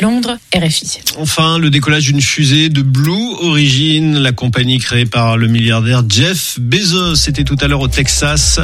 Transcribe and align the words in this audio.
Londres, 0.00 0.38
RFI. 0.54 1.00
Enfin, 1.16 1.58
le 1.58 1.68
décollage 1.68 2.04
d'une 2.04 2.20
fusée 2.20 2.68
de 2.68 2.80
Blue 2.80 3.34
Origin, 3.40 4.16
la 4.16 4.30
compagnie 4.30 4.78
créée 4.78 5.04
par 5.04 5.36
le 5.36 5.48
milliardaire 5.48 6.04
Jeff 6.08 6.60
Bezos. 6.60 7.16
C'était 7.16 7.42
tout 7.42 7.56
à 7.60 7.66
l'heure 7.66 7.80
au 7.80 7.88
Texas, 7.88 8.60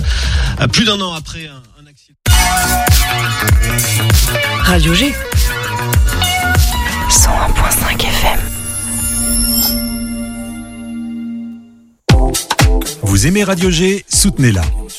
plus 0.72 0.84
d'un 0.84 1.00
an 1.00 1.12
après 1.12 1.48
un, 1.48 1.86
accident. 1.88 2.14
Radio 4.62 4.94
G. 4.94 5.12
101.5 7.10 8.00
FM. 8.00 8.38
Vous 13.02 13.26
aimez 13.26 13.42
Radio 13.42 13.68
G? 13.68 14.04
Soutenez-la. 14.08 14.62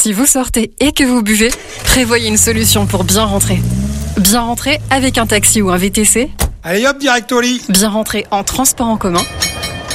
Si 0.00 0.12
vous 0.12 0.26
sortez 0.26 0.70
et 0.78 0.92
que 0.92 1.02
vous 1.02 1.24
buvez, 1.24 1.50
prévoyez 1.82 2.28
une 2.28 2.36
solution 2.36 2.86
pour 2.86 3.02
bien 3.02 3.24
rentrer. 3.24 3.60
Bien 4.16 4.42
rentrer 4.42 4.78
avec 4.90 5.18
un 5.18 5.26
taxi 5.26 5.60
ou 5.60 5.70
un 5.70 5.76
VTC. 5.76 6.30
Allez 6.62 6.86
hop, 6.86 6.98
direct 6.98 7.32
au 7.32 7.40
lit. 7.40 7.60
Bien 7.68 7.88
rentrer 7.88 8.24
en 8.30 8.44
transport 8.44 8.86
en 8.86 8.96
commun. 8.96 9.24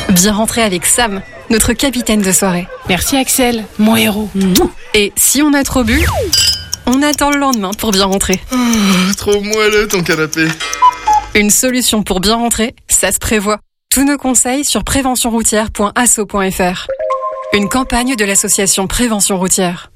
Bien 0.09 0.34
rentrer 0.34 0.61
avec 0.61 0.85
Sam, 0.85 1.21
notre 1.49 1.71
capitaine 1.71 2.21
de 2.21 2.34
soirée. 2.34 2.67
Merci 2.89 3.16
Axel, 3.16 3.63
mon 3.80 3.95
héros. 3.95 4.28
Et 4.94 5.13
si 5.16 5.41
on 5.41 5.53
a 5.53 5.63
trop 5.63 5.86
bu, 5.86 6.06
on 6.85 7.02
attend 7.02 7.31
le 7.31 7.38
lendemain 7.38 7.72
pour 7.72 7.91
bien 7.91 8.03
rentrer. 8.03 8.41
Oh, 8.52 8.58
trop 9.16 9.39
moelleux 9.39 9.88
ton 9.88 10.03
canapé. 10.03 10.50
Une 11.33 11.50
solution 11.50 12.03
pour 12.03 12.19
bien 12.19 12.35
rentrer, 12.35 12.75
ça 12.89 13.13
se 13.13 13.19
prévoit. 13.19 13.59
Tous 13.89 14.03
nos 14.03 14.17
conseils 14.17 14.66
sur 14.66 14.83
préventionroutière.asso.fr. 14.83 16.88
Une 17.53 17.69
campagne 17.69 18.17
de 18.17 18.25
l'association 18.25 18.88
Prévention 18.88 19.39
routière. 19.39 19.91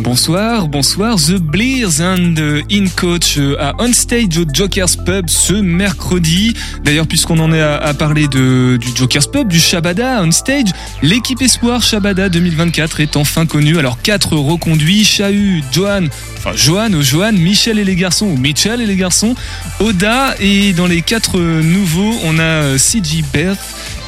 Bonsoir, 0.00 0.68
bonsoir. 0.68 1.16
The 1.16 1.38
Blears 1.38 2.00
and 2.00 2.34
In 2.70 2.86
Coach 2.94 3.38
à 3.58 3.74
On 3.78 3.92
Stage 3.92 4.36
au 4.38 4.44
Jokers 4.52 5.02
Pub 5.04 5.30
ce 5.30 5.54
mercredi. 5.54 6.54
D'ailleurs, 6.84 7.06
puisqu'on 7.06 7.38
en 7.38 7.52
est 7.52 7.62
à, 7.62 7.94
parler 7.94 8.28
du 8.28 8.78
Jokers 8.94 9.30
Pub, 9.30 9.48
du 9.48 9.58
Shabada 9.58 10.22
On 10.22 10.30
Stage, 10.30 10.70
l'équipe 11.02 11.40
Espoir 11.40 11.82
Shabada 11.82 12.28
2024 12.28 13.00
est 13.00 13.16
enfin 13.16 13.46
connue. 13.46 13.78
Alors, 13.78 14.02
quatre 14.02 14.36
reconduits, 14.36 15.04
Chahu, 15.04 15.62
Johan, 15.72 16.06
enfin 16.36 16.52
Johan 16.54 16.92
ou 16.92 17.02
Johan, 17.02 17.32
Michel 17.32 17.78
et 17.78 17.84
les 17.84 17.96
garçons 17.96 18.26
ou 18.26 18.36
Michel 18.36 18.80
et 18.80 18.86
les 18.86 18.96
garçons, 18.96 19.34
Oda 19.80 20.34
et 20.40 20.72
dans 20.72 20.86
les 20.86 21.02
quatre 21.02 21.38
nouveaux, 21.38 22.14
on 22.24 22.38
a 22.38 22.76
CG 22.78 23.24
Beth, 23.32 23.58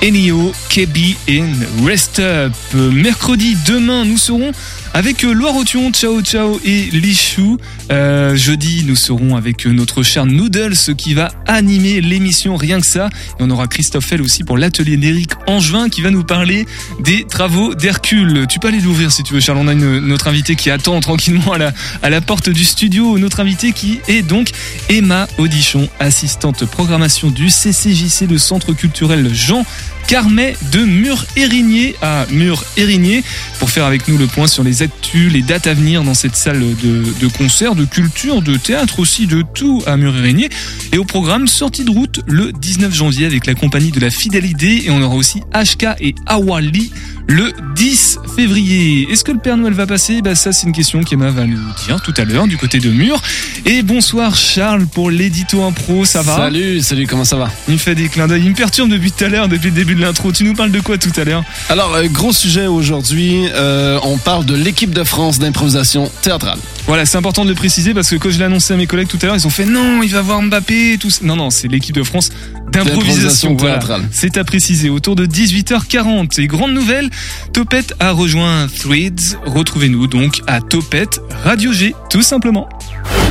Enio, 0.05 0.53
Kebi 0.69 1.17
et 1.29 1.45
Rest 1.85 2.19
Up. 2.19 2.53
Mercredi, 2.75 3.57
demain, 3.67 4.05
nous 4.05 4.19
serons 4.19 4.51
avec 4.95 5.23
Loire 5.23 5.57
Othion, 5.57 5.91
Ciao 5.93 6.21
Ciao 6.23 6.61
et 6.65 6.91
Lichou. 6.93 7.57
Euh, 7.91 8.37
jeudi, 8.37 8.85
nous 8.87 8.97
serons 8.97 9.37
avec 9.37 9.65
notre 9.65 10.03
cher 10.03 10.27
Noodles 10.27 10.75
qui 10.97 11.15
va 11.15 11.31
animer 11.47 12.01
l'émission 12.01 12.57
Rien 12.57 12.81
que 12.81 12.87
ça. 12.87 13.09
Et 13.39 13.43
on 13.43 13.51
aura 13.51 13.69
Christophe 13.69 14.13
aussi 14.21 14.45
pour 14.45 14.59
l'atelier 14.59 14.97
d'Éric 14.97 15.31
Angevin 15.47 15.89
qui 15.89 16.03
va 16.03 16.11
nous 16.11 16.25
parler 16.25 16.67
des 17.01 17.25
travaux 17.25 17.75
d'Hercule. 17.75 18.47
Tu 18.49 18.59
peux 18.59 18.69
aller 18.69 18.81
l'ouvrir 18.81 19.13
si 19.13 19.23
tu 19.23 19.35
veux, 19.35 19.41
Charles. 19.41 19.59
On 19.59 19.69
a 19.69 19.73
une, 19.73 20.01
notre 20.01 20.29
invité 20.29 20.57
qui 20.57 20.71
attend 20.71 21.01
tranquillement 21.01 21.53
à 21.53 21.59
la, 21.59 21.73
à 22.03 22.11
la 22.11 22.21
porte 22.21 22.51
du 22.51 22.65
studio. 22.65 23.19
Notre 23.19 23.41
invité 23.41 23.73
qui 23.73 24.01
est 24.09 24.23
donc 24.23 24.51
Emma 24.89 25.27
Audichon, 25.39 25.89
assistante 26.01 26.67
programmation 26.67 27.31
du 27.31 27.49
CCJC, 27.49 28.27
le 28.29 28.39
Centre 28.39 28.73
culturel 28.73 29.33
Jean 29.33 29.65
Carmet 30.07 30.57
de 30.73 30.81
Mur-Érigné 30.81 31.97
à 32.03 32.27
Mur-Érigné 32.31 33.23
pour 33.59 33.71
faire 33.71 33.85
avec 33.85 34.09
nous 34.09 34.19
le 34.19 34.27
point 34.27 34.47
sur 34.47 34.63
les 34.63 34.83
actus, 34.83 35.33
les 35.33 35.43
dates 35.43 35.67
à 35.67 35.75
venir 35.75 36.03
dans 36.03 36.15
cette 36.15 36.37
salle 36.37 36.61
de, 36.61 37.05
de 37.21 37.27
concert, 37.29 37.75
de 37.75 37.85
culture, 37.85 38.43
de 38.43 38.57
théâtre 38.57 38.99
aussi, 38.99 39.27
de 39.27 39.43
tout 39.55 39.83
à 39.87 39.97
Mur-Érigné. 39.97 40.49
Et 40.93 40.99
au 40.99 41.05
programme, 41.05 41.47
sortie 41.47 41.85
de 41.85 41.91
route 41.91 42.21
le 42.27 42.53
19 42.53 42.93
janvier 42.95 43.27
avec 43.27 43.47
la 43.47 43.55
compagnie 43.55 43.91
de 43.91 44.01
la 44.01 44.11
Fidélité 44.11 44.87
et 44.87 44.91
on 44.91 45.01
aura 45.03 45.15
aussi 45.15 45.41
HK 45.55 45.87
et 46.01 46.15
Awali 46.27 46.91
le 47.29 47.53
10 47.77 48.19
février. 48.37 49.09
Est-ce 49.11 49.25
que 49.25 49.33
le 49.33 49.39
Père 49.39 49.57
Noël 49.57 49.73
va 49.73 49.87
passer? 49.87 50.23
Bah 50.23 50.35
Ça, 50.35 50.53
c'est 50.53 50.67
une 50.67 50.73
question 50.73 51.03
qu'Emma 51.03 51.31
va 51.31 51.47
nous 51.47 51.59
dire 51.87 52.01
tout 52.03 52.15
à 52.17 52.25
l'heure 52.25 52.47
du 52.47 52.57
côté 52.57 52.79
de 52.79 52.91
Mur. 52.91 53.21
Et 53.65 53.83
bonsoir 53.83 54.35
Charles 54.35 54.87
pour 54.87 55.11
l'édito 55.11 55.63
impro, 55.63 56.05
ça 56.05 56.23
va? 56.23 56.37
Salut, 56.37 56.81
salut, 56.81 57.07
comment 57.07 57.25
ça 57.25 57.37
va? 57.37 57.51
Il 57.69 57.75
me 57.75 57.79
fait 57.79 57.95
des 57.95 58.09
clins 58.09 58.27
d'œil, 58.27 58.43
il 58.45 58.51
me 58.51 58.55
perturbe 58.57 58.91
depuis 58.91 59.13
tout 59.13 59.25
à 59.25 59.29
l'heure, 59.29 59.49
depuis 59.49 59.71
le 59.71 59.77
début 59.77 59.92
de 59.95 60.01
l'intro. 60.01 60.33
Tu 60.33 60.45
nous 60.45 60.55
parles 60.55 60.71
de 60.71 60.81
quoi 60.81 60.99
tout 60.99 61.13
à 61.17 61.25
l'heure 61.25 61.45
Alors, 61.69 61.95
euh, 61.95 62.07
gros 62.09 62.33
sujet 62.33 62.67
aujourd'hui, 62.67 63.47
euh, 63.55 63.99
on 64.03 64.19
parle 64.19 64.45
de 64.45 64.55
l'équipe 64.55 64.93
de 64.93 65.05
France 65.05 65.39
d'improvisation 65.39 66.11
théâtrale. 66.23 66.59
Voilà, 66.87 67.07
c'est 67.07 67.17
important 67.17 67.45
de 67.45 67.51
le 67.51 67.55
préciser 67.55 67.95
parce 67.95 68.11
que 68.11 68.17
quand 68.17 68.31
je 68.31 68.39
l'ai 68.39 68.45
annoncé 68.45 68.75
à 68.75 68.77
mes 68.77 68.87
collègues 68.87 69.09
tout 69.09 69.19
à 69.23 69.27
l'heure, 69.27 69.37
ils 69.37 69.47
ont 69.47 69.51
fait 69.51 69.65
non, 69.65 70.03
il 70.03 70.11
va 70.11 70.23
voir 70.23 70.43
Mbappé, 70.43 70.99
tout 71.01 71.11
Non, 71.23 71.37
non, 71.37 71.51
c'est 71.51 71.69
l'équipe 71.69 71.95
de 71.95 72.03
France 72.03 72.31
d'improvisation 72.73 73.55
théâtrale. 73.55 74.03
C'est 74.11 74.37
à 74.37 74.45
préciser. 74.45 74.89
Autour 74.91 75.15
de 75.15 75.27
18h40. 75.27 76.41
Et 76.41 76.47
grande 76.47 76.73
nouvelle, 76.73 77.11
Topette 77.53 77.95
a 78.01 78.11
rejoint 78.13 78.67
Threads. 78.67 79.39
Retrouvez-nous 79.45 80.07
donc 80.07 80.41
à 80.47 80.61
Topette 80.61 81.21
Radio 81.45 81.73
G, 81.73 81.95
tout 82.11 82.23
simplement. 82.23 82.69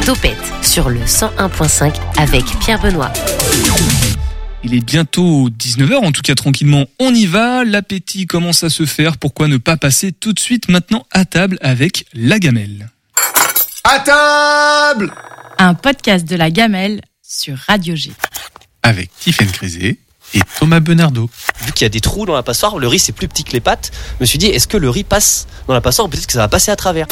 Topette 0.05 0.37
sur 0.61 0.89
le 0.89 0.99
101.5 0.99 1.93
avec 2.17 2.45
Pierre 2.59 2.81
Benoît. 2.81 3.11
Il 4.63 4.75
est 4.75 4.81
bientôt 4.81 5.49
19h, 5.49 5.95
en 5.95 6.11
tout 6.11 6.21
cas 6.21 6.35
tranquillement, 6.35 6.85
on 6.99 7.13
y 7.15 7.25
va, 7.25 7.63
l'appétit 7.63 8.27
commence 8.27 8.63
à 8.63 8.69
se 8.69 8.85
faire, 8.85 9.17
pourquoi 9.17 9.47
ne 9.47 9.57
pas 9.57 9.75
passer 9.75 10.11
tout 10.11 10.33
de 10.33 10.39
suite 10.39 10.69
maintenant 10.69 11.07
à 11.11 11.25
table 11.25 11.57
avec 11.61 12.05
la 12.13 12.37
gamelle? 12.37 12.91
À 13.83 13.99
table! 13.99 15.11
Un 15.57 15.73
podcast 15.73 16.25
de 16.25 16.35
la 16.35 16.51
gamelle 16.51 17.01
sur 17.23 17.57
Radio 17.67 17.95
G. 17.95 18.11
Avec 18.83 19.09
Tiffany 19.19 19.51
Crisé 19.51 19.97
et 20.35 20.41
Thomas 20.59 20.79
Benardo. 20.79 21.27
Vu 21.65 21.71
qu'il 21.71 21.85
y 21.85 21.87
a 21.87 21.89
des 21.89 21.99
trous 21.99 22.27
dans 22.27 22.35
la 22.35 22.43
passoire, 22.43 22.77
le 22.77 22.87
riz 22.87 22.99
c'est 22.99 23.13
plus 23.13 23.27
petit 23.27 23.43
que 23.43 23.53
les 23.53 23.61
pâtes, 23.61 23.91
je 24.19 24.23
me 24.23 24.25
suis 24.27 24.37
dit 24.37 24.45
est-ce 24.45 24.67
que 24.67 24.77
le 24.77 24.91
riz 24.91 25.03
passe 25.03 25.47
dans 25.67 25.73
la 25.73 25.81
passoire 25.81 26.07
ou 26.07 26.09
peut-être 26.09 26.27
que 26.27 26.33
ça 26.33 26.39
va 26.39 26.47
passer 26.47 26.69
à 26.69 26.75
travers? 26.75 27.07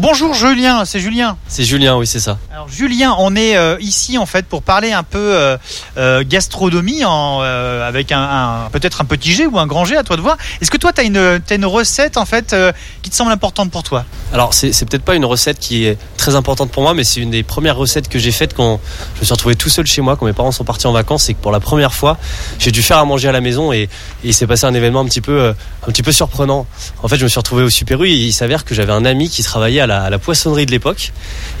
Bonjour 0.00 0.32
Julien, 0.32 0.84
c'est 0.84 1.00
Julien. 1.00 1.36
C'est 1.48 1.64
Julien, 1.64 1.96
oui, 1.96 2.06
c'est 2.06 2.20
ça. 2.20 2.38
Alors 2.52 2.68
Julien, 2.68 3.16
on 3.18 3.34
est 3.34 3.56
euh, 3.56 3.76
ici 3.80 4.16
en 4.16 4.26
fait 4.26 4.46
pour 4.46 4.62
parler 4.62 4.92
un 4.92 5.02
peu 5.02 5.18
euh, 5.18 5.56
euh, 5.96 6.22
gastronomie 6.24 7.04
en, 7.04 7.40
avec 7.40 8.12
un, 8.12 8.68
peut-être 8.70 9.00
un 9.00 9.04
petit 9.04 9.32
G 9.32 9.46
ou 9.46 9.58
un 9.58 9.66
grand 9.66 9.84
G 9.84 9.96
à 9.96 10.04
toi 10.04 10.16
de 10.16 10.20
voir. 10.20 10.36
Est-ce 10.60 10.70
que 10.70 10.76
toi 10.76 10.92
tu 10.92 11.00
as 11.00 11.04
une, 11.04 11.40
une 11.50 11.66
recette 11.66 12.16
en 12.16 12.26
fait 12.26 12.54
qui 13.02 13.10
te 13.10 13.16
semble 13.16 13.32
importante 13.32 13.72
pour 13.72 13.82
toi? 13.82 14.04
Alors 14.32 14.54
c'est, 14.54 14.70
peut-être 14.88 15.02
pas 15.02 15.16
une 15.16 15.24
recette 15.24 15.58
qui 15.58 15.86
est 15.86 15.98
très 16.16 16.36
importante 16.36 16.70
pour 16.70 16.84
moi, 16.84 16.94
mais 16.94 17.02
c'est 17.02 17.18
une 17.18 17.32
des 17.32 17.42
premières 17.42 17.76
recettes 17.76 18.08
que 18.08 18.20
j'ai 18.20 18.30
faites 18.30 18.54
quand 18.54 18.78
je 19.16 19.20
me 19.20 19.24
suis 19.24 19.34
retrouvé 19.34 19.56
tout 19.56 19.68
seul 19.68 19.86
chez 19.86 20.00
moi, 20.00 20.14
quand 20.16 20.26
mes 20.26 20.32
parents 20.32 20.52
sont 20.52 20.64
partis 20.64 20.86
en 20.86 20.92
vacances 20.92 21.28
et 21.28 21.34
que 21.34 21.40
pour 21.40 21.50
la 21.50 21.58
première 21.58 21.92
fois 21.92 22.18
j'ai 22.60 22.70
dû 22.70 22.82
faire 22.82 22.98
à 22.98 23.04
manger 23.04 23.30
à 23.30 23.32
la 23.32 23.40
maison 23.40 23.72
et, 23.72 23.88
il 24.22 24.34
s'est 24.34 24.46
passé 24.46 24.64
un 24.66 24.74
événement 24.74 25.00
un 25.00 25.06
petit 25.06 25.20
peu 25.20 25.54
un 25.82 25.90
petit 25.90 26.02
peu 26.04 26.12
surprenant. 26.12 26.66
En 27.02 27.08
fait, 27.08 27.16
je 27.16 27.24
me 27.24 27.28
suis 27.28 27.38
retrouvé 27.38 27.64
au 27.64 27.70
Super 27.70 28.02
U 28.02 28.08
et 28.08 28.12
il 28.12 28.32
s'avère 28.32 28.64
que 28.64 28.74
j'avais 28.74 28.92
un 28.92 29.04
ami 29.04 29.28
qui 29.28 29.42
travaillait 29.42 29.80
à 29.80 29.87
la, 29.88 30.18
poissonnerie 30.18 30.66
de 30.66 30.70
l'époque 30.70 31.12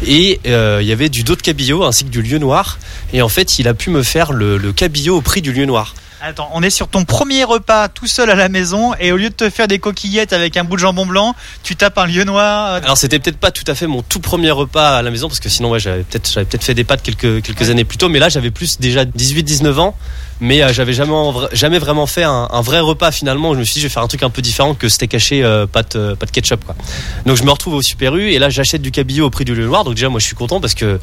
et 0.06 0.40
euh, 0.46 0.78
il 0.80 0.86
y 0.86 0.92
avait 0.92 1.08
du 1.08 1.24
dos 1.24 1.34
de 1.34 1.42
cabillaud 1.42 1.82
ainsi 1.84 2.04
que 2.04 2.10
du 2.10 2.22
lieu 2.22 2.38
noir 2.38 2.78
et 3.12 3.22
en 3.22 3.28
fait 3.28 3.58
il 3.58 3.66
a 3.66 3.74
pu 3.74 3.90
me 3.90 4.02
faire 4.02 4.32
le 4.32 4.72
cabillaud 4.72 5.16
au 5.16 5.20
prix 5.20 5.42
du 5.42 5.52
lieu 5.52 5.66
noir. 5.66 5.94
Attends, 6.20 6.50
on 6.52 6.64
est 6.64 6.70
sur 6.70 6.88
ton 6.88 7.04
premier 7.04 7.44
repas 7.44 7.88
tout 7.88 8.08
seul 8.08 8.28
à 8.28 8.34
la 8.34 8.48
maison 8.48 8.92
et 8.98 9.12
au 9.12 9.16
lieu 9.16 9.28
de 9.28 9.34
te 9.34 9.48
faire 9.50 9.68
des 9.68 9.78
coquillettes 9.78 10.32
avec 10.32 10.56
un 10.56 10.64
bout 10.64 10.74
de 10.74 10.80
jambon 10.80 11.06
blanc, 11.06 11.36
tu 11.62 11.76
tapes 11.76 11.96
un 11.96 12.06
lieu 12.06 12.24
noir. 12.24 12.74
Alors 12.82 12.96
c'était 12.96 13.20
peut-être 13.20 13.38
pas 13.38 13.52
tout 13.52 13.62
à 13.68 13.76
fait 13.76 13.86
mon 13.86 14.02
tout 14.02 14.18
premier 14.18 14.50
repas 14.50 14.96
à 14.96 15.02
la 15.02 15.12
maison 15.12 15.28
parce 15.28 15.38
que 15.38 15.48
sinon 15.48 15.70
ouais, 15.70 15.78
j'avais 15.78 16.02
peut-être 16.02 16.28
j'avais 16.32 16.44
peut-être 16.44 16.64
fait 16.64 16.74
des 16.74 16.82
pâtes 16.82 17.02
quelques 17.02 17.42
quelques 17.42 17.70
années 17.70 17.84
plus 17.84 17.98
tôt 17.98 18.08
mais 18.08 18.18
là 18.18 18.28
j'avais 18.28 18.50
plus 18.50 18.80
déjà 18.80 19.04
18 19.04 19.44
19 19.44 19.78
ans 19.78 19.96
mais 20.40 20.62
euh, 20.62 20.72
j'avais 20.72 20.92
jamais 20.92 21.14
jamais 21.52 21.78
vraiment 21.78 22.06
fait 22.06 22.24
un, 22.24 22.48
un 22.50 22.60
vrai 22.62 22.80
repas 22.80 23.12
finalement 23.12 23.54
je 23.54 23.60
me 23.60 23.64
suis 23.64 23.74
dit 23.74 23.80
je 23.80 23.86
vais 23.86 23.92
faire 23.92 24.02
un 24.02 24.08
truc 24.08 24.24
un 24.24 24.30
peu 24.30 24.42
différent 24.42 24.74
que 24.74 24.88
steak 24.88 25.14
haché 25.14 25.44
euh, 25.44 25.66
pâte 25.66 25.94
euh, 25.94 26.16
pâte 26.16 26.32
ketchup 26.32 26.64
quoi. 26.64 26.74
Donc 27.26 27.36
je 27.36 27.44
me 27.44 27.50
retrouve 27.50 27.74
au 27.74 27.82
Super 27.82 28.16
U 28.16 28.30
et 28.30 28.40
là 28.40 28.50
j'achète 28.50 28.82
du 28.82 28.90
cabillaud 28.90 29.26
au 29.26 29.30
prix 29.30 29.44
du 29.44 29.54
lieu 29.54 29.66
noir 29.66 29.84
donc 29.84 29.94
déjà 29.94 30.08
moi 30.08 30.18
je 30.18 30.26
suis 30.26 30.36
content 30.36 30.60
parce 30.60 30.74
que 30.74 30.98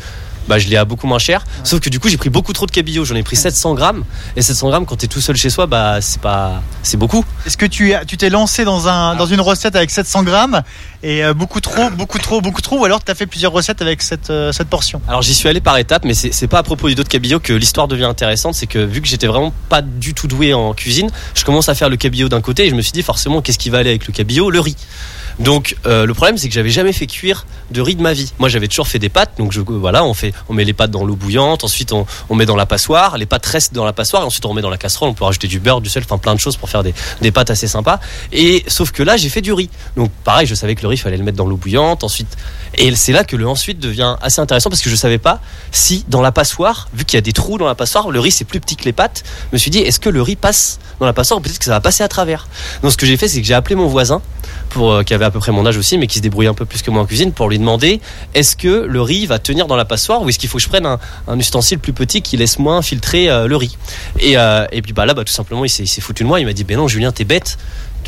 bah, 0.48 0.60
je 0.60 0.68
l'ai 0.68 0.78
à 0.78 0.86
beaucoup 0.86 1.08
moins 1.08 1.20
cher. 1.20 1.46
Sauf 1.64 1.80
que 1.80 1.90
du 1.90 2.00
coup, 2.00 2.10
j'ai 2.10 2.18
pris 2.18 2.30
beaucoup 2.30 2.54
trop 2.54 2.66
de 2.66 2.72
cabillaud. 2.72 3.06
J'en 3.06 3.16
ai 3.16 3.24
pris 3.24 3.36
700 3.36 3.74
grammes. 3.74 4.04
Et 4.36 4.42
700 4.42 4.70
grammes, 4.70 4.86
quand 4.86 4.98
t'es 4.98 5.08
tout 5.08 5.22
seul 5.22 5.36
chez 5.36 5.50
soi, 5.50 5.66
bah, 5.66 6.00
c'est 6.02 6.22
pas, 6.22 6.62
c'est 6.84 6.98
beaucoup. 6.98 7.24
Est-ce 7.46 7.58
que 7.58 7.66
tu 7.66 7.94
t'es 8.18 8.30
lancé 8.30 8.66
dans 8.66 8.88
un 8.88 9.16
dans 9.16 9.26
une 9.26 9.42
recette 9.42 9.76
avec 9.76 9.92
700 9.92 10.24
grammes 10.24 10.62
et 11.04 11.24
euh, 11.24 11.34
beaucoup 11.34 11.60
trop, 11.60 11.90
beaucoup 11.92 12.18
trop, 12.18 12.42
beaucoup 12.42 12.62
trop, 12.62 12.80
ou 12.80 12.86
alors 12.86 13.04
tu 13.04 13.12
as 13.12 13.16
fait 13.16 13.28
plusieurs 13.28 13.52
recettes 13.52 13.82
avec 13.82 14.02
cette 14.02 14.30
euh, 14.30 14.52
cette 14.52 14.70
portion? 14.70 15.02
Alors 15.08 15.22
j'y 15.22 15.34
suis 15.34 15.48
allé 15.48 15.62
par 15.62 15.78
étapes, 15.78 16.06
mais 16.06 16.14
c'est 16.14 16.34
c'est 16.34 16.48
pas 16.48 16.60
à 16.60 16.64
propos 16.64 16.88
du 16.88 16.96
dos 16.96 17.04
de 17.04 17.08
cabillaud 17.08 17.40
que 17.40 17.54
l'histoire 17.54 17.88
devient 17.88 18.06
intéressante. 18.06 18.56
C'est 18.56 18.68
que 18.68 18.80
vu 18.80 19.02
que 19.02 19.08
j'étais 19.08 19.28
vraiment 19.28 19.54
pas 19.70 19.82
du 19.82 20.14
tout 20.14 20.28
doué 20.28 20.54
en 20.54 20.74
cuisine, 20.74 21.10
je 21.34 21.44
commence 21.44 21.70
à 21.70 21.76
faire 21.76 21.90
le 21.90 21.98
cabillaud 21.98 22.30
d'un 22.30 22.42
côté 22.42 22.66
et 22.66 22.70
je 22.70 22.76
me 22.76 22.82
suis 22.82 22.92
dit 22.92 23.04
forcément 23.04 23.42
qu'est-ce 23.42 23.60
qui 23.60 23.70
va 23.70 23.80
aller 23.80 23.90
avec 23.90 24.08
le 24.08 24.14
cabillaud? 24.14 24.50
Le 24.50 24.60
riz. 24.60 24.76
Donc 25.40 25.76
euh, 25.86 26.06
le 26.06 26.14
problème 26.14 26.38
c'est 26.38 26.48
que 26.48 26.54
j'avais 26.54 26.70
jamais 26.70 26.94
fait 26.94 27.08
cuire 27.08 27.46
de 27.72 27.82
riz 27.82 27.96
de 27.96 28.02
ma 28.02 28.14
vie. 28.14 28.32
Moi 28.40 28.50
j'avais 28.50 28.68
toujours 28.68 28.88
fait 28.88 29.00
des 29.00 29.10
pâtes, 29.10 29.32
donc 29.38 29.52
je, 29.52 29.60
voilà 29.62 30.06
on 30.06 30.14
fait, 30.14 30.34
on 30.48 30.54
met 30.54 30.64
les 30.64 30.74
pâtes 30.74 30.92
dans 30.92 31.04
l'eau 31.04 31.16
bouillante, 31.16 31.64
ensuite 31.64 31.92
on, 31.92 32.06
met 32.36 32.46
dans 32.46 32.56
la 32.56 32.66
passoire, 32.66 33.18
les 33.18 33.26
pâtes 33.26 33.46
restent 33.46 33.74
dans 33.74 33.86
la 33.86 33.94
passoire 33.94 34.26
ensuite 34.26 34.46
on 34.46 34.50
remet 34.50 34.62
dans 34.62 34.70
la 34.70 34.78
casserole. 34.78 35.10
On 35.10 35.14
peut 35.14 35.26
rajouter 35.26 35.48
du 35.48 35.60
beurre, 35.60 35.82
du 35.82 35.90
sel, 35.90 36.04
enfin 36.04 36.18
plein 36.18 36.36
de 36.36 36.40
choses 36.40 36.58
pour 36.58 36.70
faire 36.70 36.84
des, 36.84 37.32
pâtes 37.32 37.50
assez 37.50 37.68
sympas. 37.68 38.00
Et 38.32 38.64
sauf 38.68 38.92
que 38.92 39.04
là 39.04 39.18
j'ai 39.18 39.30
fait 39.30 39.42
du 39.42 39.52
riz. 39.52 39.70
Donc 39.98 40.12
pareil 40.24 40.48
je 40.48 40.56
savais 40.56 40.76
que 40.76 40.82
le 40.84 40.88
riz 40.88 40.98
fallait 40.98 41.18
le 41.18 41.24
mettre 41.24 41.38
dans 41.38 41.48
l'eau 41.48 41.58
bouillante, 41.58 42.04
ensuite 42.04 42.38
et 42.78 42.96
c'est 42.96 43.14
là 43.14 43.24
que 43.24 43.36
le 43.36 43.48
ensuite 43.48 43.80
devient 43.80 44.16
assez 44.22 44.42
intéressant 44.42 44.70
parce 44.70 44.82
que 44.82 44.90
je 44.90 44.96
savais 44.96 45.18
pas 45.18 45.40
si 45.72 46.06
dans 46.08 46.22
la 46.22 46.32
passoire, 46.32 46.90
vu 46.94 47.06
qu'il 47.06 47.18
y 47.18 47.20
a 47.20 47.22
des 47.22 47.34
trous 47.34 47.58
dans 47.58 47.68
la 47.68 47.76
passoire, 47.76 48.10
le 48.10 48.20
riz 48.20 48.32
c'est 48.32 48.46
plus 48.46 48.60
petit 48.60 48.76
que 48.76 48.86
les 48.86 48.94
pâtes. 48.94 49.24
Je 49.52 49.56
me 49.56 49.58
suis 49.58 49.72
dit 49.72 49.80
est-ce 49.80 50.00
que 50.00 50.10
le 50.10 50.22
riz 50.22 50.36
passe 50.36 50.80
dans 51.00 51.06
la 51.06 51.14
passoire 51.14 51.42
peut-être 51.42 51.60
que 51.60 51.66
ça 51.66 51.72
va 51.72 51.82
passer 51.82 52.04
à 52.04 52.08
travers? 52.08 52.48
Donc 52.82 52.92
ce 52.92 52.98
que 52.98 53.06
j'ai 53.06 53.18
fait 53.18 53.28
c'est 53.28 53.42
que 53.42 53.48
j'ai 53.48 53.54
appelé 53.54 53.76
mon 53.76 53.88
voisin 53.88 54.22
pour 54.70 54.92
euh, 54.92 55.04
à 55.26 55.32
peu 55.32 55.40
près 55.40 55.52
mon 55.52 55.66
âge 55.66 55.78
aussi 55.78 55.98
mais 55.98 56.08
qui 56.08 56.18
se 56.18 56.24
débrouillait 56.24 56.50
un 56.50 56.54
peu 56.54 56.66
plus 56.66 56.82
que 56.82 56.92
moi 56.92 57.02
en 57.02 57.06
cuisine 57.06 57.32
pour 57.32 57.50
lui 57.50 57.60
demander 57.60 58.00
est-ce 58.34 58.56
que 58.56 58.86
le 58.86 59.02
riz 59.02 59.26
va 59.26 59.40
tenir 59.40 59.68
dans 59.68 59.76
la 59.76 59.86
passoire 59.86 60.22
ou 60.22 60.30
est-ce 60.30 60.40
qu'il 60.40 60.50
faut 60.50 60.58
que 60.58 60.64
je 60.64 60.70
prenne 60.70 60.86
un, 60.86 61.40
ustensile 61.40 61.80
plus 61.80 61.94
petit 61.94 62.22
qui 62.22 62.38
laisse 62.38 62.60
moins 62.60 62.82
filtrer 62.82 63.30
euh, 63.30 63.48
le 63.48 63.56
riz? 63.56 63.78
Et, 64.20 64.38
euh, 64.38 64.66
et 64.72 64.82
puis 64.82 64.94
bah 64.94 65.06
là 65.06 65.14
bah 65.14 65.24
tout 65.24 65.34
simplement 65.34 65.66
il 65.66 65.70
s'est 65.70 66.02
foutu 66.02 66.24
de 66.24 66.28
moi, 66.28 66.40
il 66.40 66.46
m'a 66.46 66.54
dit 66.54 66.64
ben 66.64 66.78
non 66.78 66.88
Julien 66.88 67.12
t'es 67.12 67.26
bête 67.26 67.58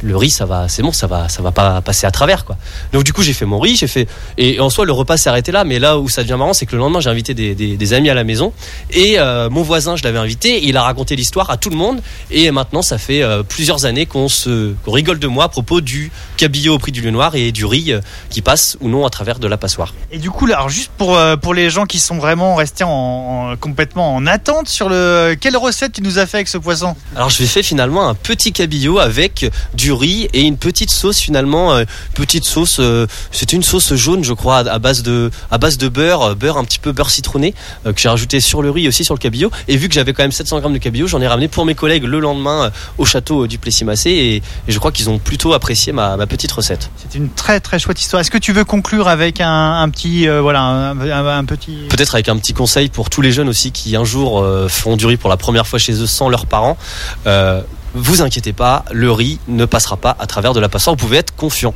le 0.04 0.16
riz 0.18 0.30
ça 0.30 0.46
va 0.46 0.68
c'est 0.68 0.82
bon 0.82 0.92
ça 0.92 1.08
va 1.08 1.30
ça 1.30 1.42
va 1.42 1.52
pas 1.52 1.82
passer 1.82 2.06
à 2.08 2.12
travers 2.12 2.46
quoi. 2.46 2.58
Donc 2.94 3.04
du 3.04 3.14
coup 3.14 3.22
j'ai 3.22 3.34
fait 3.34 3.46
mon 3.46 3.60
riz 3.60 3.76
j'ai 3.76 3.88
fait 3.88 4.08
et 4.38 4.60
en 4.60 4.70
soi 4.70 4.86
le 4.86 4.92
repas 4.92 5.18
s'est 5.18 5.30
arrêté 5.30 5.52
là 5.52 5.64
mais 5.64 5.80
là 5.80 5.98
où 6.00 6.10
ça 6.10 6.24
devient 6.24 6.36
marrant 6.38 6.54
c'est 6.54 6.66
que 6.66 6.74
le 6.76 6.80
lendemain 6.80 7.00
j'ai 7.00 7.10
invité 7.10 7.34
des, 7.34 7.56
des, 7.56 7.78
des 7.78 7.94
amis 7.94 8.10
à 8.10 8.14
la 8.14 8.24
maison 8.24 8.54
et 8.92 9.20
euh, 9.20 9.50
mon 9.50 9.62
voisin 9.64 9.96
je 9.96 10.04
l'avais 10.04 10.20
invité 10.20 10.50
et 10.58 10.68
il 10.68 10.78
a 10.78 10.84
raconté 10.84 11.16
l'histoire 11.16 11.50
à 11.50 11.58
tout 11.58 11.70
le 11.70 11.76
monde 11.76 12.02
et 12.32 12.52
maintenant 12.52 12.82
ça 12.82 12.98
fait 12.98 13.24
euh, 13.24 13.44
plusieurs 13.44 13.86
années 13.86 14.06
qu'on 14.06 14.28
se 14.30 14.74
qu'on 14.86 14.92
rigole 14.92 15.20
de 15.20 15.28
moi 15.28 15.46
à 15.46 15.50
propos 15.50 15.82
du 15.82 16.12
cabillaud 16.38 16.76
au 16.76 16.80
prix 16.80 16.92
du 16.92 17.02
lieu 17.02 17.12
noir 17.12 17.36
et 17.36 17.52
du 17.52 17.66
riz 17.66 17.92
euh, 17.94 18.02
qui 18.30 18.42
passe 18.42 18.78
ou 18.82 18.90
non 18.90 19.06
à 19.06 19.10
travers 19.10 19.40
de 19.40 19.48
la 19.48 19.58
passoire. 19.58 19.94
Et 20.12 20.18
du 20.18 20.30
coup, 20.32 20.46
là, 20.46 20.58
alors 20.58 20.70
juste 20.70 20.92
pour 20.98 21.18
pour 21.42 21.54
les 21.54 21.70
gens 21.70 21.86
qui 21.86 22.00
sont 22.00 22.18
vraiment 22.18 22.56
restés 22.56 22.84
en, 22.84 22.90
en- 22.90 23.56
complètement 23.58 24.16
en 24.16 24.26
attente 24.28 24.68
sur 24.70 24.90
le 24.90 25.36
quelle 25.40 25.58
recette 25.58 25.94
tu 25.94 26.02
nous 26.02 26.20
as 26.20 26.26
fait 26.26 26.38
avec 26.38 26.48
ce 26.48 26.58
poisson? 26.58 26.96
Alors 27.16 27.30
je 27.30 27.44
fait 27.44 27.64
finalement 27.64 28.08
un 28.08 28.14
petit 28.14 28.52
cabillaud 28.52 29.00
avec 29.00 29.50
du 29.74 29.87
riz 29.92 30.28
et 30.34 30.42
une 30.42 30.58
petite 30.58 30.92
sauce 30.92 31.20
finalement 31.20 31.74
euh, 31.74 31.84
petite 32.14 32.46
sauce 32.46 32.78
euh, 32.80 33.08
c'était 33.32 33.56
une 33.56 33.64
sauce 33.64 33.94
jaune 33.96 34.24
je 34.24 34.34
crois 34.34 34.58
à, 34.60 34.74
à 34.74 34.80
base 34.80 35.04
de 35.04 35.30
à 35.52 35.58
base 35.58 35.78
de 35.78 35.88
beurre 35.90 36.22
euh, 36.22 36.36
beurre 36.36 36.58
un 36.58 36.64
petit 36.64 36.80
peu 36.80 36.92
beurre 36.92 37.10
citronné 37.10 37.54
euh, 37.86 37.94
que 37.94 38.00
j'ai 38.02 38.10
rajouté 38.10 38.40
sur 38.40 38.62
le 38.62 38.72
riz 38.72 38.86
et 38.86 38.88
aussi 38.88 39.04
sur 39.04 39.14
le 39.14 39.20
cabillaud 39.20 39.52
et 39.68 39.78
vu 39.78 39.88
que 39.90 39.94
j'avais 39.94 40.14
quand 40.14 40.24
même 40.24 40.32
700 40.32 40.60
grammes 40.60 40.74
de 40.74 40.78
cabillaud 40.78 41.08
j'en 41.08 41.22
ai 41.22 41.28
ramené 41.28 41.48
pour 41.48 41.66
mes 41.66 41.76
collègues 41.76 42.04
le 42.04 42.20
lendemain 42.20 42.72
au 42.98 43.06
château 43.06 43.48
du 43.48 43.58
Plessis-Massé 43.58 44.10
et, 44.12 44.36
et 44.38 44.42
je 44.68 44.80
crois 44.80 44.92
qu'ils 44.92 45.10
ont 45.10 45.20
plutôt 45.20 45.54
apprécié 45.54 45.94
ma, 45.94 46.18
ma 46.18 46.28
petite 46.28 46.52
recette. 46.52 46.90
C'est 46.98 47.18
une 47.18 47.30
très 47.30 47.60
très 47.60 47.80
chouette 47.80 48.00
histoire. 48.00 48.22
Est-ce 48.22 48.32
que 48.32 48.38
tu 48.38 48.54
veux 48.54 48.66
conclure 48.66 49.08
avec 49.08 49.42
un, 49.42 49.82
un 49.82 49.90
petit 49.90 50.28
voilà 50.28 50.62
un, 50.62 51.00
un- 51.00 51.38
un 51.40 51.46
petit 51.46 51.78
Peut-être 51.90 52.16
avec 52.16 52.30
un 52.30 52.38
petit 52.38 52.54
conseil 52.54 52.90
pour 52.90 53.10
tous 53.10 53.22
les 53.22 53.32
jeunes 53.32 53.50
aussi 53.50 53.72
qui 53.72 53.96
un 53.96 54.04
jour 54.04 54.46
font 54.70 54.96
du 54.98 55.06
riz 55.06 55.18
pour 55.18 55.30
la 55.30 55.38
première 55.38 55.68
fois 55.68 55.80
chez 55.80 55.94
eux 55.94 56.08
sans 56.08 56.30
leurs 56.30 56.46
parents. 56.46 56.78
Euh, 57.26 57.62
vous 57.98 58.22
inquiétez 58.22 58.54
pas, 58.54 58.86
le 58.92 59.12
riz 59.12 59.40
ne 59.48 59.66
passera 59.66 59.98
pas 59.98 60.16
à 60.20 60.28
travers 60.28 60.54
de 60.54 60.60
la 60.60 60.70
passoire. 60.70 60.96
Vous 60.96 61.06
pouvez 61.06 61.18
être 61.18 61.36
confiant. 61.36 61.74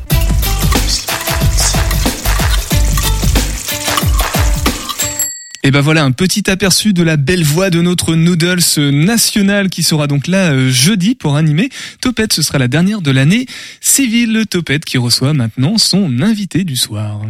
Et 5.63 5.69
ben 5.69 5.81
voilà 5.81 6.03
un 6.03 6.12
petit 6.12 6.50
aperçu 6.50 6.91
de 6.91 7.03
la 7.03 7.18
belle 7.18 7.44
voix 7.44 7.69
de 7.69 7.81
notre 7.81 8.15
Noodles 8.15 8.62
national 8.77 9.69
qui 9.69 9.83
sera 9.83 10.07
donc 10.07 10.27
là 10.27 10.51
euh, 10.51 10.71
jeudi 10.71 11.13
pour 11.13 11.35
animer. 11.35 11.69
Topette, 12.01 12.33
ce 12.33 12.41
sera 12.41 12.57
la 12.57 12.68
dernière 12.68 13.01
de 13.01 13.12
l'année. 13.12 13.45
Civil 13.79 14.45
Topette 14.50 14.85
qui 14.85 14.97
reçoit 14.97 15.33
maintenant 15.33 15.77
son 15.77 16.21
invité 16.21 16.63
du 16.63 16.75
soir. 16.75 17.21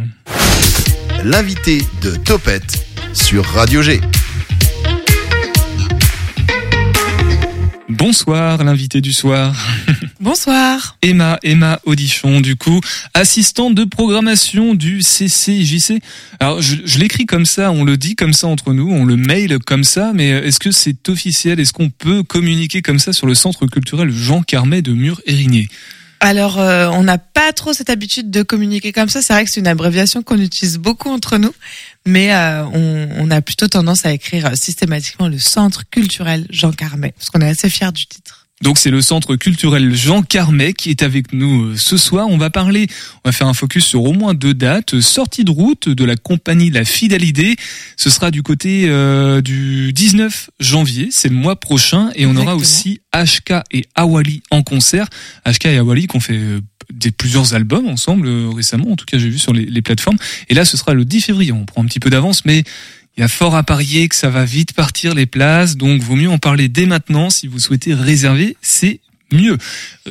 L'invité 1.24 1.82
de 2.00 2.16
Topette 2.16 2.86
sur 3.12 3.44
Radio 3.44 3.82
G. 3.82 4.00
Bonsoir 8.04 8.64
l'invité 8.64 9.00
du 9.00 9.12
soir. 9.12 9.54
Bonsoir. 10.18 10.98
Emma, 11.02 11.38
Emma 11.44 11.78
Audichon, 11.84 12.40
du 12.40 12.56
coup, 12.56 12.80
assistante 13.14 13.76
de 13.76 13.84
programmation 13.84 14.74
du 14.74 15.02
CCJC. 15.02 16.00
Alors, 16.40 16.60
je, 16.60 16.78
je 16.84 16.98
l'écris 16.98 17.26
comme 17.26 17.46
ça, 17.46 17.70
on 17.70 17.84
le 17.84 17.96
dit 17.96 18.16
comme 18.16 18.32
ça 18.32 18.48
entre 18.48 18.72
nous, 18.72 18.90
on 18.90 19.04
le 19.04 19.16
mail 19.16 19.56
comme 19.60 19.84
ça, 19.84 20.10
mais 20.16 20.30
est-ce 20.30 20.58
que 20.58 20.72
c'est 20.72 21.08
officiel? 21.10 21.60
Est-ce 21.60 21.72
qu'on 21.72 21.90
peut 21.90 22.24
communiquer 22.24 22.82
comme 22.82 22.98
ça 22.98 23.12
sur 23.12 23.28
le 23.28 23.36
centre 23.36 23.66
culturel 23.66 24.10
Jean 24.10 24.42
Carmet 24.42 24.82
de 24.82 24.94
Mur-Érigné? 24.94 25.68
Alors, 26.18 26.60
euh, 26.60 26.88
on 26.88 27.02
n'a 27.02 27.18
pas 27.18 27.52
trop 27.52 27.72
cette 27.72 27.90
habitude 27.90 28.30
de 28.30 28.44
communiquer 28.44 28.92
comme 28.92 29.08
ça. 29.08 29.22
C'est 29.22 29.32
vrai 29.32 29.44
que 29.44 29.50
c'est 29.50 29.58
une 29.58 29.66
abréviation 29.66 30.22
qu'on 30.22 30.38
utilise 30.38 30.78
beaucoup 30.78 31.08
entre 31.08 31.36
nous, 31.36 31.52
mais 32.06 32.32
euh, 32.34 32.64
on, 32.64 33.08
on 33.18 33.30
a 33.30 33.40
plutôt 33.40 33.68
tendance 33.68 34.04
à 34.06 34.12
écrire 34.12 34.46
euh, 34.46 34.54
systématiquement 34.54 35.28
le 35.28 35.38
Centre 35.38 35.88
culturel 35.88 36.46
Jean 36.50 36.72
Carmet, 36.72 37.12
parce 37.12 37.30
qu'on 37.30 37.40
est 37.40 37.48
assez 37.48 37.70
fiers 37.70 37.92
du 37.92 38.06
titre. 38.06 38.41
Donc 38.62 38.78
c'est 38.78 38.90
le 38.90 39.00
centre 39.00 39.34
culturel 39.34 39.94
Jean 39.94 40.22
Carmet 40.22 40.72
qui 40.72 40.90
est 40.90 41.02
avec 41.02 41.32
nous 41.32 41.64
euh, 41.64 41.76
ce 41.76 41.96
soir. 41.96 42.28
On 42.28 42.38
va 42.38 42.48
parler, 42.48 42.86
on 43.24 43.28
va 43.28 43.32
faire 43.32 43.48
un 43.48 43.54
focus 43.54 43.84
sur 43.84 44.04
au 44.04 44.12
moins 44.12 44.34
deux 44.34 44.54
dates. 44.54 45.00
Sortie 45.00 45.42
de 45.44 45.50
route 45.50 45.88
de 45.88 46.04
la 46.04 46.14
compagnie 46.14 46.70
La 46.70 46.84
Fidélité. 46.84 47.56
Ce 47.96 48.08
sera 48.08 48.30
du 48.30 48.44
côté 48.44 48.84
euh, 48.86 49.40
du 49.40 49.92
19 49.92 50.50
janvier, 50.60 51.08
c'est 51.10 51.28
le 51.28 51.34
mois 51.34 51.56
prochain. 51.56 52.10
Et 52.14 52.24
on 52.24 52.36
aura 52.36 52.54
aussi 52.54 53.00
HK 53.12 53.64
et 53.72 53.84
Awali 53.96 54.42
en 54.52 54.62
concert. 54.62 55.08
HK 55.44 55.66
et 55.66 55.78
Awali 55.78 56.06
qui 56.06 56.16
ont 56.16 56.20
fait 56.20 56.38
euh, 56.38 56.60
des 56.92 57.10
plusieurs 57.10 57.54
albums 57.54 57.88
ensemble 57.88 58.28
récemment. 58.54 58.92
En 58.92 58.96
tout 58.96 59.06
cas, 59.06 59.18
j'ai 59.18 59.28
vu 59.28 59.38
sur 59.38 59.52
les, 59.52 59.64
les 59.64 59.82
plateformes. 59.82 60.18
Et 60.48 60.54
là, 60.54 60.64
ce 60.64 60.76
sera 60.76 60.94
le 60.94 61.04
10 61.04 61.22
février. 61.22 61.50
On 61.50 61.64
prend 61.64 61.82
un 61.82 61.86
petit 61.86 62.00
peu 62.00 62.10
d'avance, 62.10 62.44
mais 62.44 62.62
il 63.16 63.20
y 63.20 63.24
a 63.24 63.28
fort 63.28 63.54
à 63.54 63.62
parier 63.62 64.08
que 64.08 64.16
ça 64.16 64.30
va 64.30 64.44
vite 64.44 64.72
partir 64.72 65.14
les 65.14 65.26
places, 65.26 65.76
donc 65.76 66.00
vaut 66.00 66.16
mieux 66.16 66.30
en 66.30 66.38
parler 66.38 66.68
dès 66.68 66.86
maintenant 66.86 67.30
si 67.30 67.46
vous 67.46 67.58
souhaitez 67.58 67.94
réserver, 67.94 68.56
c'est 68.62 69.00
mieux. 69.32 69.58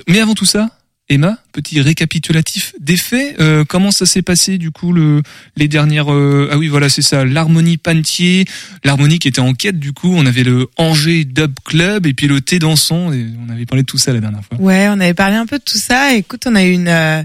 Mais 0.07 0.19
avant 0.19 0.35
tout 0.35 0.45
ça, 0.45 0.69
Emma, 1.11 1.37
petit 1.51 1.81
récapitulatif 1.81 2.73
des 2.79 2.95
faits. 2.95 3.35
Euh, 3.41 3.65
comment 3.65 3.91
ça 3.91 4.05
s'est 4.05 4.21
passé 4.21 4.57
du 4.57 4.71
coup 4.71 4.93
le, 4.93 5.21
les 5.57 5.67
dernières 5.67 6.13
euh, 6.13 6.49
ah 6.53 6.57
oui 6.57 6.69
voilà 6.69 6.87
c'est 6.87 7.01
ça 7.01 7.25
l'harmonie 7.25 7.75
Pantier, 7.75 8.45
l'harmonie 8.85 9.19
qui 9.19 9.27
était 9.27 9.41
en 9.41 9.53
quête 9.53 9.77
du 9.77 9.91
coup 9.91 10.13
on 10.15 10.25
avait 10.25 10.45
le 10.45 10.69
Angers 10.77 11.25
Dub 11.25 11.53
Club 11.65 12.05
et 12.05 12.13
puis 12.13 12.27
le 12.27 12.39
thé 12.39 12.59
dansant 12.59 13.11
et 13.11 13.25
on 13.45 13.49
avait 13.51 13.65
parlé 13.65 13.83
de 13.83 13.87
tout 13.87 13.97
ça 13.97 14.13
la 14.13 14.21
dernière 14.21 14.45
fois. 14.45 14.57
Ouais, 14.61 14.87
on 14.87 15.01
avait 15.01 15.13
parlé 15.13 15.35
un 15.35 15.45
peu 15.45 15.57
de 15.57 15.63
tout 15.63 15.77
ça. 15.77 16.13
Écoute, 16.13 16.43
on 16.47 16.55
a 16.55 16.63
eu 16.63 16.71
une, 16.71 16.87
euh, 16.87 17.23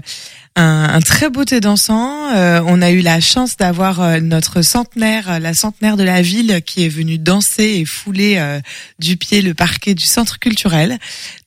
un, 0.57 0.89
un 0.95 0.99
très 0.99 1.29
beau 1.29 1.45
thé 1.45 1.59
dansant. 1.59 2.35
Euh, 2.35 2.61
on 2.65 2.81
a 2.81 2.89
eu 2.89 3.01
la 3.01 3.21
chance 3.21 3.55
d'avoir 3.57 4.01
euh, 4.01 4.19
notre 4.19 4.63
centenaire, 4.63 5.31
euh, 5.31 5.39
la 5.39 5.53
centenaire 5.53 5.95
de 5.95 6.03
la 6.03 6.21
ville, 6.21 6.61
qui 6.65 6.83
est 6.83 6.89
venue 6.89 7.17
danser 7.17 7.77
et 7.79 7.85
fouler 7.85 8.37
euh, 8.37 8.59
du 8.99 9.17
pied 9.17 9.41
le 9.41 9.53
parquet 9.53 9.93
du 9.93 10.05
centre 10.05 10.39
culturel. 10.39 10.97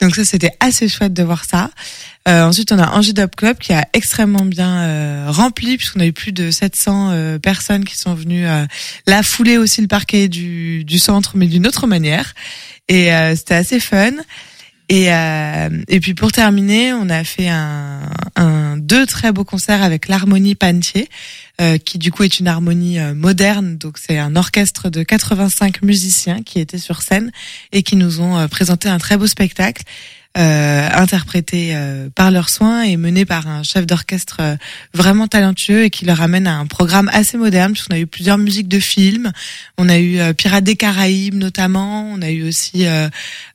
Donc 0.01 0.15
ça, 0.15 0.25
c'était 0.25 0.53
assez 0.61 0.89
chouette 0.89 1.13
de 1.13 1.23
voir 1.25 1.45
ça. 1.45 1.71
Euh, 2.29 2.45
ensuite, 2.45 2.71
on 2.71 2.79
a 2.79 2.91
Angers 2.91 3.13
Dub 3.15 3.35
Club 3.35 3.59
qui 3.59 3.73
a 3.73 3.87
extrêmement 3.93 4.45
bien 4.45 4.83
euh, 4.83 5.27
rempli, 5.29 5.77
puisqu'on 5.77 6.01
a 6.01 6.07
eu 6.07 6.13
plus 6.13 6.33
de 6.33 6.51
700 6.51 7.11
euh, 7.11 7.39
personnes 7.39 7.85
qui 7.85 7.97
sont 7.97 8.15
venues 8.15 8.47
là 9.07 9.23
fouler 9.23 9.59
aussi 9.59 9.81
le 9.81 9.89
parquet 9.89 10.29
du, 10.29 10.85
du 10.85 10.99
centre, 10.99 11.33
mais 11.35 11.47
d'une 11.47 11.67
autre 11.67 11.87
manière. 11.87 12.35
Et 12.89 13.11
c'était 13.37 13.55
assez 13.55 13.79
fun. 13.79 14.13
Et, 14.91 15.15
euh, 15.15 15.69
et 15.87 16.01
puis 16.01 16.15
pour 16.15 16.33
terminer, 16.33 16.93
on 16.93 17.09
a 17.11 17.23
fait 17.23 17.49
un, 17.49 18.01
un 18.35 18.77
deux 18.77 19.07
très 19.07 19.31
beaux 19.31 19.45
concerts 19.45 19.85
avec 19.85 20.09
l'harmonie 20.09 20.57
Pantier, 20.57 21.09
euh, 21.61 21.79
qui 21.79 21.99
du 21.99 22.11
coup 22.11 22.25
est 22.25 22.41
une 22.41 22.49
harmonie 22.49 22.99
euh, 22.99 23.15
moderne. 23.15 23.77
Donc 23.77 23.99
c'est 23.99 24.19
un 24.19 24.35
orchestre 24.35 24.91
de 24.91 25.05
85 25.05 25.83
musiciens 25.83 26.43
qui 26.43 26.59
étaient 26.59 26.79
sur 26.79 27.03
scène 27.03 27.31
et 27.71 27.85
qui 27.85 27.95
nous 27.95 28.21
ont 28.21 28.37
euh, 28.37 28.49
présenté 28.49 28.89
un 28.89 28.99
très 28.99 29.17
beau 29.17 29.29
spectacle. 29.29 29.85
Euh, 30.39 30.71
euh, 31.53 32.09
par 32.15 32.31
leurs 32.31 32.49
soins 32.49 32.83
et 32.83 32.97
mené 32.97 33.25
par 33.25 33.49
un 33.49 33.63
chef 33.63 33.87
d'orchestre 33.87 34.37
euh, 34.41 34.57
vraiment 34.95 35.27
talentueux 35.27 35.85
et 35.85 35.91
qui 35.91 36.05
leur 36.05 36.21
amène 36.21 36.47
à 36.47 36.57
un 36.57 36.67
programme 36.67 37.11
assez 37.13 37.37
moderne 37.37 37.73
puisqu'on 37.73 37.95
a 37.95 37.99
eu 37.99 38.07
plusieurs 38.07 38.39
musiques 38.39 38.69
de 38.69 38.79
films, 38.79 39.33
on 39.79 39.89
a 39.89 39.99
eu 39.99 40.19
euh, 40.19 40.33
Pirates 40.33 40.65
des 40.65 40.77
Caraïbes 40.77 41.35
notamment, 41.35 42.09
on 42.13 42.23
a 42.23 42.31
eu 42.31 42.47
aussi 42.47 42.87
euh, 42.87 43.09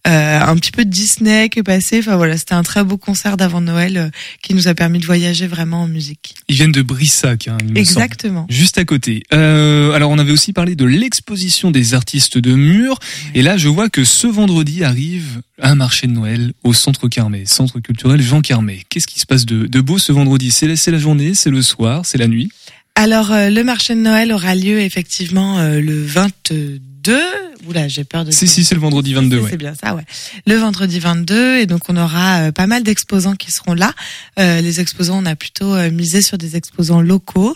euh, 0.08 0.40
un 0.42 0.56
petit 0.56 0.72
peu 0.72 0.84
de 0.84 0.90
Disney 0.90 1.50
qui 1.50 1.60
est 1.60 1.64
passé. 1.64 2.00
Enfin 2.00 2.18
voilà, 2.18 2.38
c'était 2.38 2.54
un 2.54 2.64
très 2.64 2.84
beau 2.84 2.98
concert 2.98 3.38
d'avant 3.38 3.62
Noël 3.62 4.12
qui 4.42 4.54
nous 4.54 4.68
a 4.68 4.74
permis 4.74 5.00
de 5.00 5.06
voyager 5.06 5.48
vraiment 5.48 5.84
en 5.84 5.88
musique. 5.88 6.36
Ils 6.50 6.56
viennent 6.56 6.72
de 6.72 6.82
Brissac, 6.82 7.48
hein, 7.48 7.58
il 7.62 7.74
me 7.74 7.78
Exactement. 7.78 8.42
semble. 8.42 8.54
Juste 8.54 8.78
à 8.78 8.86
côté. 8.86 9.24
Euh, 9.34 9.92
alors 9.94 10.12
on 10.12 10.20
avait 10.20 10.32
aussi 10.32 10.52
parlé 10.54 10.76
de 10.76 10.86
l'exposition 10.86 11.72
des 11.72 11.94
artistes 11.94 12.38
de 12.38 12.54
Murs. 12.54 13.00
Et 13.34 13.42
là, 13.42 13.58
je 13.58 13.68
vois 13.68 13.90
que 13.90 14.04
ce 14.04 14.28
vendredi 14.28 14.84
arrive 14.84 15.42
un 15.62 15.76
marché 15.76 16.08
de 16.08 16.12
Noël 16.12 16.54
au 16.64 16.74
Centre 16.74 17.08
Carmet, 17.08 17.46
Centre 17.46 17.80
culturel 17.80 18.22
Jean 18.22 18.42
Carmet. 18.42 18.84
Qu'est-ce 18.90 19.08
qui 19.08 19.20
se 19.20 19.26
passe 19.26 19.46
de, 19.46 19.68
de 19.68 19.82
beau 19.82 19.98
ce 19.98 20.12
vendredi? 20.12 20.52
C'est 20.52 20.68
la, 20.68 20.76
c'est 20.76 20.92
la 20.92 20.98
journée, 20.98 21.34
c'est 21.36 21.50
le 21.50 21.62
soir, 21.62 22.06
c'est 22.06 22.18
la 22.18 22.28
nuit? 22.28 22.52
Alors 22.96 23.32
euh, 23.32 23.50
le 23.50 23.64
marché 23.64 23.94
de 23.96 24.00
Noël 24.00 24.32
aura 24.32 24.56
lieu 24.56 24.80
effectivement 24.80 25.60
euh, 25.60 25.82
le 25.82 26.04
22. 26.06 27.22
Oula, 27.68 27.88
j'ai 27.88 28.04
peur 28.04 28.26
de. 28.26 28.32
Si, 28.32 28.48
si, 28.48 28.64
c'est 28.64 28.76
le 28.76 28.82
vendredi 28.82 29.14
22, 29.14 29.40
ouais. 29.40 29.50
C'est 29.50 29.58
bien 29.58 29.74
ça, 29.74 29.96
ouais. 29.96 30.06
Le 30.46 30.56
vendredi 30.56 31.00
22, 31.00 31.58
et 31.58 31.66
donc 31.66 31.90
on 31.90 31.98
aura 31.98 32.42
euh, 32.42 32.52
pas 32.52 32.68
mal 32.68 32.84
d'exposants 32.84 33.36
qui 33.36 33.52
seront 33.52 33.74
là. 33.74 33.94
Euh, 34.40 34.62
les 34.62 34.80
exposants, 34.82 35.22
on 35.22 35.26
a 35.26 35.36
plutôt 35.36 35.74
euh, 35.74 35.90
misé 35.90 36.22
sur 36.22 36.38
des 36.38 36.56
exposants 36.56 37.02
locaux, 37.02 37.56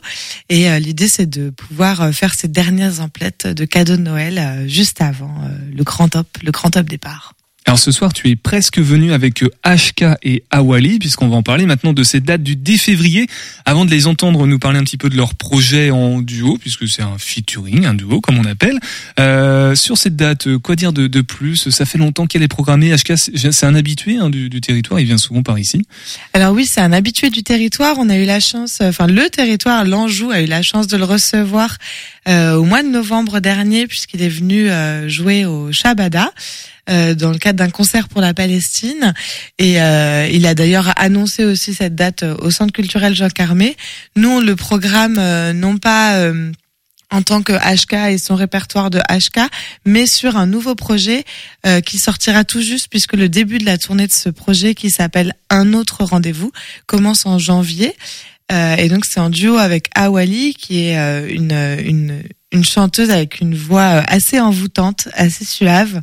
et 0.50 0.70
euh, 0.70 0.80
l'idée 0.80 1.08
c'est 1.08 1.30
de 1.30 1.52
pouvoir 1.52 2.02
euh, 2.02 2.12
faire 2.12 2.34
ces 2.34 2.48
dernières 2.48 3.02
emplettes 3.02 3.46
de 3.48 3.66
cadeaux 3.66 3.98
de 3.98 4.02
Noël 4.02 4.40
euh, 4.40 4.68
juste 4.68 5.02
avant 5.02 5.36
euh, 5.44 5.50
le 5.74 5.84
grand 5.84 6.10
top, 6.10 6.28
le 6.44 6.52
grand 6.52 6.72
top 6.72 6.88
départ. 6.88 7.34
Alors 7.70 7.78
ce 7.78 7.92
soir, 7.92 8.14
tu 8.14 8.28
es 8.30 8.36
presque 8.36 8.80
venu 8.80 9.14
avec 9.14 9.44
euh, 9.44 9.50
HK 9.64 10.18
et 10.24 10.44
Awali, 10.50 10.98
puisqu'on 10.98 11.28
va 11.28 11.36
en 11.36 11.44
parler 11.44 11.68
maintenant 11.68 11.94
de 11.94 12.02
cette 12.02 12.24
date 12.24 12.42
du 12.42 12.56
10 12.56 12.80
février. 12.80 13.28
Avant 13.64 13.86
de 13.86 13.92
les 13.92 14.08
entendre 14.08 14.48
nous 14.48 14.58
parler 14.58 14.80
un 14.80 14.84
petit 14.84 14.98
peu 14.98 15.08
de 15.08 15.16
leur 15.16 15.36
projet 15.36 15.92
en 15.92 16.20
duo, 16.20 16.58
puisque 16.60 16.90
c'est 16.90 17.04
un 17.04 17.20
featuring, 17.20 17.86
un 17.86 17.94
duo 17.94 18.22
comme 18.22 18.40
on 18.40 18.46
appelle. 18.46 18.80
Euh, 19.20 19.76
sur 19.76 20.00
cette 20.00 20.16
date, 20.16 20.48
euh, 20.48 20.58
quoi 20.58 20.76
dire 20.76 20.94
de, 20.94 21.22
plus? 21.22 21.70
Ça 21.70 21.86
fait 21.86 22.00
longtemps 22.00 22.26
qu'elle 22.26 22.42
est 22.42 22.48
programmée. 22.48 22.92
HK, 22.92 23.16
c'est 23.16 23.66
un 23.68 23.76
habitué 23.76 24.18
hein, 24.18 24.32
du, 24.32 24.50
territoire, 24.62 25.00
il 25.00 25.06
vient 25.06 25.20
souvent 25.20 25.44
par 25.44 25.60
ici. 25.60 25.84
Alors 26.34 26.56
oui, 26.56 26.66
c'est 26.66 26.82
un 26.82 26.92
habitué 26.92 27.30
du 27.30 27.44
territoire. 27.44 27.98
On 28.00 28.10
a 28.10 28.18
eu 28.18 28.26
la 28.26 28.40
chance, 28.40 28.80
euh, 28.82 28.90
enfin 28.90 29.06
le 29.06 29.30
territoire, 29.30 29.86
l'Anjou 29.86 30.32
a 30.32 30.42
eu 30.42 30.48
la 30.48 30.64
chance 30.64 30.88
de 30.88 30.98
le 30.98 31.04
recevoir 31.04 31.78
euh, 32.30 32.56
au 32.56 32.64
mois 32.64 32.84
de 32.84 32.90
novembre 32.90 33.40
dernier, 33.40 33.88
puisqu'il 33.88 34.22
est 34.22 34.30
venu 34.30 34.70
euh, 34.70 35.08
jouer 35.08 35.46
au 35.46 35.72
Shabada. 35.72 36.32
Euh, 36.90 37.16
dans 37.16 37.32
le 37.32 37.38
cadre 37.38 37.60
d'un 37.60 37.70
concert 37.70 38.08
pour 38.08 38.22
la 38.22 38.34
Palestine 38.34 39.14
et 39.58 39.82
euh, 39.82 40.28
il 40.32 40.46
a 40.46 40.56
d'ailleurs 40.56 40.92
annoncé 40.98 41.46
aussi 41.46 41.74
cette 41.74 41.96
date 41.96 42.24
euh, 42.24 42.36
au 42.40 42.52
Centre 42.52 42.74
culturel 42.74 43.16
Jean 43.16 43.30
Carmé. 43.30 43.76
Nous 44.16 44.30
on 44.30 44.40
le 44.40 44.56
programme 44.56 45.18
euh, 45.20 45.54
non 45.54 45.78
pas 45.78 46.16
euh, 46.18 46.52
en 47.12 47.22
tant 47.22 47.42
que 47.42 47.54
HK 47.54 48.14
et 48.14 48.18
son 48.18 48.36
répertoire 48.36 48.90
de 48.90 49.00
HK, 49.00 49.40
mais 49.86 50.06
sur 50.06 50.38
un 50.38 50.46
nouveau 50.46 50.76
projet 50.76 51.24
euh, 51.66 51.82
qui 51.82 51.98
sortira 51.98 52.44
tout 52.44 52.62
juste 52.62 52.88
puisque 52.90 53.14
le 53.14 53.30
début 53.30 53.58
de 53.58 53.66
la 53.66 53.78
tournée 53.78 54.08
de 54.08 54.12
ce 54.12 54.30
projet 54.30 54.76
qui 54.76 54.92
s'appelle 54.92 55.34
Un 55.50 55.74
autre 55.74 56.04
rendez-vous 56.04 56.52
commence 56.86 57.26
en 57.26 57.40
janvier. 57.40 57.96
Euh, 58.52 58.76
et 58.78 58.90
donc 58.90 59.06
c'est 59.06 59.20
en 59.20 59.30
duo 59.30 59.58
avec 59.58 59.90
Awali 59.96 60.54
qui 60.56 60.86
est 60.86 60.98
euh, 60.98 61.28
une, 61.30 61.52
une 61.86 62.24
une 62.52 62.64
chanteuse 62.64 63.12
avec 63.12 63.42
une 63.42 63.56
voix 63.56 64.00
euh, 64.00 64.04
assez 64.08 64.40
envoûtante, 64.40 65.08
assez 65.14 65.46
suave, 65.46 66.02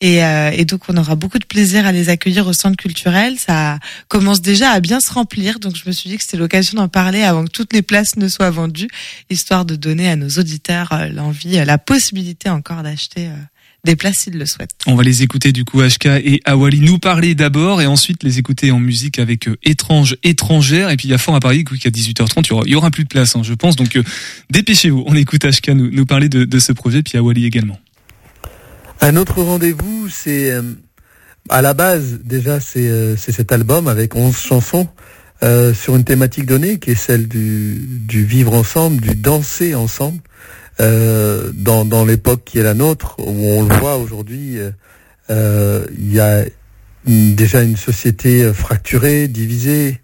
et, 0.00 0.22
euh, 0.22 0.50
et 0.52 0.64
donc 0.64 0.82
on 0.88 0.96
aura 0.96 1.14
beaucoup 1.14 1.38
de 1.38 1.46
plaisir 1.46 1.86
à 1.86 1.92
les 1.92 2.10
accueillir 2.10 2.46
au 2.46 2.52
centre 2.52 2.76
culturel. 2.76 3.38
Ça 3.38 3.78
commence 4.08 4.42
déjà 4.42 4.70
à 4.70 4.80
bien 4.80 5.00
se 5.00 5.12
remplir, 5.12 5.58
donc 5.58 5.74
je 5.76 5.84
me 5.86 5.92
suis 5.92 6.10
dit 6.10 6.16
que 6.16 6.22
c'était 6.22 6.36
l'occasion 6.36 6.76
d'en 6.76 6.88
parler 6.88 7.22
avant 7.22 7.44
que 7.44 7.50
toutes 7.50 7.72
les 7.72 7.82
places 7.82 8.16
ne 8.16 8.28
soient 8.28 8.50
vendues, 8.50 8.88
histoire 9.30 9.64
de 9.64 9.74
donner 9.74 10.08
à 10.08 10.16
nos 10.16 10.28
auditeurs 10.28 10.92
euh, 10.92 11.08
l'envie, 11.08 11.58
euh, 11.58 11.64
la 11.64 11.78
possibilité 11.78 12.50
encore 12.50 12.82
d'acheter 12.82 13.30
places 13.94 14.18
s'ils 14.18 14.38
le 14.38 14.46
souhaitent. 14.46 14.72
On 14.86 14.96
va 14.96 15.04
les 15.04 15.22
écouter 15.22 15.52
du 15.52 15.64
coup 15.64 15.80
HK 15.80 16.06
et 16.06 16.40
Awali. 16.44 16.80
Nous 16.80 16.98
parler 16.98 17.36
d'abord 17.36 17.80
et 17.80 17.86
ensuite 17.86 18.24
les 18.24 18.40
écouter 18.40 18.72
en 18.72 18.80
musique 18.80 19.20
avec 19.20 19.46
euh, 19.46 19.56
Étrange 19.62 20.16
étrangère. 20.24 20.90
Et 20.90 20.96
puis 20.96 21.06
il 21.06 21.10
y 21.12 21.14
a 21.14 21.18
fort 21.18 21.36
à 21.36 21.40
Paris 21.40 21.62
qu'à 21.62 21.90
18h30 21.90 22.46
il 22.46 22.48
y 22.48 22.52
aura, 22.52 22.62
il 22.66 22.72
y 22.72 22.74
aura 22.74 22.90
plus 22.90 23.04
de 23.04 23.08
place 23.08 23.36
hein, 23.36 23.42
je 23.44 23.54
pense. 23.54 23.76
Donc 23.76 23.94
euh, 23.96 24.02
dépêchez-vous. 24.50 25.04
On 25.06 25.14
écoute 25.14 25.44
HK 25.44 25.68
nous, 25.68 25.90
nous 25.90 26.06
parler 26.06 26.28
de, 26.28 26.44
de 26.44 26.58
ce 26.58 26.72
projet 26.72 27.02
puis 27.02 27.16
Awali 27.16 27.44
également. 27.44 27.78
Un 29.00 29.16
autre 29.16 29.42
rendez-vous, 29.42 30.08
c'est 30.08 30.50
euh, 30.50 30.62
à 31.48 31.62
la 31.62 31.74
base 31.74 32.20
déjà 32.24 32.60
c'est 32.60 32.88
euh, 32.88 33.16
c'est 33.16 33.32
cet 33.32 33.52
album 33.52 33.88
avec 33.88 34.16
11 34.16 34.36
chansons 34.36 34.88
euh, 35.42 35.74
sur 35.74 35.96
une 35.96 36.04
thématique 36.04 36.46
donnée 36.46 36.78
qui 36.78 36.92
est 36.92 36.94
celle 36.94 37.28
du, 37.28 37.78
du 37.78 38.24
vivre 38.24 38.54
ensemble, 38.54 39.00
du 39.02 39.14
danser 39.14 39.74
ensemble 39.74 40.20
euh, 40.80 41.50
dans, 41.54 41.84
dans 41.84 42.04
l'époque 42.04 42.42
qui 42.44 42.58
est 42.58 42.62
la 42.62 42.74
nôtre 42.74 43.16
où 43.18 43.30
on 43.30 43.62
le 43.66 43.74
voit 43.76 43.96
aujourd'hui 43.96 44.58
euh, 44.58 44.70
euh, 45.30 45.84
il 45.98 46.12
y 46.12 46.20
a 46.20 46.44
une- 47.06 47.34
déjà 47.34 47.62
une 47.62 47.76
société 47.76 48.52
fracturée, 48.52 49.28
divisée, 49.28 50.00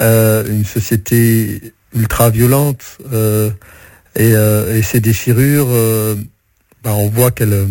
une 0.00 0.64
société 0.64 1.72
ultra 1.94 2.28
violente 2.30 2.98
et, 4.16 4.30
et 4.32 4.82
ces 4.82 5.00
déchirures, 5.00 5.68
bah, 6.84 6.92
on 6.94 7.08
voit 7.08 7.30
qu'elles 7.30 7.66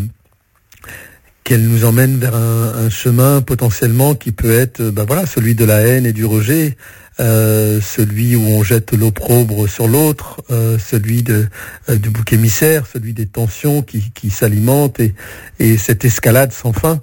qu'elle 1.43 1.63
nous 1.67 1.85
emmène 1.85 2.17
vers 2.17 2.35
un, 2.35 2.85
un 2.85 2.89
chemin 2.89 3.41
potentiellement 3.41 4.15
qui 4.15 4.31
peut 4.31 4.51
être 4.53 4.81
bah 4.91 5.05
voilà 5.07 5.25
celui 5.25 5.55
de 5.55 5.65
la 5.65 5.79
haine 5.81 6.05
et 6.05 6.13
du 6.13 6.23
rejet 6.25 6.77
euh, 7.21 7.79
celui 7.81 8.35
où 8.35 8.41
on 8.47 8.63
jette 8.63 8.93
l'opprobre 8.93 9.69
sur 9.69 9.87
l'autre 9.87 10.41
euh, 10.49 10.79
celui 10.79 11.21
de 11.21 11.47
euh, 11.87 11.95
du 11.95 12.09
bouc 12.09 12.33
émissaire 12.33 12.87
celui 12.91 13.13
des 13.13 13.27
tensions 13.27 13.83
qui, 13.83 14.11
qui 14.11 14.31
s'alimentent 14.31 14.99
et, 14.99 15.13
et 15.59 15.77
cette 15.77 16.03
escalade 16.03 16.51
sans 16.51 16.73
fin. 16.73 16.99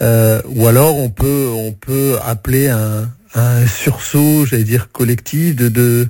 Ou 0.00 0.66
alors 0.68 0.96
on 0.96 1.10
peut 1.10 1.48
on 1.52 1.72
peut 1.72 2.16
appeler 2.24 2.68
un, 2.68 3.10
un 3.34 3.66
sursaut 3.66 4.46
j'allais 4.46 4.64
dire 4.64 4.90
collectif 4.90 5.54
de 5.56 5.68
de 5.68 6.08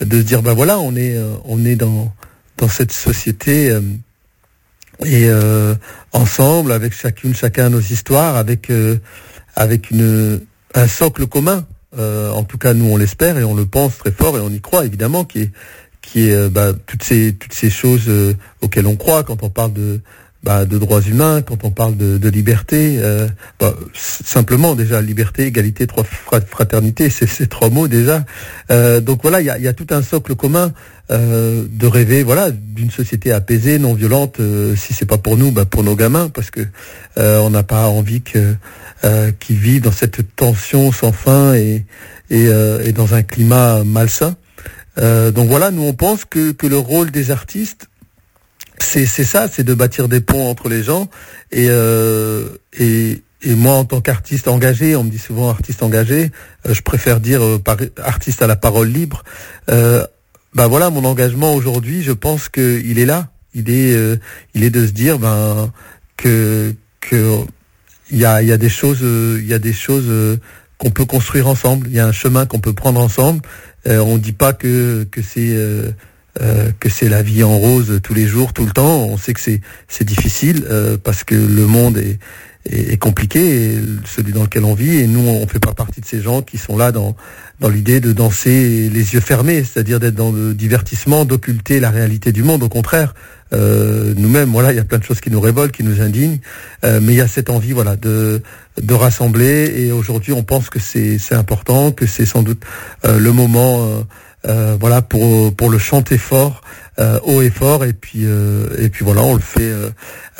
de 0.00 0.18
se 0.18 0.22
dire 0.22 0.40
bah 0.40 0.54
voilà 0.54 0.78
on 0.78 0.96
est 0.96 1.18
on 1.44 1.64
est 1.64 1.76
dans 1.76 2.12
dans 2.56 2.68
cette 2.68 2.92
société 2.92 3.76
et 5.04 5.28
ensemble 6.12 6.70
avec 6.70 6.94
chacune 6.94 7.34
chacun 7.34 7.70
nos 7.70 7.80
histoires 7.80 8.36
avec 8.36 8.70
avec 9.56 9.90
une 9.90 10.40
un 10.74 10.88
socle 10.88 11.26
commun 11.26 11.66
Euh, 11.98 12.30
en 12.30 12.42
tout 12.42 12.58
cas 12.58 12.74
nous 12.74 12.86
on 12.86 12.96
l'espère 12.96 13.38
et 13.38 13.44
on 13.44 13.54
le 13.54 13.66
pense 13.66 13.98
très 13.98 14.10
fort 14.10 14.36
et 14.36 14.40
on 14.40 14.50
y 14.50 14.60
croit 14.60 14.84
évidemment 14.84 15.24
qui 15.24 15.42
est 15.42 15.50
qui 16.02 16.28
est 16.28 16.34
euh, 16.34 16.48
bah, 16.48 16.72
toutes 16.86 17.02
ces 17.02 17.34
toutes 17.34 17.52
ces 17.52 17.70
choses 17.70 18.08
euh, 18.08 18.34
auxquelles 18.60 18.86
on 18.86 18.96
croit 18.96 19.22
quand 19.22 19.42
on 19.42 19.50
parle 19.50 19.72
de 19.72 20.00
bah, 20.44 20.66
de 20.66 20.76
droits 20.76 21.00
humains 21.00 21.40
quand 21.40 21.64
on 21.64 21.70
parle 21.70 21.96
de, 21.96 22.28
liberté 22.28 22.98
euh, 22.98 23.26
bah, 23.58 23.74
simplement 23.94 24.74
déjà 24.74 25.00
liberté 25.00 25.46
égalité 25.46 25.86
fraternité 26.50 27.08
c'est 27.08 27.26
ces 27.26 27.46
trois 27.46 27.70
mots 27.70 27.88
déjà. 27.88 28.24
Euh, 28.70 29.00
donc 29.00 29.22
voilà 29.22 29.40
il 29.40 29.46
y 29.46 29.68
a, 29.68 29.72
tout 29.72 29.86
un 29.90 30.02
socle 30.02 30.34
commun 30.34 30.72
euh, 31.10 31.64
de 31.70 31.86
rêver 31.86 32.22
voilà 32.22 32.50
d'une 32.50 32.90
société 32.90 33.32
apaisée 33.32 33.78
non 33.78 33.94
violente 33.94 34.38
euh, 34.40 34.76
si 34.76 34.92
c'est 34.92 35.06
pas 35.06 35.16
pour 35.16 35.38
nous 35.38 35.50
bah, 35.50 35.64
pour 35.64 35.82
nos 35.82 35.96
gamins 35.96 36.28
parce 36.28 36.50
que 36.50 36.60
on 37.16 37.48
n'a 37.48 37.62
pas 37.62 37.86
envie 37.86 38.20
que 38.20 38.54
qu'ils 39.40 39.56
vivent 39.56 39.82
dans 39.82 39.92
cette 39.92 40.36
tension 40.36 40.92
sans 40.92 41.12
fin 41.12 41.54
et 41.54 41.86
et, 42.30 42.44
et 42.44 42.92
dans 42.92 43.14
un 43.14 43.22
climat 43.22 43.82
malsain. 43.84 44.36
Donc 44.98 45.48
voilà 45.48 45.70
nous 45.70 45.82
on 45.84 45.94
pense 45.94 46.24
que 46.24 46.52
que 46.52 46.66
le 46.66 46.78
rôle 46.78 47.10
des 47.10 47.30
artistes 47.30 47.88
c'est 48.80 49.06
ça, 49.06 49.48
c'est 49.50 49.64
de 49.64 49.74
bâtir 49.74 50.08
des 50.08 50.20
ponts 50.20 50.48
entre 50.48 50.68
les 50.68 50.82
gens. 50.82 51.08
Et 51.52 51.66
euh, 51.68 52.48
et, 52.78 53.22
et 53.44 53.54
moi, 53.54 53.74
en 53.74 53.84
tant 53.84 54.00
qu'artiste 54.00 54.48
engagé, 54.48 54.96
on 54.96 55.04
me 55.04 55.10
dit 55.10 55.18
souvent 55.18 55.50
artiste 55.50 55.82
engagé, 55.82 56.32
euh, 56.66 56.72
je 56.72 56.82
préfère 56.82 57.20
dire 57.20 57.42
euh, 57.42 57.62
artiste 58.02 58.42
à 58.42 58.46
la 58.46 58.56
parole 58.56 58.88
libre. 58.88 59.22
Bah 59.68 60.68
voilà, 60.68 60.88
mon 60.88 61.04
engagement 61.04 61.52
aujourd'hui, 61.52 62.04
je 62.04 62.12
pense 62.12 62.48
que 62.48 62.80
il 62.84 63.00
est 63.00 63.06
là. 63.06 63.28
Il 63.54 63.70
est 63.70 63.92
euh, 63.94 64.16
il 64.54 64.62
est 64.62 64.70
de 64.70 64.86
se 64.86 64.92
dire 64.92 65.18
ben 65.18 65.72
que 66.16 66.74
que 67.00 67.38
il 68.10 68.18
y 68.18 68.24
a 68.24 68.40
il 68.40 68.48
y 68.48 68.52
a 68.52 68.56
des 68.56 68.68
choses 68.68 69.00
il 69.02 69.46
y 69.46 69.52
a 69.52 69.58
des 69.58 69.72
choses 69.72 70.38
qu'on 70.78 70.90
peut 70.90 71.04
construire 71.04 71.48
ensemble. 71.48 71.88
Il 71.88 71.94
y 71.94 72.00
a 72.00 72.06
un 72.06 72.12
chemin 72.12 72.46
qu'on 72.46 72.60
peut 72.60 72.72
prendre 72.72 73.00
ensemble. 73.00 73.42
On 73.86 74.16
dit 74.16 74.32
pas 74.32 74.52
que 74.52 75.06
que 75.10 75.22
c'est 75.22 75.56
euh, 76.40 76.54
euh, 76.54 76.70
que 76.78 76.88
c'est 76.88 77.08
la 77.08 77.22
vie 77.22 77.42
en 77.42 77.58
rose 77.58 78.00
tous 78.02 78.14
les 78.14 78.26
jours, 78.26 78.52
tout 78.52 78.64
le 78.64 78.72
temps. 78.72 79.04
On 79.04 79.16
sait 79.16 79.32
que 79.32 79.40
c'est 79.40 79.60
c'est 79.88 80.04
difficile 80.04 80.64
euh, 80.70 80.96
parce 81.02 81.24
que 81.24 81.34
le 81.34 81.66
monde 81.66 81.98
est 81.98 82.18
est, 82.66 82.96
compliqué, 82.96 83.74
celui 84.06 84.32
dans 84.32 84.44
lequel 84.44 84.64
on 84.64 84.72
vit, 84.72 84.96
et 84.96 85.06
nous 85.06 85.20
on 85.20 85.46
fait 85.46 85.58
pas 85.58 85.74
partie 85.74 86.00
de 86.00 86.06
ces 86.06 86.22
gens 86.22 86.40
qui 86.40 86.56
sont 86.56 86.78
là 86.78 86.92
dans 86.92 87.14
dans 87.60 87.68
l'idée 87.68 88.00
de 88.00 88.12
danser 88.12 88.88
les 88.88 89.14
yeux 89.14 89.20
fermés, 89.20 89.62
c'est-à-dire 89.64 90.00
d'être 90.00 90.14
dans 90.14 90.32
le 90.32 90.54
divertissement, 90.54 91.24
d'occulter 91.24 91.78
la 91.78 91.90
réalité 91.90 92.32
du 92.32 92.42
monde. 92.42 92.62
Au 92.62 92.68
contraire, 92.68 93.14
euh, 93.52 94.14
nous-mêmes, 94.16 94.50
voilà, 94.50 94.72
il 94.72 94.76
y 94.76 94.80
a 94.80 94.84
plein 94.84 94.98
de 94.98 95.04
choses 95.04 95.20
qui 95.20 95.30
nous 95.30 95.40
révoltent, 95.40 95.72
qui 95.72 95.84
nous 95.84 96.00
indignent, 96.00 96.38
euh, 96.84 97.00
mais 97.02 97.12
il 97.12 97.16
y 97.16 97.20
a 97.20 97.28
cette 97.28 97.50
envie, 97.50 97.72
voilà, 97.72 97.96
de 97.96 98.42
de 98.80 98.94
rassembler. 98.94 99.72
Et 99.76 99.92
aujourd'hui, 99.92 100.32
on 100.32 100.42
pense 100.42 100.70
que 100.70 100.80
c'est 100.80 101.18
c'est 101.18 101.34
important, 101.34 101.92
que 101.92 102.06
c'est 102.06 102.26
sans 102.26 102.42
doute 102.42 102.62
euh, 103.04 103.18
le 103.18 103.32
moment, 103.32 104.04
euh, 104.46 104.76
voilà, 104.78 105.02
pour 105.02 105.54
pour 105.54 105.70
le 105.70 105.78
chanter 105.78 106.18
fort, 106.18 106.62
euh, 106.98 107.18
haut 107.24 107.42
et 107.42 107.50
fort. 107.50 107.84
Et 107.84 107.92
puis 107.92 108.20
euh, 108.24 108.66
et 108.78 108.88
puis 108.88 109.04
voilà, 109.04 109.22
on 109.22 109.34
le 109.34 109.40
fait 109.40 109.62
euh, 109.62 109.90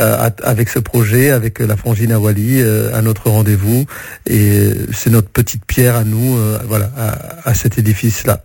euh, 0.01 0.29
avec 0.43 0.71
ce 0.71 0.81
projet, 0.81 1.31
avec 1.31 1.61
euh, 1.61 1.69
la 1.69 1.77
frangine 1.77 2.11
euh, 2.11 2.93
à 2.93 3.01
notre 3.01 3.31
rendez-vous. 3.31 3.87
Et 4.27 4.71
c'est 4.93 5.11
notre 5.11 5.29
petite 5.29 5.65
pierre 5.65 5.95
à 5.95 6.03
nous, 6.03 6.37
voilà, 6.67 6.91
à, 6.97 7.49
à 7.49 7.55
cet 7.55 7.79
édifice-là. 7.79 8.45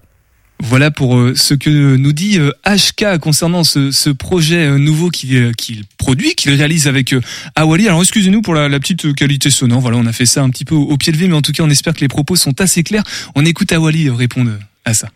Voilà 0.61 0.91
pour 0.91 1.17
ce 1.35 1.53
que 1.55 1.95
nous 1.95 2.13
dit 2.13 2.37
HK 2.67 3.17
concernant 3.19 3.63
ce, 3.63 3.91
ce 3.91 4.09
projet 4.09 4.77
nouveau 4.77 5.09
qu'il 5.09 5.55
qu'il 5.55 5.85
produit, 5.97 6.35
qu'il 6.35 6.51
réalise 6.53 6.87
avec 6.87 7.15
Awali. 7.55 7.87
Alors 7.87 8.01
excusez-nous 8.01 8.43
pour 8.43 8.53
la, 8.53 8.69
petite 8.79 9.15
qualité 9.15 9.49
sonore. 9.49 9.81
Voilà, 9.81 9.97
on 9.97 10.05
a 10.05 10.13
fait 10.13 10.27
ça 10.27 10.43
un 10.43 10.49
petit 10.49 10.65
peu 10.65 10.75
au, 10.75 10.83
au 10.83 10.97
pied 10.97 11.13
levé, 11.13 11.27
mais 11.27 11.35
en 11.35 11.41
tout 11.41 11.53
cas, 11.53 11.63
on 11.63 11.69
espère 11.69 11.93
que 11.93 12.01
les 12.01 12.09
propos 12.09 12.35
sont 12.35 12.61
assez 12.61 12.83
clairs. 12.83 13.03
On 13.35 13.45
écoute 13.45 13.71
Awali 13.71 14.09
répondre 14.09 14.51
à 14.85 14.93
ça. 14.93 15.07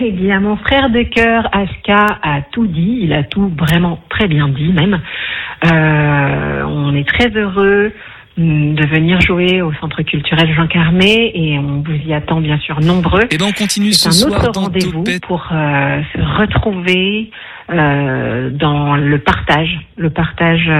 Eh 0.00 0.10
bien, 0.10 0.40
mon 0.40 0.56
frère 0.56 0.90
de 0.90 1.02
cœur, 1.02 1.48
HK, 1.52 1.90
a 1.90 2.42
tout 2.50 2.66
dit. 2.66 3.00
Il 3.02 3.12
a 3.12 3.22
tout 3.22 3.52
vraiment 3.56 4.00
très 4.08 4.26
bien 4.26 4.48
dit, 4.48 4.72
même. 4.72 5.00
Euh, 5.64 6.62
on 6.64 6.94
est 6.94 7.06
très 7.06 7.30
heureux 7.30 7.92
de 8.36 8.86
venir 8.88 9.18
jouer 9.22 9.62
au 9.62 9.72
Centre 9.80 10.02
culturel 10.02 10.52
Jean 10.54 10.66
Carmé 10.66 11.32
et 11.34 11.58
on 11.58 11.82
vous 11.82 11.94
y 12.06 12.12
attend 12.12 12.40
bien 12.42 12.58
sûr 12.58 12.80
nombreux. 12.80 13.22
Et 13.30 13.38
ben 13.38 13.46
on 13.48 13.52
continue 13.52 13.92
C'est 13.92 14.10
ce 14.10 14.26
un 14.26 14.28
soir 14.28 14.48
autre 14.48 14.60
rendez-vous 14.60 15.04
pour 15.26 15.48
euh, 15.52 16.02
se 16.12 16.42
retrouver 16.42 17.30
euh, 17.70 18.50
dans 18.50 18.96
le 18.96 19.18
partage, 19.20 19.80
le 19.96 20.10
partage 20.10 20.70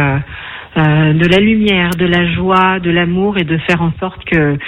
euh, 0.77 1.15
de 1.15 1.27
la 1.27 1.39
lumière, 1.39 1.91
de 1.91 2.05
la 2.05 2.31
joie, 2.33 2.81
de 2.81 2.91
l'amour 2.91 3.39
et 3.39 3.45
de 3.45 3.57
faire 3.59 3.81
en 3.81 3.93
sorte 3.99 4.23
que 4.25 4.59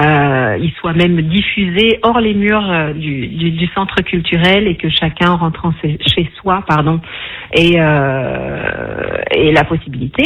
euh, 0.00 0.58
soit 0.80 0.92
même 0.92 1.22
diffusé 1.22 1.98
hors 2.02 2.20
les 2.20 2.34
murs 2.34 2.70
euh, 2.70 2.92
du, 2.92 3.28
du, 3.28 3.66
centre 3.68 4.02
culturel 4.02 4.68
et 4.68 4.76
que 4.76 4.88
chacun 4.90 5.30
en 5.30 5.36
rentrant 5.36 5.72
chez 5.82 6.28
soi, 6.36 6.62
pardon, 6.66 7.00
ait, 7.52 7.76
euh, 7.78 9.16
la 9.52 9.64
possibilité 9.64 10.24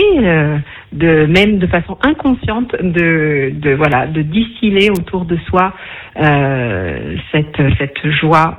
de 0.92 1.26
même 1.26 1.58
de 1.58 1.66
façon 1.66 1.98
inconsciente 2.02 2.74
de, 2.80 3.52
de 3.54 3.74
voilà 3.74 4.06
de 4.06 4.22
distiller 4.22 4.90
autour 4.90 5.24
de 5.26 5.36
soi 5.48 5.74
cette 6.16 7.60
cette 7.78 8.10
joie 8.10 8.56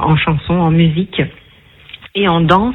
en 0.00 0.16
chanson, 0.16 0.54
en 0.54 0.70
musique 0.70 1.20
et 2.14 2.28
en 2.28 2.40
danse. 2.40 2.74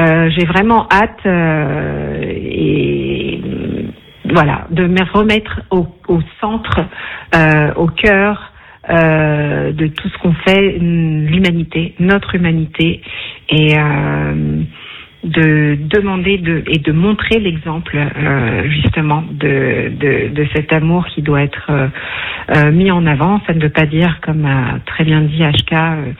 Euh, 0.00 0.30
J'ai 0.30 0.44
vraiment 0.46 0.88
hâte 0.90 1.20
euh, 1.26 2.22
et 2.22 3.40
voilà 4.30 4.66
de 4.70 4.86
me 4.86 5.02
remettre 5.12 5.62
au, 5.70 5.86
au 6.08 6.20
centre, 6.40 6.80
euh, 7.34 7.72
au 7.74 7.86
cœur 7.86 8.52
euh, 8.90 9.72
de 9.72 9.86
tout 9.88 10.08
ce 10.08 10.18
qu'on 10.18 10.34
fait, 10.34 10.76
hum, 10.78 11.26
l'humanité, 11.26 11.94
notre 11.98 12.34
humanité, 12.34 13.02
et 13.48 13.76
euh, 13.78 14.62
de 15.26 15.76
demander 15.80 16.38
de, 16.38 16.62
et 16.68 16.78
de 16.78 16.92
montrer 16.92 17.40
l'exemple 17.40 17.96
euh, 17.96 18.70
justement 18.70 19.24
de, 19.28 19.90
de, 19.90 20.28
de 20.28 20.46
cet 20.54 20.72
amour 20.72 21.04
qui 21.06 21.20
doit 21.20 21.42
être 21.42 21.66
euh, 21.68 21.88
euh, 22.54 22.70
mis 22.70 22.92
en 22.92 23.04
avant. 23.06 23.40
Ça 23.46 23.52
ne 23.52 23.60
veut 23.60 23.70
pas 23.70 23.86
dire, 23.86 24.20
comme 24.22 24.44
a 24.44 24.78
très 24.86 25.02
bien 25.02 25.22
dit 25.22 25.42
HK, 25.42 25.72
euh, 25.72 26.12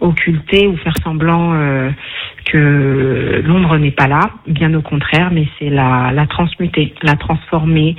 occulter 0.00 0.68
ou 0.68 0.76
faire 0.76 0.96
semblant 1.02 1.54
euh, 1.54 1.90
que 2.44 3.42
l'ombre 3.44 3.78
n'est 3.78 3.90
pas 3.90 4.06
là, 4.06 4.30
bien 4.46 4.72
au 4.74 4.82
contraire, 4.82 5.30
mais 5.32 5.48
c'est 5.58 5.70
la, 5.70 6.12
la 6.14 6.26
transmuter, 6.26 6.94
la 7.02 7.16
transformer, 7.16 7.96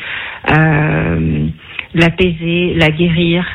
l'apaiser, 1.94 2.74
la 2.76 2.90
guérir. 2.90 3.46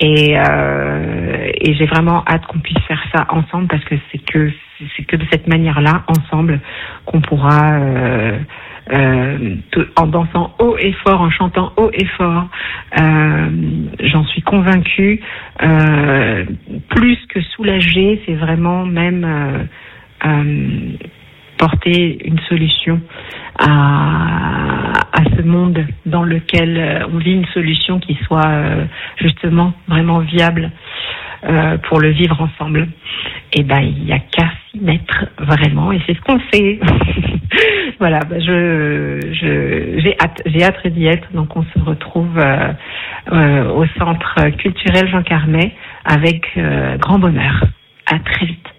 Et, 0.00 0.36
euh, 0.36 1.50
et 1.60 1.74
j'ai 1.74 1.86
vraiment 1.86 2.24
hâte 2.26 2.46
qu'on 2.46 2.58
puisse 2.58 2.82
faire 2.88 3.02
ça 3.14 3.26
ensemble 3.30 3.68
parce 3.68 3.84
que 3.84 3.94
c'est 4.10 4.18
que 4.18 4.50
c'est 4.96 5.04
que 5.04 5.16
de 5.16 5.24
cette 5.30 5.46
manière-là, 5.46 6.02
ensemble, 6.08 6.60
qu'on 7.06 7.20
pourra 7.20 7.74
euh, 7.74 8.38
euh, 8.92 9.56
en 9.96 10.06
dansant 10.06 10.54
haut 10.58 10.76
et 10.78 10.92
fort, 11.04 11.20
en 11.20 11.30
chantant 11.30 11.72
haut 11.76 11.90
et 11.92 12.06
fort. 12.18 12.48
Euh, 13.00 13.48
J'en 14.00 14.24
suis 14.24 14.42
convaincue. 14.42 15.20
Euh, 15.62 16.44
plus 16.90 17.18
que 17.28 17.40
soulager, 17.40 18.20
c'est 18.26 18.34
vraiment 18.34 18.84
même 18.84 19.24
euh, 20.24 20.96
porter 21.56 22.18
une 22.26 22.38
solution 22.48 23.00
à, 23.58 24.92
à 25.12 25.24
ce 25.36 25.42
monde 25.42 25.84
dans 26.06 26.24
lequel 26.24 26.76
euh, 26.76 27.06
on 27.12 27.18
vit 27.18 27.32
une 27.32 27.46
solution 27.46 28.00
qui 28.00 28.18
soit 28.26 28.46
euh, 28.46 28.84
justement 29.16 29.72
vraiment 29.86 30.18
viable 30.18 30.70
euh, 31.44 31.78
pour 31.88 32.00
le 32.00 32.10
vivre 32.10 32.40
ensemble. 32.40 32.88
Et 33.52 33.62
ben 33.62 33.80
il 33.80 34.04
n'y 34.04 34.12
a 34.12 34.18
qu'à 34.18 34.50
s'y 34.70 34.80
mettre 34.80 35.26
vraiment 35.38 35.92
et 35.92 36.00
c'est 36.06 36.14
ce 36.14 36.20
qu'on 36.22 36.40
fait. 36.52 36.80
voilà, 38.00 38.20
ben, 38.28 38.40
je 38.40 40.00
j'ai 40.02 40.16
hâte, 40.20 40.42
j'ai 40.46 40.64
hâte 40.64 40.86
d'y 40.88 41.06
être. 41.06 41.28
Donc 41.32 41.56
on 41.56 41.62
se 41.62 41.78
retrouve 41.78 42.36
au 43.30 43.86
centre 43.98 44.50
culturel 44.58 45.08
Jean 45.08 45.22
Carmet 45.22 45.72
avec 46.04 46.58
grand 46.98 47.20
bonheur. 47.20 47.64
À 48.10 48.18
très 48.18 48.46
vite. 48.46 48.73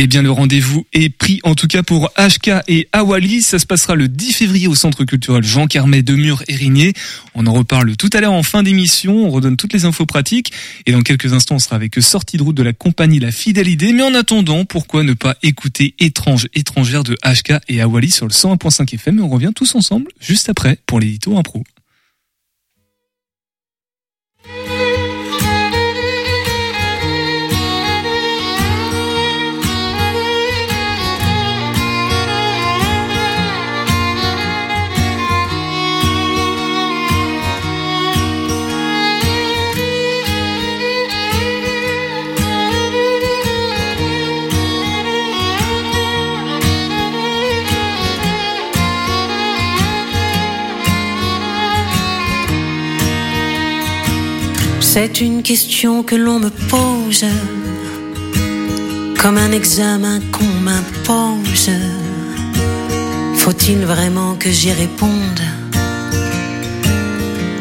Eh 0.00 0.06
bien, 0.06 0.22
le 0.22 0.30
rendez-vous 0.30 0.86
est 0.92 1.08
pris, 1.08 1.40
en 1.42 1.56
tout 1.56 1.66
cas 1.66 1.82
pour 1.82 2.12
HK 2.16 2.62
et 2.68 2.88
Awali. 2.92 3.42
Ça 3.42 3.58
se 3.58 3.66
passera 3.66 3.96
le 3.96 4.06
10 4.06 4.32
février 4.32 4.68
au 4.68 4.76
Centre 4.76 5.04
culturel 5.04 5.42
Jean 5.42 5.66
Carmet 5.66 6.02
de 6.02 6.14
Mur 6.14 6.44
Érigné. 6.46 6.92
On 7.34 7.48
en 7.48 7.52
reparle 7.52 7.96
tout 7.96 8.08
à 8.12 8.20
l'heure 8.20 8.32
en 8.32 8.44
fin 8.44 8.62
d'émission. 8.62 9.26
On 9.26 9.30
redonne 9.30 9.56
toutes 9.56 9.72
les 9.72 9.86
infos 9.86 10.06
pratiques. 10.06 10.52
Et 10.86 10.92
dans 10.92 11.02
quelques 11.02 11.32
instants, 11.32 11.56
on 11.56 11.58
sera 11.58 11.74
avec 11.74 12.00
sortie 12.00 12.36
de 12.36 12.44
route 12.44 12.56
de 12.56 12.62
la 12.62 12.72
compagnie 12.72 13.18
La 13.18 13.32
Fidélité. 13.32 13.92
Mais 13.92 14.04
en 14.04 14.14
attendant, 14.14 14.64
pourquoi 14.64 15.02
ne 15.02 15.14
pas 15.14 15.36
écouter 15.42 15.96
Étrange 15.98 16.46
étrangère 16.54 17.02
de 17.02 17.14
HK 17.14 17.54
et 17.68 17.80
Awali 17.80 18.12
sur 18.12 18.26
le 18.26 18.32
101.5 18.32 18.94
FM. 18.94 19.20
On 19.20 19.28
revient 19.28 19.50
tous 19.52 19.74
ensemble 19.74 20.12
juste 20.20 20.48
après 20.48 20.78
pour 20.86 21.00
l'édito 21.00 21.36
impro. 21.36 21.64
C'est 55.00 55.20
une 55.20 55.44
question 55.44 56.02
que 56.02 56.16
l'on 56.16 56.40
me 56.40 56.50
pose, 56.50 57.24
comme 59.22 59.38
un 59.38 59.52
examen 59.52 60.18
qu'on 60.32 60.52
m'impose. 60.66 61.70
Faut-il 63.36 63.84
vraiment 63.84 64.34
que 64.34 64.50
j'y 64.50 64.72
réponde? 64.72 65.40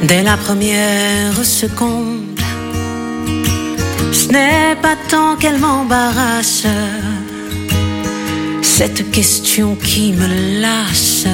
Dès 0.02 0.24
la 0.24 0.36
première 0.36 1.46
seconde 1.46 2.40
Ce 4.12 4.30
n'est 4.30 4.76
pas 4.82 4.98
tant 5.08 5.36
qu'elle 5.36 5.60
m'embarrasse, 5.60 6.66
cette 8.64 9.12
question 9.12 9.76
qui 9.76 10.12
me 10.12 10.60
lasse 10.60 11.28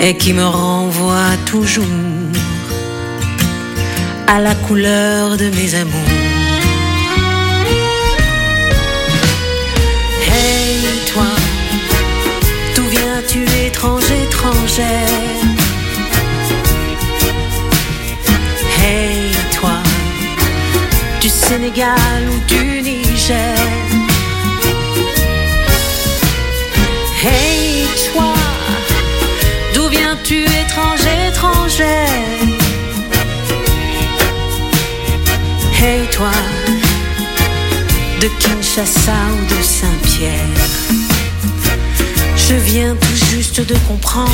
et 0.00 0.16
qui 0.16 0.32
me 0.32 0.46
renvoie 0.46 1.36
toujours 1.46 1.84
à 4.28 4.40
la 4.40 4.54
couleur 4.54 5.38
de 5.38 5.48
mes 5.48 5.74
amours. 5.74 6.12
Hey 10.30 10.76
toi, 11.10 11.30
d'où 12.74 12.84
viens-tu 12.88 13.42
étrange, 13.66 14.10
étrangère? 14.26 15.40
Hey 18.82 19.30
toi, 19.58 19.78
du 21.22 21.30
Sénégal 21.30 22.20
ou 22.30 22.38
du 22.46 22.82
Niger? 22.82 23.56
Hey 27.24 27.86
toi, 28.12 28.34
d'où 29.74 29.88
viens-tu 29.88 30.44
tu 30.44 30.44
étranger, 30.44 31.28
étrangère? 31.30 32.57
Hey 35.80 36.08
toi, 36.10 36.32
de 38.20 38.28
Kinshasa 38.40 39.12
ou 39.32 39.44
de 39.46 39.62
Saint-Pierre, 39.62 40.32
je 42.36 42.54
viens 42.54 42.96
tout 42.96 43.26
juste 43.32 43.60
de 43.60 43.76
comprendre 43.86 44.32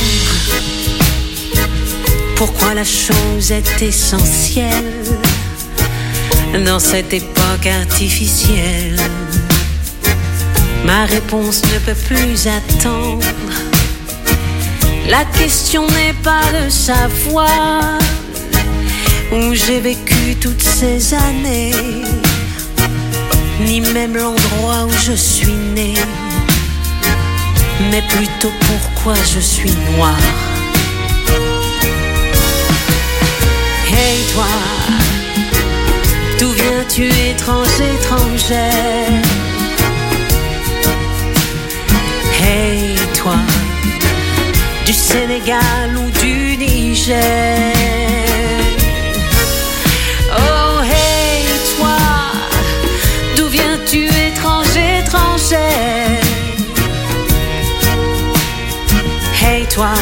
pourquoi 2.37 2.73
la 2.73 2.85
chose 2.85 3.53
est 3.53 3.83
essentielle 3.83 5.05
dans 6.65 6.79
cette 6.79 7.13
époque 7.13 7.67
artificielle. 7.67 8.99
Ma 10.87 11.05
réponse 11.05 11.61
ne 11.75 11.79
peut 11.81 12.01
plus 12.07 12.47
attendre. 12.47 13.27
La 15.11 15.27
question 15.39 15.87
n'est 15.89 16.15
pas 16.23 16.41
de 16.59 16.71
savoir 16.71 17.99
où 19.35 19.53
j'ai 19.53 19.81
vécu 19.81 20.37
toutes 20.41 20.63
ces 20.63 21.13
années, 21.13 21.73
ni 23.61 23.81
même 23.81 24.17
l'endroit 24.17 24.85
où 24.87 24.93
je 25.05 25.13
suis 25.13 25.57
né, 25.75 25.95
mais 27.91 28.03
plutôt 28.03 28.53
pourquoi 28.67 29.15
je 29.35 29.41
suis 29.41 29.73
noir. 29.97 30.17
Hey 33.89 34.19
toi, 34.33 34.47
d'où 36.39 36.51
viens-tu 36.51 37.07
étranger, 37.07 37.91
étrangère? 38.01 39.23
Hey 42.41 42.95
toi, 43.17 43.37
du 44.87 44.93
Sénégal 44.93 45.97
ou 45.97 46.11
du 46.21 46.57
Niger? 46.57 48.24
Hey 59.41 59.67
toi, 59.67 59.93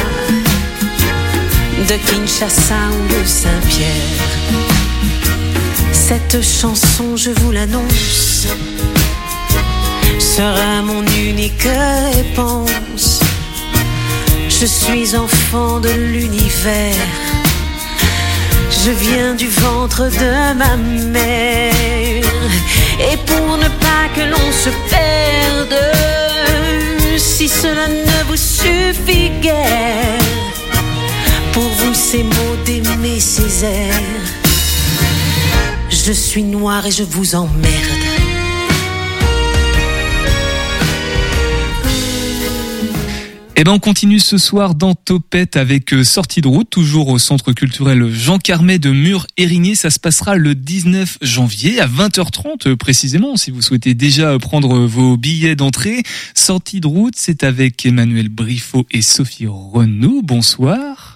de 1.88 1.96
Kinshasa 2.07 2.75
ou 2.90 3.09
de 3.09 3.27
Saint-Pierre 3.27 3.90
Cette 5.92 6.42
chanson, 6.42 7.16
je 7.16 7.31
vous 7.31 7.53
l'annonce, 7.53 8.46
sera 10.18 10.83
mon 10.83 11.05
unique 11.07 11.68
réponse. 12.14 13.20
Je 14.48 14.66
suis 14.66 15.16
enfant 15.16 15.81
de 15.81 15.90
l'univers. 15.90 17.41
Je 18.85 18.90
viens 18.90 19.35
du 19.35 19.48
ventre 19.48 20.04
de 20.11 20.54
ma 20.54 20.76
mère. 20.76 21.72
Et 22.98 23.16
pour 23.26 23.56
ne 23.56 23.68
pas 23.68 24.08
que 24.14 24.22
l'on 24.22 24.52
se 24.52 24.70
perde, 24.90 25.78
si 27.16 27.48
cela 27.48 27.88
ne 27.88 28.24
vous 28.28 28.37
suffit 28.37 29.30
guère, 29.40 30.18
pour 31.52 31.62
vous 31.62 31.94
ces 31.94 32.22
mots 32.22 32.56
d'aimer 32.64 33.20
ces 33.20 33.64
airs, 33.64 34.30
je 35.90 36.12
suis 36.12 36.42
noir 36.42 36.87
et 36.87 36.90
je 36.90 37.04
vous 37.04 37.35
emmerde. 37.35 38.01
Eh 43.54 43.64
ben 43.64 43.72
on 43.72 43.78
continue 43.78 44.18
ce 44.18 44.38
soir 44.38 44.74
dans 44.74 44.94
Topette 44.94 45.56
avec 45.56 45.92
euh, 45.92 46.04
sortie 46.04 46.40
de 46.40 46.48
route, 46.48 46.70
toujours 46.70 47.08
au 47.08 47.18
centre 47.18 47.52
culturel 47.52 48.10
Jean 48.10 48.38
Carmet 48.38 48.78
de 48.78 48.90
Mur-Érigné. 48.90 49.74
Ça 49.74 49.90
se 49.90 50.00
passera 50.00 50.36
le 50.36 50.54
19 50.54 51.18
janvier 51.20 51.78
à 51.78 51.86
20h30 51.86 52.68
euh, 52.68 52.76
précisément. 52.76 53.36
Si 53.36 53.50
vous 53.50 53.60
souhaitez 53.60 53.92
déjà 53.92 54.30
euh, 54.30 54.38
prendre 54.38 54.86
vos 54.86 55.18
billets 55.18 55.54
d'entrée, 55.54 56.02
sortie 56.34 56.80
de 56.80 56.86
route, 56.86 57.14
c'est 57.14 57.44
avec 57.44 57.84
Emmanuel 57.84 58.30
Briffaut 58.30 58.86
et 58.90 59.02
Sophie 59.02 59.46
Renaud. 59.46 60.22
Bonsoir. 60.22 61.12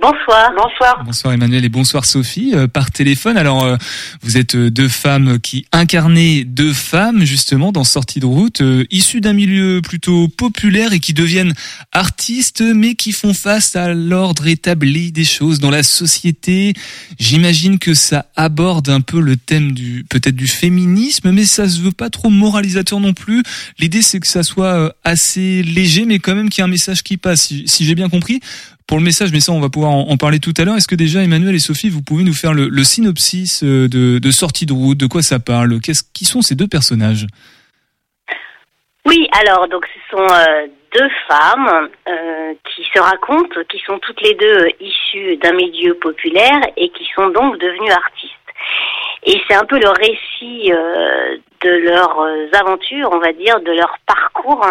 Bonsoir. 0.00 0.52
Bonsoir. 0.56 1.02
Bonsoir 1.04 1.34
Emmanuel 1.34 1.64
et 1.64 1.68
bonsoir 1.68 2.04
Sophie 2.04 2.52
euh, 2.54 2.68
par 2.68 2.92
téléphone. 2.92 3.36
Alors 3.36 3.64
euh, 3.64 3.76
vous 4.22 4.36
êtes 4.36 4.54
euh, 4.54 4.70
deux 4.70 4.86
femmes 4.86 5.40
qui 5.40 5.66
incarnez 5.72 6.44
deux 6.44 6.72
femmes 6.72 7.24
justement 7.24 7.72
dans 7.72 7.82
Sortie 7.82 8.20
de 8.20 8.26
route, 8.26 8.60
euh, 8.60 8.84
issues 8.90 9.20
d'un 9.20 9.32
milieu 9.32 9.80
plutôt 9.82 10.28
populaire 10.28 10.92
et 10.92 11.00
qui 11.00 11.14
deviennent 11.14 11.52
artistes 11.90 12.62
mais 12.62 12.94
qui 12.94 13.10
font 13.10 13.34
face 13.34 13.74
à 13.74 13.92
l'ordre 13.92 14.46
établi 14.46 15.10
des 15.10 15.24
choses 15.24 15.58
dans 15.58 15.70
la 15.70 15.82
société. 15.82 16.74
J'imagine 17.18 17.80
que 17.80 17.94
ça 17.94 18.26
aborde 18.36 18.90
un 18.90 19.00
peu 19.00 19.20
le 19.20 19.36
thème 19.36 19.72
du 19.72 20.04
peut-être 20.08 20.36
du 20.36 20.46
féminisme 20.46 21.32
mais 21.32 21.44
ça 21.44 21.68
se 21.68 21.80
veut 21.80 21.90
pas 21.90 22.08
trop 22.08 22.30
moralisateur 22.30 23.00
non 23.00 23.14
plus. 23.14 23.42
L'idée 23.80 24.02
c'est 24.02 24.20
que 24.20 24.28
ça 24.28 24.44
soit 24.44 24.74
euh, 24.74 24.90
assez 25.02 25.64
léger 25.64 26.04
mais 26.04 26.20
quand 26.20 26.36
même 26.36 26.50
qu'il 26.50 26.62
y 26.62 26.62
ait 26.62 26.68
un 26.68 26.70
message 26.70 27.02
qui 27.02 27.16
passe 27.16 27.40
si, 27.40 27.66
si 27.66 27.84
j'ai 27.84 27.96
bien 27.96 28.08
compris 28.08 28.38
pour 28.88 28.96
le 28.96 29.04
message, 29.04 29.30
mais 29.32 29.40
ça 29.40 29.52
on 29.52 29.60
va 29.60 29.68
pouvoir 29.68 29.92
en, 29.92 30.16
parler 30.16 30.40
tout 30.40 30.54
à 30.56 30.64
l'heure. 30.64 30.76
Est-ce 30.76 30.88
que 30.88 30.96
déjà 30.96 31.22
Emmanuel 31.22 31.54
et 31.54 31.58
Sophie, 31.58 31.90
vous 31.90 32.02
pouvez 32.02 32.24
nous 32.24 32.32
faire 32.32 32.54
le, 32.54 32.84
synopsis 32.84 33.62
euh, 33.62 33.86
de, 33.86 34.18
de 34.18 34.30
sortie 34.30 34.64
de 34.64 34.72
route, 34.72 34.98
de 34.98 35.06
quoi 35.06 35.22
ça 35.22 35.38
parle? 35.38 35.78
Qu'est-ce 35.80 36.02
qui 36.14 36.24
sont 36.24 36.40
ces 36.40 36.54
deux 36.54 36.66
personnages? 36.66 37.26
Oui, 39.06 39.28
alors 39.38 39.68
donc 39.68 39.86
ce 39.86 40.16
sont 40.16 40.26
euh, 40.26 40.66
deux 40.96 41.08
femmes 41.28 41.90
euh, 42.08 42.54
qui 42.64 42.82
se 42.92 42.98
racontent, 42.98 43.60
qui 43.68 43.78
sont 43.86 43.98
toutes 43.98 44.22
les 44.22 44.34
deux 44.34 44.68
issues 44.80 45.36
d'un 45.36 45.52
milieu 45.52 45.94
populaire 45.94 46.60
et 46.78 46.88
qui 46.88 47.06
sont 47.14 47.28
donc 47.28 47.58
devenues 47.58 47.90
artistes. 47.90 48.32
Et 49.26 49.38
c'est 49.46 49.54
un 49.54 49.64
peu 49.64 49.78
le 49.78 49.90
récit 49.90 50.70
de 50.70 51.70
leurs 51.70 52.20
aventures, 52.54 53.10
on 53.12 53.18
va 53.18 53.32
dire, 53.32 53.60
de 53.60 53.72
leur 53.72 53.98
parcours. 54.06 54.64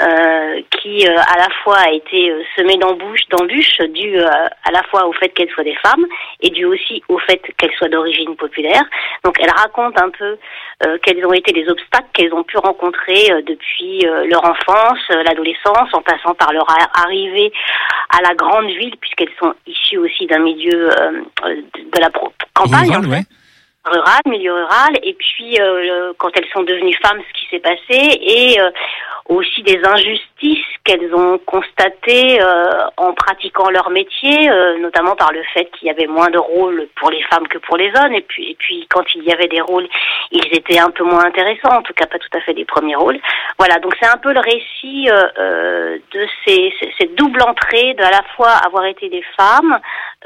Euh, 0.00 0.60
qui 0.70 1.06
euh, 1.06 1.16
à 1.16 1.38
la 1.38 1.48
fois 1.62 1.78
a 1.78 1.90
été 1.90 2.30
euh, 2.30 2.42
semé 2.56 2.76
d'embûches, 2.76 3.28
d'embûches 3.28 3.80
dû 3.90 4.18
euh, 4.18 4.26
à 4.64 4.70
la 4.72 4.82
fois 4.84 5.06
au 5.06 5.12
fait 5.12 5.28
qu'elles 5.30 5.50
soient 5.50 5.64
des 5.64 5.76
femmes 5.76 6.06
et 6.40 6.50
dû 6.50 6.64
aussi 6.64 7.02
au 7.08 7.18
fait 7.18 7.40
qu'elles 7.58 7.72
soient 7.74 7.88
d'origine 7.88 8.34
populaire. 8.36 8.82
Donc 9.24 9.36
elles 9.40 9.50
racontent 9.50 10.02
un 10.02 10.10
peu 10.10 10.38
euh, 10.86 10.98
quels 11.02 11.24
ont 11.26 11.32
été 11.32 11.52
les 11.52 11.68
obstacles 11.68 12.08
qu'elles 12.14 12.32
ont 12.32 12.44
pu 12.44 12.56
rencontrer 12.58 13.30
euh, 13.30 13.42
depuis 13.42 14.06
euh, 14.06 14.26
leur 14.26 14.44
enfance, 14.44 14.98
euh, 15.10 15.22
l'adolescence, 15.22 15.92
en 15.92 16.02
passant 16.02 16.34
par 16.34 16.52
leur 16.52 16.66
arrivée 16.94 17.52
à 18.10 18.22
la 18.22 18.34
grande 18.34 18.66
ville, 18.66 18.96
puisqu'elles 19.00 19.34
sont 19.38 19.54
issues 19.66 19.98
aussi 19.98 20.26
d'un 20.26 20.40
milieu 20.40 20.88
de, 20.88 21.60
de 21.78 22.00
la 22.00 22.10
campagne. 22.54 22.88
Rural, 22.88 22.98
en 22.98 23.02
fait 23.02 23.08
ouais. 23.08 23.24
rural, 23.84 24.20
milieu 24.26 24.52
rural, 24.52 24.98
et 25.02 25.14
puis 25.14 25.60
euh, 25.60 26.12
quand 26.18 26.30
elles 26.36 26.48
sont 26.52 26.62
devenues 26.62 26.96
femmes, 27.02 27.20
ce 27.28 27.40
qui 27.40 27.46
s'est 27.50 27.60
passé, 27.60 28.18
et 28.20 28.60
euh, 28.60 28.70
aussi 29.26 29.62
des 29.62 29.80
injustices 29.84 30.64
qu'elles 30.84 31.14
ont 31.14 31.38
constatées 31.38 32.40
euh, 32.42 32.70
en 32.96 33.12
pratiquant 33.12 33.70
leur 33.70 33.90
métier, 33.90 34.50
euh, 34.50 34.78
notamment 34.78 35.14
par 35.14 35.32
le 35.32 35.42
fait 35.54 35.66
qu'il 35.72 35.88
y 35.88 35.90
avait 35.90 36.06
moins 36.06 36.30
de 36.30 36.38
rôles 36.38 36.88
pour 36.96 37.10
les 37.10 37.22
femmes 37.24 37.46
que 37.48 37.58
pour 37.58 37.76
les 37.76 37.92
hommes, 37.98 38.14
et 38.14 38.22
puis, 38.22 38.50
et 38.50 38.56
puis 38.58 38.86
quand 38.88 39.04
il 39.14 39.22
y 39.24 39.32
avait 39.32 39.46
des 39.48 39.60
rôles, 39.60 39.88
ils 40.32 40.46
étaient 40.56 40.78
un 40.78 40.90
peu 40.90 41.04
moins 41.04 41.24
intéressants, 41.24 41.76
en 41.78 41.82
tout 41.82 41.92
cas 41.92 42.06
pas 42.06 42.18
tout 42.18 42.36
à 42.36 42.40
fait 42.40 42.54
des 42.54 42.64
premiers 42.64 42.96
rôles. 42.96 43.18
Voilà, 43.58 43.78
donc 43.78 43.94
c'est 44.00 44.08
un 44.08 44.16
peu 44.16 44.32
le 44.32 44.40
récit 44.40 45.08
euh, 45.10 45.22
euh, 45.38 45.98
de 46.12 46.26
ces, 46.44 46.72
ces- 46.80 46.92
cette 46.98 47.14
double 47.14 47.42
entrée 47.42 47.94
de 47.94 48.02
à 48.02 48.10
la 48.10 48.22
fois 48.36 48.50
avoir 48.66 48.86
été 48.86 49.08
des 49.08 49.22
femmes 49.36 49.78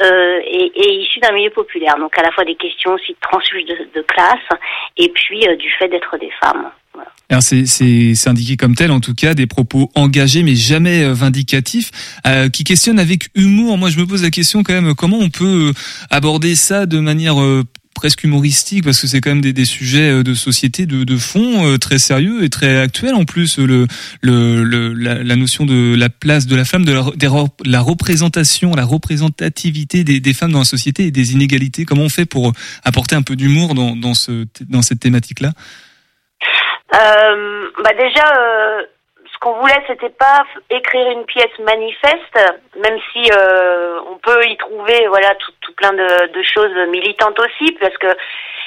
euh, 0.03 0.41
et, 0.45 0.73
et 0.77 0.93
issues 0.95 1.21
d'un 1.21 1.33
milieu 1.33 1.51
populaire, 1.51 1.97
donc 1.99 2.17
à 2.19 2.23
la 2.23 2.31
fois 2.31 2.45
des 2.45 2.55
questions 2.55 2.93
aussi 2.93 3.13
de 3.13 3.19
transfuge 3.21 3.65
de, 3.67 3.89
de 3.95 4.03
classe 4.03 4.49
et 4.97 5.09
puis 5.09 5.47
euh, 5.49 5.57
du 5.57 5.71
fait 5.73 5.89
d'être 5.89 6.17
des 6.19 6.31
femmes. 6.43 6.71
Alors 7.31 7.43
c'est 7.43 8.29
indiqué 8.29 8.57
comme 8.57 8.75
tel 8.75 8.91
en 8.91 9.01
tout 9.01 9.15
cas 9.15 9.35
des 9.35 9.47
propos 9.47 9.91
engagés 9.95 10.43
mais 10.43 10.55
jamais 10.55 11.03
euh, 11.03 11.15
vindicatifs. 11.15 11.91
Euh, 12.27 12.49
qui 12.49 12.65
questionnent 12.65 13.01
avec 13.01 13.29
humour. 13.35 13.79
Moi 13.79 13.91
je 13.91 13.99
me 13.99 14.07
pose 14.07 14.23
la 14.23 14.31
question 14.31 14.63
quand 14.63 14.75
même 14.75 14.95
comment 14.95 15.19
on 15.19 15.31
peut 15.31 15.71
euh, 15.71 15.73
aborder 16.11 16.55
ça 16.55 16.87
de 16.87 17.01
manière 17.01 17.41
euh, 17.41 17.65
presque 17.95 18.25
humoristique? 18.25 18.85
Parce 18.85 19.01
que 19.01 19.07
c'est 19.07 19.21
quand 19.21 19.31
même 19.31 19.41
des, 19.41 19.53
des 19.55 19.65
sujets 19.65 20.11
euh, 20.11 20.23
de 20.23 20.35
société 20.35 20.85
de, 20.85 21.05
de 21.05 21.17
fond 21.17 21.67
euh, 21.67 21.79
très 21.79 21.99
sérieux 21.99 22.45
et 22.45 22.51
très 22.51 22.79
actuels 22.79 23.15
en 23.15 23.25
plus 23.25 23.59
le, 23.59 23.87
le, 24.21 24.63
le 24.63 24.93
la, 24.93 25.23
la 25.25 25.37
notion 25.37 25.65
de 25.65 25.95
la 25.97 26.11
place 26.11 26.47
de 26.47 26.55
la 26.55 26.67
femme 26.67 26.85
de 26.85 26.93
la, 26.93 27.05
des 27.17 27.29
la 27.65 27.81
représentation 27.81 28.75
la 28.75 28.85
représentativité 28.85 30.05
des, 30.05 30.21
des 30.21 30.35
femmes 30.35 30.53
dans 30.53 30.61
la 30.61 30.65
société 30.67 31.07
et 31.07 31.11
des 31.11 31.33
inégalités. 31.33 31.85
Comment 31.87 32.03
on 32.03 32.09
fait 32.11 32.27
pour 32.27 32.53
apporter 32.85 33.17
un 33.17 33.23
peu 33.23 33.35
d'humour 33.35 33.75
dans 33.75 33.97
dans 33.97 34.15
ce 34.15 34.47
dans 34.69 34.83
cette 34.83 35.01
thématique 35.01 35.41
là 35.41 35.53
Euh, 36.95 37.69
bah 37.83 37.93
déjà, 37.99 38.25
euh, 38.39 38.83
ce 39.33 39.39
qu'on 39.41 39.55
voulait, 39.55 39.83
c'était 39.87 40.11
pas 40.11 40.45
écrire 40.71 41.11
une 41.11 41.25
pièce 41.25 41.59
manifeste, 41.59 42.55
même 42.77 42.99
si 43.13 43.31
euh, 43.33 44.01
on 44.09 44.17
peut 44.19 44.45
y 44.47 44.57
trouver 44.57 45.07
voilà 45.09 45.35
tout, 45.37 45.73
plein 45.77 45.93
de, 45.93 46.33
de 46.33 46.43
choses 46.43 46.75
militantes 46.91 47.39
aussi, 47.41 47.73
parce 47.81 47.97
que 47.99 48.07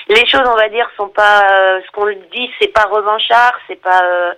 les 0.10 0.26
choses, 0.28 0.44
on 0.46 0.56
va 0.56 0.70
dire, 0.70 0.90
sont 0.98 1.10
pas 1.10 1.46
euh, 1.52 1.80
ce 1.86 1.92
qu'on 1.92 2.08
dit, 2.32 2.52
c'est 2.60 2.74
pas 2.74 2.86
revanchard, 2.86 3.54
c'est 3.68 3.82
pas. 3.82 4.02
euh, 4.04 4.34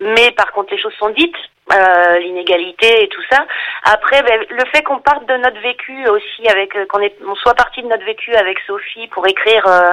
mais 0.00 0.30
par 0.32 0.50
contre, 0.52 0.72
les 0.72 0.80
choses 0.80 0.94
sont 0.98 1.10
dites. 1.10 1.36
euh, 1.72 2.18
l'inégalité 2.18 3.04
et 3.04 3.08
tout 3.08 3.22
ça. 3.30 3.46
Après, 3.84 4.22
ben, 4.22 4.44
le 4.50 4.64
fait 4.72 4.82
qu'on 4.82 4.98
parte 4.98 5.24
de 5.26 5.36
notre 5.36 5.60
vécu 5.60 6.08
aussi, 6.08 6.48
avec 6.48 6.74
euh, 6.76 6.86
qu'on 6.86 7.00
on 7.26 7.34
soit 7.36 7.54
parti 7.54 7.82
de 7.82 7.86
notre 7.86 8.04
vécu 8.04 8.34
avec 8.34 8.58
Sophie 8.66 9.06
pour 9.08 9.26
écrire 9.28 9.64
euh, 9.66 9.92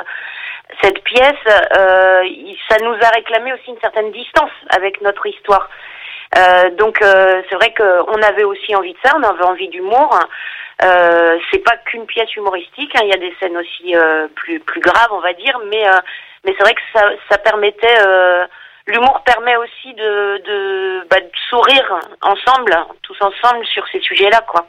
cette 0.82 1.04
pièce, 1.04 1.46
euh, 1.78 2.24
ça 2.70 2.78
nous 2.84 2.96
a 3.02 3.10
réclamé 3.16 3.54
aussi 3.54 3.70
une 3.70 3.80
certaine 3.80 4.12
distance 4.12 4.52
avec 4.70 5.02
notre 5.02 5.26
histoire. 5.26 5.70
Euh, 6.38 6.70
donc 6.72 7.02
euh, 7.02 7.42
c'est 7.50 7.56
vrai 7.56 7.74
qu'on 7.74 8.22
avait 8.22 8.44
aussi 8.44 8.76
envie 8.76 8.94
de 8.94 9.00
ça, 9.04 9.16
on 9.18 9.24
avait 9.24 9.46
envie 9.46 9.70
d'humour. 9.70 10.20
Euh, 10.84 11.40
c'est 11.50 11.64
pas 11.64 11.78
qu'une 11.86 12.06
pièce 12.06 12.36
humoristique, 12.36 12.92
hein, 12.96 13.02
il 13.04 13.10
y 13.10 13.14
a 13.14 13.18
des 13.18 13.34
scènes 13.40 13.58
aussi 13.58 13.96
euh, 13.96 14.28
plus 14.36 14.60
plus 14.60 14.82
graves, 14.82 15.12
on 15.12 15.20
va 15.20 15.34
dire, 15.34 15.58
mais 15.72 15.88
euh, 15.88 16.00
mais 16.44 16.54
c'est 16.58 16.64
vrai 16.64 16.76
que 16.76 16.82
ça, 16.94 17.10
ça 17.32 17.38
permettait, 17.40 17.98
euh, 18.06 18.46
l'humour 18.86 19.24
permet 19.26 19.56
aussi 19.56 19.94
de 19.94 20.38
de, 20.46 21.08
bah, 21.10 21.20
de 21.20 21.32
sourire 21.50 22.00
ensemble, 22.22 22.78
tous 23.02 23.18
ensemble 23.22 23.66
sur 23.66 23.88
ces 23.88 24.02
sujets-là, 24.02 24.42
quoi. 24.48 24.68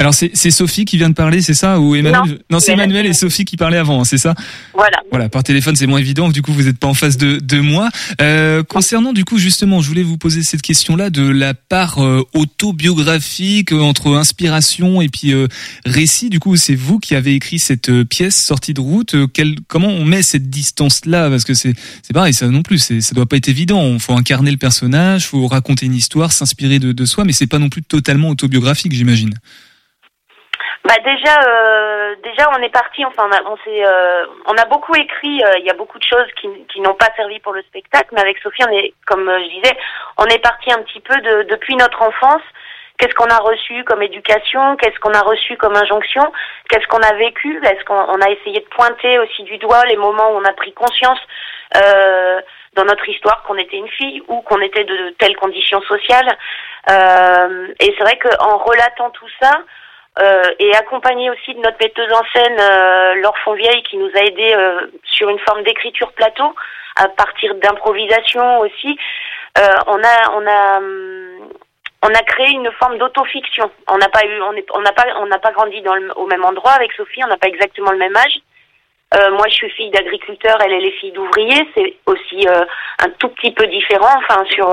Alors 0.00 0.14
c'est 0.14 0.30
c'est 0.34 0.52
Sophie 0.52 0.84
qui 0.84 0.96
vient 0.96 1.08
de 1.10 1.14
parler, 1.14 1.42
c'est 1.42 1.54
ça? 1.54 1.80
Ou 1.80 1.96
Emmanuel? 1.96 2.38
Non, 2.50 2.60
c'est 2.60 2.72
Emmanuel 2.72 3.04
et 3.04 3.12
Sophie 3.12 3.44
qui 3.44 3.56
parlaient 3.56 3.78
avant, 3.78 4.00
hein, 4.00 4.04
c'est 4.04 4.16
ça? 4.16 4.34
Voilà. 4.74 4.96
Voilà, 5.10 5.28
par 5.28 5.42
téléphone 5.42 5.74
c'est 5.74 5.86
moins 5.88 5.98
évident, 5.98 6.28
du 6.28 6.40
coup 6.40 6.52
vous 6.52 6.62
n'êtes 6.62 6.78
pas 6.78 6.86
en 6.86 6.94
face 6.94 7.16
de, 7.16 7.38
de 7.38 7.58
moi. 7.60 7.88
Euh, 8.20 8.62
concernant 8.62 9.12
du 9.12 9.24
coup 9.24 9.38
justement, 9.38 9.80
je 9.80 9.88
voulais 9.88 10.04
vous 10.04 10.16
poser 10.16 10.42
cette 10.44 10.62
question-là 10.62 11.10
de 11.10 11.22
la 11.28 11.52
part 11.54 11.98
euh, 11.98 12.22
autobiographique 12.34 13.72
euh, 13.72 13.80
entre 13.80 14.14
inspiration 14.14 15.02
et 15.02 15.08
puis 15.08 15.32
euh, 15.32 15.48
récit. 15.84 16.30
Du 16.30 16.38
coup, 16.40 16.56
c'est 16.56 16.74
vous 16.76 16.98
qui 17.00 17.14
avez 17.14 17.34
écrit 17.34 17.58
cette 17.58 17.88
euh, 17.88 18.04
pièce 18.04 18.36
sortie 18.36 18.74
de 18.74 18.80
route. 18.80 19.16
Quel- 19.34 19.56
comment 19.66 19.88
on 19.88 20.04
met 20.04 20.22
cette 20.22 20.48
distance-là? 20.48 21.28
Parce 21.28 21.44
que 21.44 21.54
c'est 21.54 21.74
c'est 22.02 22.12
pareil, 22.12 22.34
ça 22.34 22.46
non 22.48 22.62
plus, 22.62 22.78
c'est- 22.78 23.00
ça 23.00 23.14
doit 23.14 23.26
pas 23.26 23.36
être 23.36 23.48
évident. 23.48 23.94
Il 23.94 24.00
faut 24.00 24.14
incarner 24.14 24.50
le 24.52 24.56
personnage, 24.58 25.26
faut 25.26 25.46
raconter 25.48 25.86
une 25.86 25.94
histoire, 25.94 26.30
s'inspirer 26.32 26.78
de, 26.78 26.92
de 26.92 27.04
soi, 27.04 27.24
mais 27.24 27.32
c'est 27.32 27.46
pas 27.48 27.58
non 27.58 27.68
plus 27.68 27.82
totalement 27.82 28.28
autobiographique, 28.28 28.92
j'imagine. 28.92 29.34
Bah 30.84 30.94
déjà, 31.04 31.34
euh, 31.46 32.14
déjà 32.22 32.48
on 32.56 32.62
est 32.62 32.70
parti. 32.72 33.04
Enfin, 33.04 33.28
on 33.28 33.32
a, 33.32 33.42
on 33.50 33.56
euh, 33.66 34.26
on 34.46 34.54
a 34.56 34.64
beaucoup 34.66 34.94
écrit. 34.94 35.42
euh, 35.44 35.58
Il 35.58 35.66
y 35.66 35.70
a 35.70 35.74
beaucoup 35.74 35.98
de 35.98 36.04
choses 36.04 36.26
qui, 36.40 36.48
qui 36.72 36.80
n'ont 36.80 36.94
pas 36.94 37.10
servi 37.16 37.40
pour 37.40 37.52
le 37.52 37.62
spectacle, 37.62 38.08
mais 38.12 38.20
avec 38.22 38.38
Sophie, 38.38 38.62
on 38.66 38.72
est, 38.72 38.94
comme 39.06 39.28
euh, 39.28 39.38
je 39.42 39.48
disais, 39.60 39.76
on 40.16 40.24
est 40.26 40.38
parti 40.42 40.72
un 40.72 40.82
petit 40.82 41.00
peu 41.00 41.16
de, 41.20 41.42
depuis 41.44 41.76
notre 41.76 42.00
enfance. 42.00 42.42
Qu'est-ce 42.96 43.14
qu'on 43.14 43.30
a 43.30 43.38
reçu 43.38 43.84
comme 43.84 44.02
éducation? 44.02 44.76
Qu'est-ce 44.76 44.98
qu'on 44.98 45.12
a 45.14 45.20
reçu 45.20 45.56
comme 45.56 45.76
injonction? 45.76 46.32
Qu'est-ce 46.68 46.86
qu'on 46.88 47.02
a 47.02 47.14
vécu? 47.14 47.60
Est-ce 47.62 47.84
qu'on 47.84 47.94
on 47.94 48.20
a 48.20 48.30
essayé 48.30 48.58
de 48.60 48.68
pointer 48.70 49.18
aussi 49.20 49.44
du 49.44 49.56
doigt 49.58 49.84
les 49.86 49.96
moments 49.96 50.30
où 50.32 50.36
on 50.38 50.44
a 50.44 50.52
pris 50.52 50.72
conscience 50.72 51.20
euh, 51.76 52.40
dans 52.74 52.84
notre 52.84 53.08
histoire 53.08 53.42
qu'on 53.44 53.56
était 53.56 53.76
une 53.76 53.88
fille 53.88 54.22
ou 54.26 54.40
qu'on 54.42 54.60
était 54.62 54.82
de 54.82 55.10
telles 55.18 55.36
conditions 55.36 55.80
sociales? 55.82 56.36
Euh, 56.90 57.68
Et 57.78 57.94
c'est 57.96 58.02
vrai 58.04 58.18
qu'en 58.18 58.56
relatant 58.58 59.10
tout 59.10 59.28
ça, 59.40 59.60
euh, 60.20 60.42
et 60.58 60.74
accompagné 60.74 61.30
aussi 61.30 61.54
de 61.54 61.60
notre 61.60 61.78
metteuse 61.80 62.12
en 62.12 62.22
scène 62.34 62.56
euh, 62.60 63.14
Laure 63.16 63.36
qui 63.88 63.96
nous 63.96 64.10
a 64.14 64.20
aidé 64.24 64.54
euh, 64.54 64.80
sur 65.04 65.28
une 65.28 65.38
forme 65.40 65.62
d'écriture 65.62 66.12
plateau 66.12 66.54
à 66.96 67.08
partir 67.08 67.54
d'improvisation 67.56 68.60
aussi. 68.60 68.98
Euh, 69.58 69.68
on 69.86 69.98
a 70.02 70.30
on 70.34 70.46
a 70.46 70.76
hum, 70.78 71.48
on 72.02 72.08
a 72.08 72.22
créé 72.22 72.50
une 72.50 72.70
forme 72.72 72.98
d'autofiction. 72.98 73.70
On 73.88 73.98
n'a 73.98 74.08
pas 74.08 74.24
eu 74.24 74.40
on 74.42 74.54
on 74.74 74.80
n'a 74.80 74.92
pas 74.92 75.04
on 75.20 75.26
n'a 75.26 75.38
pas 75.38 75.52
grandi 75.52 75.80
dans 75.82 75.94
le- 75.94 76.12
au 76.16 76.26
même 76.26 76.44
endroit 76.44 76.72
avec 76.72 76.92
Sophie. 76.92 77.22
On 77.24 77.28
n'a 77.28 77.36
pas 77.36 77.48
exactement 77.48 77.92
le 77.92 77.98
même 77.98 78.16
âge. 78.16 78.38
Moi, 79.30 79.46
je 79.48 79.54
suis 79.54 79.70
fille 79.70 79.90
d'agriculteur, 79.90 80.58
elle, 80.60 80.72
elle 80.72 80.84
est 80.84 80.98
fille 81.00 81.12
d'ouvrier. 81.12 81.66
C'est 81.74 81.94
aussi 82.04 82.46
un 82.46 83.08
tout 83.18 83.30
petit 83.30 83.52
peu 83.52 83.66
différent, 83.66 84.14
enfin 84.18 84.44
sur 84.50 84.68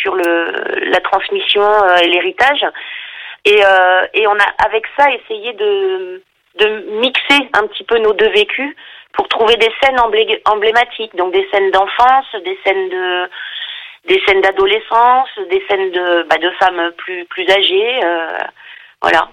sur 0.00 0.14
le 0.14 0.52
la 0.90 1.00
transmission 1.00 1.66
et 2.00 2.06
l'héritage. 2.06 2.64
Et, 3.44 3.64
euh, 3.64 4.06
et 4.14 4.26
on 4.26 4.38
a 4.38 4.64
avec 4.64 4.84
ça 4.98 5.10
essayé 5.10 5.52
de, 5.54 6.22
de 6.56 6.66
mixer 7.00 7.48
un 7.54 7.66
petit 7.66 7.84
peu 7.84 7.98
nos 7.98 8.12
deux 8.12 8.28
vécus 8.30 8.74
pour 9.12 9.28
trouver 9.28 9.56
des 9.56 9.72
scènes 9.82 9.98
emblé- 9.98 10.42
emblématiques, 10.46 11.16
donc 11.16 11.32
des 11.32 11.48
scènes 11.50 11.70
d'enfance, 11.70 12.26
des 12.44 12.58
scènes 12.64 12.88
de 12.88 13.30
des 14.06 14.18
scènes 14.26 14.40
d'adolescence, 14.40 15.28
des 15.50 15.62
scènes 15.68 15.90
de 15.90 16.22
bah, 16.22 16.38
de 16.38 16.50
femmes 16.52 16.90
plus 16.96 17.24
plus 17.26 17.48
âgées, 17.50 18.00
euh, 18.04 18.38
voilà. 19.02 19.28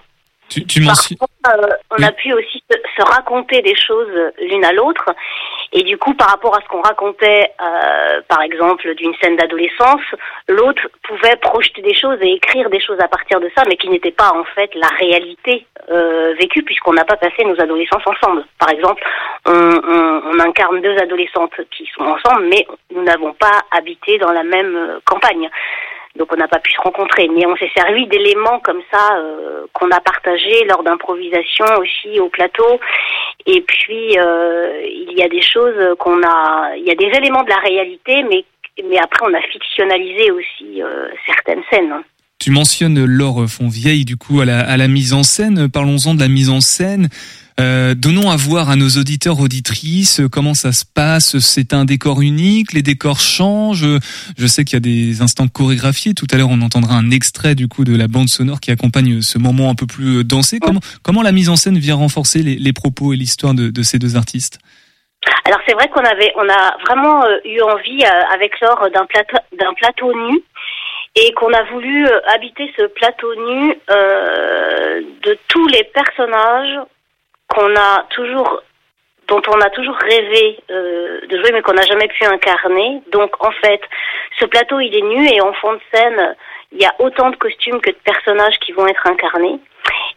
Tu, 0.50 0.66
tu 0.66 0.82
mentionnes. 0.82 1.18
Euh, 1.48 1.68
on 1.92 2.02
a 2.04 2.12
pu 2.12 2.34
aussi 2.34 2.62
se, 2.70 2.78
se 2.98 3.02
raconter 3.04 3.62
des 3.62 3.76
choses 3.76 4.10
l'une 4.40 4.64
à 4.66 4.72
l'autre. 4.74 5.06
Et 5.74 5.84
du 5.84 5.98
coup, 5.98 6.14
par 6.14 6.30
rapport 6.30 6.56
à 6.58 6.62
ce 6.62 6.68
qu'on 6.68 6.82
racontait, 6.82 7.52
euh, 7.62 8.22
par 8.30 8.42
exemple, 8.42 8.94
d'une 8.96 9.14
scène 9.22 9.36
d'adolescence, 9.36 10.02
l'autre 10.48 10.82
pouvait 11.04 11.36
projeter 11.38 11.82
des 11.82 11.94
choses 11.94 12.18
et 12.22 12.32
écrire 12.34 12.70
des 12.70 12.80
choses 12.80 13.00
à 13.02 13.08
partir 13.10 13.40
de 13.42 13.50
ça, 13.56 13.64
mais 13.68 13.76
qui 13.76 13.90
n'étaient 13.90 14.12
pas 14.12 14.32
en 14.34 14.46
fait 14.56 14.74
la 14.76 14.88
réalité 14.98 15.66
euh, 15.92 16.34
vécue, 16.40 16.64
puisqu'on 16.64 16.94
n'a 16.94 17.06
pas 17.06 17.18
passé 17.18 17.44
nos 17.44 17.60
adolescences 17.62 18.04
ensemble. 18.06 18.46
Par 18.60 18.70
exemple, 18.70 19.04
on, 19.46 19.52
on- 19.54 20.22
on 20.32 20.40
incarne 20.40 20.82
deux 20.82 20.98
adolescentes 20.98 21.60
qui 21.72 21.86
sont 21.96 22.04
ensemble, 22.04 22.48
mais 22.50 22.66
nous 22.94 23.04
n'avons 23.04 23.34
pas 23.34 23.62
habité 23.78 24.18
dans 24.18 24.32
la 24.32 24.44
même 24.44 25.00
campagne. 25.06 25.50
Donc 26.18 26.34
on 26.34 26.38
n'a 26.38 26.48
pas 26.48 26.60
pu 26.60 26.72
se 26.72 26.82
rencontrer, 26.82 27.28
mais 27.28 27.46
on 27.46 27.56
s'est 27.56 27.72
servi 27.76 28.08
d'éléments 28.08 28.60
comme 28.64 28.82
ça 28.92 29.18
euh, 29.18 29.66
qu'on 29.74 29.90
a 29.92 30.00
partagés 30.00 30.66
lors 30.68 30.84
d'improvisation 30.84 31.66
aussi 31.80 32.20
au 32.20 32.30
plateau. 32.30 32.80
Et 33.46 33.62
puis 33.62 34.18
euh, 34.18 34.82
il 34.86 35.18
y 35.18 35.22
a 35.22 35.30
des 35.30 35.42
choses 35.42 35.96
qu'on 36.00 36.22
a, 36.24 36.76
il 36.76 36.86
y 36.86 36.92
a 36.92 36.96
des 36.96 37.18
éléments 37.18 37.44
de 37.44 37.50
la 37.50 37.60
réalité, 37.60 38.24
mais 38.24 38.44
mais 38.88 38.98
après 39.00 39.26
on 39.30 39.34
a 39.34 39.42
fictionnalisé 39.42 40.32
aussi 40.32 40.82
euh, 40.82 41.10
certaines 41.26 41.64
scènes. 41.70 41.94
Tu 42.40 42.52
mentionnes 42.52 43.04
Laure 43.06 43.46
Fonvieille 43.48 44.06
du 44.06 44.16
coup 44.16 44.42
à 44.42 44.46
la 44.78 44.88
mise 44.88 45.14
en 45.14 45.24
scène. 45.24 45.70
Parlons-en 45.70 46.14
de 46.14 46.20
la 46.20 46.28
mise 46.28 46.50
en 46.50 46.62
scène. 46.62 47.10
Euh, 47.60 47.96
donnons 47.96 48.30
à 48.30 48.36
voir 48.36 48.70
à 48.70 48.76
nos 48.76 48.90
auditeurs 48.90 49.40
auditrices 49.40 50.22
comment 50.32 50.54
ça 50.54 50.72
se 50.72 50.86
passe. 50.86 51.40
C'est 51.40 51.74
un 51.74 51.86
décor 51.86 52.22
unique, 52.22 52.74
les 52.74 52.84
décors 52.84 53.20
changent. 53.20 53.88
Je 54.38 54.48
sais 54.48 54.64
qu'il 54.64 54.76
y 54.76 54.78
a 54.78 54.80
des 54.80 55.22
instants 55.24 55.48
chorégraphiés. 55.48 56.14
Tout 56.14 56.28
à 56.32 56.38
l'heure, 56.38 56.50
on 56.52 56.62
entendra 56.62 56.96
un 56.96 57.10
extrait 57.10 57.56
du 57.56 57.68
coup 57.68 57.84
de 57.84 57.98
la 57.98 58.08
bande 58.08 58.30
sonore 58.30 58.60
qui 58.60 58.70
accompagne 58.70 59.22
ce 59.22 59.40
moment 59.40 59.72
un 59.72 59.76
peu 59.76 59.88
plus 59.88 60.20
euh, 60.20 60.24
dansé. 60.24 60.60
Comment, 60.60 60.82
comment 61.02 61.24
la 61.24 61.32
mise 61.32 61.50
en 61.50 61.56
scène 61.56 61.80
vient 61.80 61.96
renforcer 61.96 62.44
les, 62.44 62.58
les 62.58 62.74
propos 62.74 63.14
et 63.14 63.16
l'histoire 63.16 63.56
de, 63.56 63.70
de 63.70 63.82
ces 63.82 63.98
deux 63.98 64.18
artistes? 64.18 64.60
Alors 65.46 65.60
c'est 65.68 65.74
vrai 65.74 65.90
qu'on 65.90 66.06
avait, 66.06 66.32
on 66.36 66.48
a 66.48 66.78
vraiment 66.86 67.24
euh, 67.24 67.38
eu 67.44 67.60
envie 67.62 68.04
avec 68.34 68.60
Laure 68.62 68.88
d'un 68.94 69.06
plateau, 69.08 69.38
d'un 69.58 69.74
plateau 69.74 70.14
nu 70.30 70.44
et 71.16 71.34
qu'on 71.34 71.52
a 71.52 71.64
voulu 71.72 72.06
habiter 72.36 72.72
ce 72.78 72.84
plateau 72.84 73.34
nu 73.34 73.74
euh, 73.90 75.02
de 75.24 75.38
tous 75.48 75.68
les 75.68 75.84
personnages 75.86 76.78
qu'on 77.48 77.76
a 77.76 78.04
toujours, 78.10 78.62
dont 79.28 79.42
on 79.48 79.62
a 79.62 79.70
toujours 79.70 79.96
rêvé 79.96 80.60
euh, 80.70 81.22
de 81.28 81.38
jouer 81.38 81.52
mais 81.54 81.62
qu'on 81.62 81.74
n'a 81.74 81.84
jamais 81.84 82.08
pu 82.08 82.26
incarner. 82.26 83.02
Donc 83.12 83.32
en 83.44 83.52
fait, 83.52 83.82
ce 84.40 84.46
plateau 84.46 84.80
il 84.80 84.96
est 84.96 85.02
nu 85.02 85.28
et 85.30 85.42
en 85.42 85.54
fond 85.54 85.74
de 85.74 85.80
scène 85.94 86.36
il 86.72 86.82
y 86.82 86.86
a 86.86 86.94
autant 87.00 87.30
de 87.30 87.36
costumes 87.38 87.80
que 87.80 87.92
de 87.92 87.98
personnages 88.04 88.60
qui 88.60 88.74
vont 88.74 88.88
être 88.88 89.08
incarnés. 89.08 89.60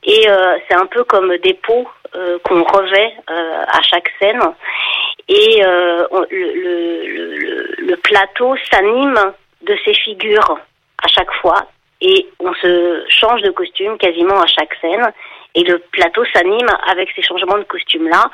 Et 0.02 0.28
euh, 0.28 0.58
c'est 0.68 0.76
un 0.76 0.86
peu 0.86 1.04
comme 1.04 1.36
des 1.38 1.54
pots 1.54 1.88
euh, 2.16 2.38
qu'on 2.44 2.64
revêt 2.64 3.14
euh, 3.30 3.62
à 3.68 3.80
chaque 3.82 4.10
scène. 4.18 4.40
Et 5.28 5.64
euh, 5.64 6.04
le, 6.30 6.52
le, 6.52 7.36
le- 7.36 7.74
le 7.90 7.96
plateau 7.98 8.56
s'anime 8.70 9.32
de 9.62 9.76
ces 9.84 9.94
figures 9.94 10.58
à 11.04 11.06
chaque 11.08 11.32
fois. 11.40 11.66
Et 12.00 12.28
on 12.40 12.52
se 12.54 13.04
change 13.08 13.42
de 13.42 13.50
costume 13.50 13.96
quasiment 13.98 14.40
à 14.40 14.46
chaque 14.46 14.74
scène. 14.80 15.12
Et 15.54 15.64
le 15.64 15.78
plateau 15.78 16.24
s'anime 16.32 16.68
avec 16.90 17.10
ces 17.14 17.22
changements 17.22 17.58
de 17.58 17.64
costume-là, 17.64 18.30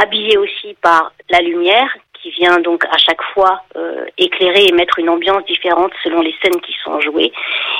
habillé 0.00 0.38
aussi 0.38 0.74
par 0.80 1.12
la 1.30 1.40
lumière 1.40 1.88
qui 2.22 2.30
vient 2.30 2.58
donc 2.60 2.84
à 2.84 2.98
chaque 2.98 3.22
fois 3.34 3.62
euh, 3.76 4.04
éclairer 4.16 4.66
et 4.66 4.72
mettre 4.72 4.98
une 4.98 5.08
ambiance 5.08 5.44
différente 5.44 5.92
selon 6.02 6.20
les 6.20 6.34
scènes 6.40 6.60
qui 6.60 6.74
sont 6.84 7.00
jouées. 7.00 7.32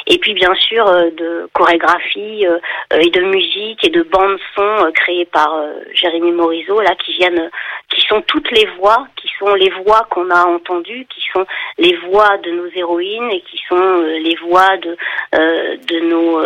Et 0.06 0.18
puis 0.18 0.34
bien 0.34 0.54
sûr 0.54 0.86
euh, 0.86 1.10
de 1.10 1.48
chorégraphie 1.52 2.46
euh, 2.46 2.58
et 2.98 3.10
de 3.10 3.22
musique 3.22 3.84
et 3.84 3.90
de 3.90 4.02
bande 4.02 4.38
son 4.56 4.62
euh, 4.62 4.90
créées 4.90 5.26
par 5.26 5.54
euh, 5.54 5.72
Jérémy 5.94 6.32
Morisot 6.32 6.80
là 6.80 6.94
qui 6.96 7.12
viennent, 7.14 7.50
qui 7.88 8.00
sont 8.02 8.20
toutes 8.22 8.50
les 8.50 8.66
voix, 8.78 9.06
qui 9.16 9.28
sont 9.38 9.54
les 9.54 9.70
voix 9.70 10.06
qu'on 10.10 10.30
a 10.30 10.44
entendues, 10.44 11.06
qui 11.08 11.22
sont 11.32 11.46
les 11.78 11.96
voix 12.08 12.36
de 12.38 12.50
nos 12.50 12.68
héroïnes 12.74 13.30
et 13.30 13.40
qui 13.42 13.60
sont 13.68 13.76
euh, 13.76 14.18
les 14.18 14.36
voix 14.36 14.76
de 14.76 14.96
de 15.32 16.00
nos 16.00 16.40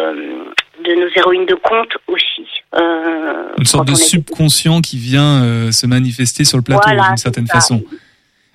de 0.84 0.94
nos 0.94 1.08
héroïnes 1.16 1.46
de 1.46 1.54
conte 1.54 1.96
aussi. 2.06 2.46
Euh, 2.74 3.48
Une 3.58 3.64
sorte 3.64 3.88
de 3.88 3.94
subconscient 3.94 4.80
qui 4.80 4.98
vient 4.98 5.42
euh, 5.44 5.70
se 5.72 5.86
manifester 5.86 6.44
sur 6.44 6.58
le 6.58 6.62
plateau 6.62 6.82
Voilà, 6.84 7.08
d'une 7.08 7.16
certaine 7.16 7.46
ça. 7.46 7.54
façon. 7.54 7.82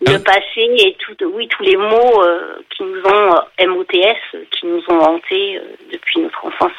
le 0.06 0.18
passé 0.20 0.42
et 0.58 0.96
tout, 1.00 1.16
oui, 1.36 1.48
tous 1.48 1.64
les 1.64 1.78
mots 1.78 2.24
euh, 2.24 2.56
qui 2.76 2.84
nous 2.84 3.00
ont, 3.06 3.36
euh, 3.36 3.68
MOTS, 3.68 4.18
euh, 4.36 4.44
qui 4.52 4.66
nous 4.68 4.82
ont 4.90 5.00
hantés 5.02 5.58
euh, 5.58 5.62
depuis 5.92 6.22
notre 6.22 6.46
enfance. 6.46 6.72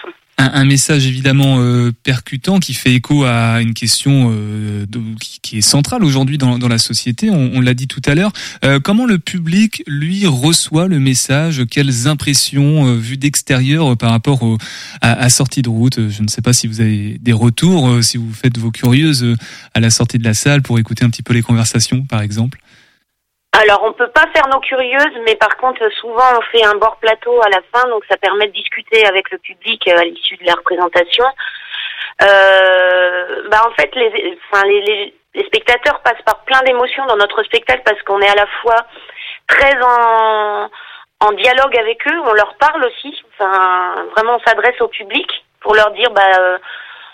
Un, 0.42 0.64
message 0.64 1.06
évidemment 1.06 1.58
euh, 1.58 1.92
percutant 2.02 2.58
qui 2.58 2.74
fait 2.74 2.94
écho 2.94 3.24
à 3.24 3.60
une 3.60 3.74
question 3.74 4.30
euh, 4.32 4.86
qui, 5.42 5.58
est 5.58 5.62
centrale 5.62 6.04
aujourd'hui 6.04 6.38
dans, 6.38 6.68
la 6.68 6.78
société. 6.78 7.30
On, 7.30 7.60
l'a 7.60 7.74
dit 7.74 7.88
tout 7.88 8.02
à 8.06 8.14
l'heure. 8.14 8.32
Euh, 8.64 8.80
comment 8.80 9.06
le 9.06 9.18
public 9.18 9.82
lui 9.86 10.26
reçoit 10.26 10.88
le 10.88 10.98
message? 10.98 11.62
Quelles 11.70 12.08
impressions 12.08 12.94
vues 12.96 13.16
d'extérieur 13.16 13.96
par 13.96 14.10
rapport 14.10 14.58
à, 15.00 15.12
à 15.12 15.28
sortie 15.28 15.62
de 15.62 15.68
route? 15.68 16.08
Je 16.08 16.22
ne 16.22 16.28
sais 16.28 16.42
pas 16.42 16.52
si 16.52 16.66
vous 16.66 16.80
avez 16.80 17.18
des 17.20 17.32
retours, 17.32 18.02
si 18.02 18.16
vous 18.16 18.32
faites 18.32 18.58
vos 18.58 18.70
curieuses 18.70 19.36
à 19.74 19.80
la 19.80 19.90
sortie 19.90 20.18
de 20.18 20.24
la 20.24 20.34
salle 20.34 20.62
pour 20.62 20.78
écouter 20.78 21.04
un 21.04 21.10
petit 21.10 21.22
peu 21.22 21.34
les 21.34 21.42
conversations, 21.42 22.02
par 22.02 22.22
exemple. 22.22 22.58
Alors, 23.54 23.82
on 23.84 23.92
peut 23.92 24.08
pas 24.08 24.26
faire 24.34 24.48
nos 24.48 24.60
curieuses, 24.60 25.18
mais 25.26 25.36
par 25.36 25.56
contre, 25.58 25.86
souvent, 26.00 26.38
on 26.38 26.40
fait 26.56 26.64
un 26.64 26.74
bord 26.76 26.96
plateau 26.96 27.38
à 27.42 27.50
la 27.50 27.60
fin, 27.72 27.86
donc 27.88 28.02
ça 28.10 28.16
permet 28.16 28.46
de 28.46 28.52
discuter 28.52 29.06
avec 29.06 29.30
le 29.30 29.38
public 29.38 29.86
euh, 29.88 29.98
à 29.98 30.04
l'issue 30.04 30.38
de 30.38 30.46
la 30.46 30.54
représentation. 30.54 31.26
Euh, 32.22 33.48
bah, 33.50 33.60
en 33.66 33.72
fait, 33.72 33.94
les, 33.94 34.38
enfin, 34.50 34.64
les, 34.66 35.14
les, 35.34 35.44
spectateurs 35.44 36.00
passent 36.00 36.22
par 36.24 36.40
plein 36.44 36.62
d'émotions 36.62 37.04
dans 37.06 37.16
notre 37.16 37.42
spectacle 37.42 37.82
parce 37.84 38.00
qu'on 38.02 38.20
est 38.20 38.28
à 38.28 38.34
la 38.34 38.46
fois 38.62 38.76
très 39.48 39.76
en, 39.82 40.70
en 41.20 41.32
dialogue 41.32 41.78
avec 41.78 42.06
eux, 42.08 42.20
on 42.24 42.32
leur 42.32 42.54
parle 42.54 42.84
aussi. 42.84 43.22
Enfin, 43.34 44.06
vraiment, 44.16 44.36
on 44.36 44.48
s'adresse 44.48 44.80
au 44.80 44.88
public 44.88 45.44
pour 45.60 45.74
leur 45.74 45.90
dire, 45.92 46.10
bah, 46.10 46.22
euh, 46.38 46.58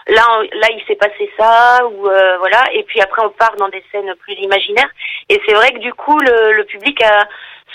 là, 0.09 0.23
on- 0.38 0.42
là, 0.59 0.68
il 0.77 0.83
s'est 0.87 0.97
passé 0.97 1.31
ça, 1.38 1.87
ou 1.87 2.09
euh, 2.09 2.38
voilà. 2.38 2.62
Et 2.73 2.83
puis 2.85 3.01
après, 3.01 3.23
on 3.25 3.31
part 3.31 3.55
dans 3.57 3.68
des 3.68 3.85
scènes 3.92 4.12
plus 4.16 4.35
imaginaires. 4.35 4.90
Et 5.29 5.40
c'est 5.47 5.55
vrai 5.55 5.71
que 5.73 5.79
du 5.79 5.92
coup, 5.94 6.18
le, 6.18 6.53
le 6.53 6.64
public 6.64 7.03
a 7.03 7.27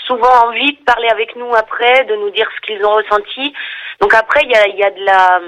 souvent 0.06 0.46
envie 0.48 0.72
de 0.74 0.84
parler 0.84 1.08
avec 1.08 1.34
nous 1.36 1.54
après, 1.54 2.04
de 2.04 2.16
nous 2.16 2.30
dire 2.30 2.48
ce 2.56 2.60
qu'ils 2.66 2.84
ont 2.84 2.94
ressenti. 2.94 3.54
Donc 4.00 4.12
après, 4.14 4.40
il 4.44 4.50
y 4.50 4.56
a, 4.56 4.68
y 4.68 4.82
a 4.84 4.90
de 4.90 5.04
la, 5.04 5.40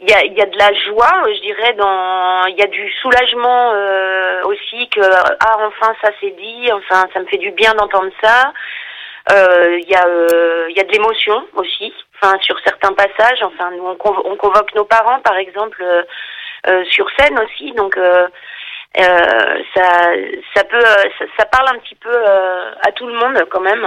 il 0.00 0.10
y 0.10 0.14
a, 0.14 0.24
y 0.24 0.40
a 0.42 0.46
de 0.46 0.58
la 0.58 0.72
joie, 0.74 1.22
je 1.26 1.40
dirais, 1.40 1.72
dans, 1.74 2.46
il 2.46 2.56
y 2.56 2.62
a 2.62 2.66
du 2.66 2.90
soulagement 3.02 3.70
euh, 3.74 4.42
aussi 4.44 4.88
que 4.88 5.00
ah 5.02 5.56
enfin 5.66 5.94
ça 6.02 6.10
s'est 6.20 6.34
dit, 6.38 6.70
enfin 6.72 7.06
ça 7.12 7.20
me 7.20 7.26
fait 7.26 7.36
du 7.38 7.50
bien 7.52 7.72
d'entendre 7.74 8.10
ça. 8.22 8.52
Euh, 9.32 9.78
Il 9.78 9.88
y 9.88 9.94
a, 9.94 10.06
euh, 10.06 10.66
il 10.70 10.76
y 10.76 10.80
a 10.80 10.84
de 10.84 10.92
l'émotion 10.92 11.46
aussi, 11.54 11.92
enfin 12.20 12.38
sur 12.40 12.58
certains 12.60 12.92
passages. 12.92 13.42
Enfin 13.42 13.70
nous 13.72 13.84
on, 13.86 13.96
on 14.24 14.36
convoque 14.36 14.74
nos 14.74 14.84
parents 14.84 15.20
par 15.20 15.36
exemple 15.36 15.82
euh, 15.82 16.02
euh, 16.68 16.84
sur 16.86 17.08
scène 17.18 17.38
aussi, 17.38 17.72
donc. 17.72 17.96
Euh, 17.96 18.28
euh, 18.98 19.62
ça, 19.72 20.10
ça 20.52 20.64
peut, 20.64 20.76
euh, 20.76 21.04
ça, 21.16 21.24
ça 21.38 21.44
parle 21.46 21.68
un 21.68 21.78
petit 21.78 21.94
peu 21.94 22.10
à 22.10 22.90
tout 22.90 23.06
le 23.06 23.14
monde 23.14 23.40
quand 23.48 23.60
même. 23.60 23.86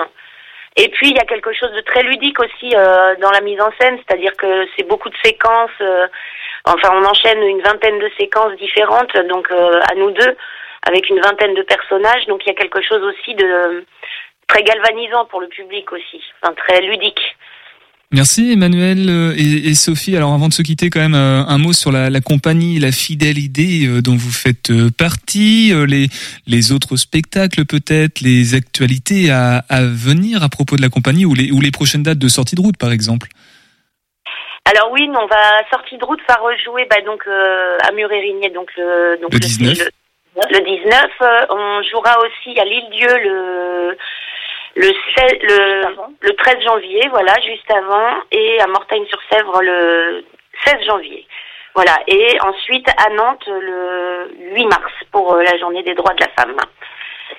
Et 0.78 0.88
puis 0.88 1.10
il 1.10 1.16
y 1.18 1.20
a 1.20 1.26
quelque 1.26 1.52
chose 1.52 1.74
de 1.74 1.82
très 1.82 2.04
ludique 2.04 2.40
aussi 2.40 2.70
dans 2.70 3.32
la 3.32 3.42
mise 3.42 3.60
en 3.60 3.70
scène, 3.80 4.00
c'est-à-dire 4.00 4.32
que 4.38 4.66
c'est 4.76 4.88
beaucoup 4.88 5.10
de 5.10 5.18
séquences. 5.22 5.78
enfin, 6.64 6.90
on 6.94 7.04
enchaîne 7.04 7.44
une 7.44 7.62
vingtaine 7.62 8.00
de 8.00 8.10
séquences 8.18 8.56
différentes, 8.56 9.16
donc 9.28 9.52
à 9.52 9.94
nous 9.96 10.12
deux, 10.12 10.38
avec 10.88 11.10
une 11.10 11.20
vingtaine 11.20 11.54
de 11.54 11.64
personnages. 11.64 12.26
Donc 12.28 12.46
il 12.46 12.48
y 12.48 12.56
a 12.56 12.60
quelque 12.60 12.82
chose 12.82 13.04
aussi 13.04 13.36
de 13.36 13.86
très 14.48 14.64
galvanisant 14.64 15.26
pour 15.26 15.42
le 15.42 15.48
public 15.48 15.92
aussi, 15.92 16.24
enfin 16.42 16.54
très 16.54 16.80
ludique. 16.80 17.36
Merci 18.14 18.52
Emmanuel 18.54 19.10
euh, 19.10 19.34
et, 19.36 19.70
et 19.70 19.74
Sophie. 19.74 20.16
Alors 20.16 20.34
avant 20.34 20.48
de 20.48 20.54
se 20.54 20.62
quitter, 20.62 20.92
quand 20.92 21.00
même 21.00 21.16
euh, 21.16 21.44
un 21.48 21.58
mot 21.58 21.74
sur 21.74 21.92
la, 21.92 22.12
la 22.12 22.22
compagnie, 22.22 22.78
la 22.78 22.92
fidèle 22.92 23.40
idée 23.40 23.88
euh, 23.88 24.02
dont 24.02 24.16
vous 24.16 24.32
faites 24.32 24.72
partie, 24.98 25.74
les, 25.88 26.08
les 26.46 26.72
autres 26.72 26.96
spectacles 26.96 27.66
peut-être, 27.66 28.22
les 28.22 28.54
actualités 28.54 29.32
à, 29.32 29.64
à 29.68 29.82
venir 29.82 30.44
à 30.44 30.50
propos 30.50 30.76
de 30.76 30.82
la 30.84 30.90
compagnie 30.90 31.26
ou 31.26 31.34
les, 31.34 31.52
ou 31.52 31.60
les 31.60 31.72
prochaines 31.72 32.04
dates 32.04 32.20
de 32.20 32.28
sortie 32.28 32.56
de 32.56 32.62
route 32.62 32.78
par 32.78 32.92
exemple. 32.92 33.30
Alors 34.66 34.92
oui, 34.92 35.08
nous, 35.08 35.20
on 35.20 35.28
va 35.28 35.62
sortir 35.70 36.00
de 36.00 36.06
route 36.06 36.22
va 36.28 36.36
rejouer 36.36 36.88
bah, 36.90 37.02
donc 37.06 37.24
euh, 37.28 37.78
à 37.82 37.92
Mur-et-Rigné, 37.92 38.50
donc 38.52 38.70
le 38.78 39.18
donc 39.22 39.34
Le 39.34 39.40
19. 39.40 39.78
le, 39.78 40.58
le 40.58 40.66
19. 40.66 41.06
euh, 41.22 41.46
on 41.50 41.84
jouera 41.92 42.16
aussi 42.20 42.58
à 42.60 42.64
l'île-dieu 42.64 43.10
le 43.10 43.98
le, 44.76 44.84
16 44.84 44.94
le 45.42 45.84
le 46.22 46.36
13 46.36 46.62
janvier, 46.64 47.08
voilà, 47.10 47.34
juste 47.46 47.70
avant, 47.72 48.22
et 48.32 48.60
à 48.60 48.68
Mortagne-sur-Sèvre 48.68 49.62
le 49.62 50.26
16 50.66 50.86
janvier. 50.86 51.28
Voilà, 51.76 52.00
et 52.08 52.38
ensuite 52.42 52.88
à 53.04 53.10
Nantes 53.10 53.48
le 53.48 54.32
8 54.56 54.66
mars 54.66 54.94
pour 55.12 55.34
euh, 55.34 55.44
la 55.44 55.58
journée 55.58 55.84
des 55.84 55.96
droits 55.96 56.14
de 56.14 56.22
la 56.22 56.30
femme. 56.38 56.56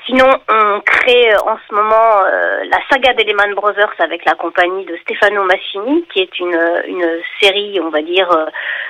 Sinon, 0.06 0.26
on 0.50 0.80
crée 0.80 1.32
euh, 1.32 1.38
en 1.46 1.56
ce 1.66 1.74
moment 1.74 2.24
euh, 2.26 2.64
la 2.70 2.78
saga 2.90 3.14
des 3.14 3.24
Lehman 3.24 3.54
Brothers 3.54 3.94
avec 3.98 4.24
la 4.26 4.34
compagnie 4.34 4.84
de 4.84 4.96
Stefano 4.98 5.44
Massini, 5.44 6.04
qui 6.12 6.20
est 6.20 6.38
une, 6.38 6.82
une 6.86 7.20
série, 7.40 7.80
on 7.80 7.88
va 7.88 8.02
dire, 8.02 8.30
euh, 8.30 8.46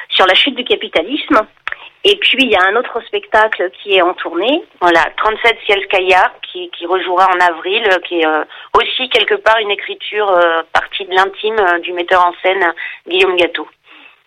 sur 0.08 0.26
la 0.26 0.34
chute 0.34 0.56
du 0.56 0.64
capitalisme. 0.64 1.46
Et 2.06 2.16
puis, 2.16 2.38
il 2.42 2.50
y 2.50 2.54
a 2.54 2.62
un 2.68 2.76
autre 2.76 3.00
spectacle 3.06 3.70
qui 3.82 3.94
est 3.94 4.02
en 4.02 4.12
tournée. 4.14 4.62
Voilà, 4.80 5.06
37 5.16 5.56
Cielskaya 5.66 6.32
qui, 6.52 6.70
qui 6.76 6.84
rejouera 6.86 7.28
en 7.34 7.40
avril, 7.40 7.82
euh, 7.90 7.98
qui 8.06 8.20
est 8.20 8.26
euh, 8.26 8.44
aussi 8.74 9.08
quelque 9.08 9.34
part 9.36 9.56
une 9.58 9.70
écriture 9.70 10.30
euh, 10.30 10.62
partie 10.72 11.04
de 11.06 11.14
l'intime 11.14 11.56
euh, 11.58 11.78
du 11.80 11.92
metteur 11.94 12.24
en 12.26 12.32
scène 12.42 12.62
Guillaume 13.08 13.36
Gâteau. 13.36 13.66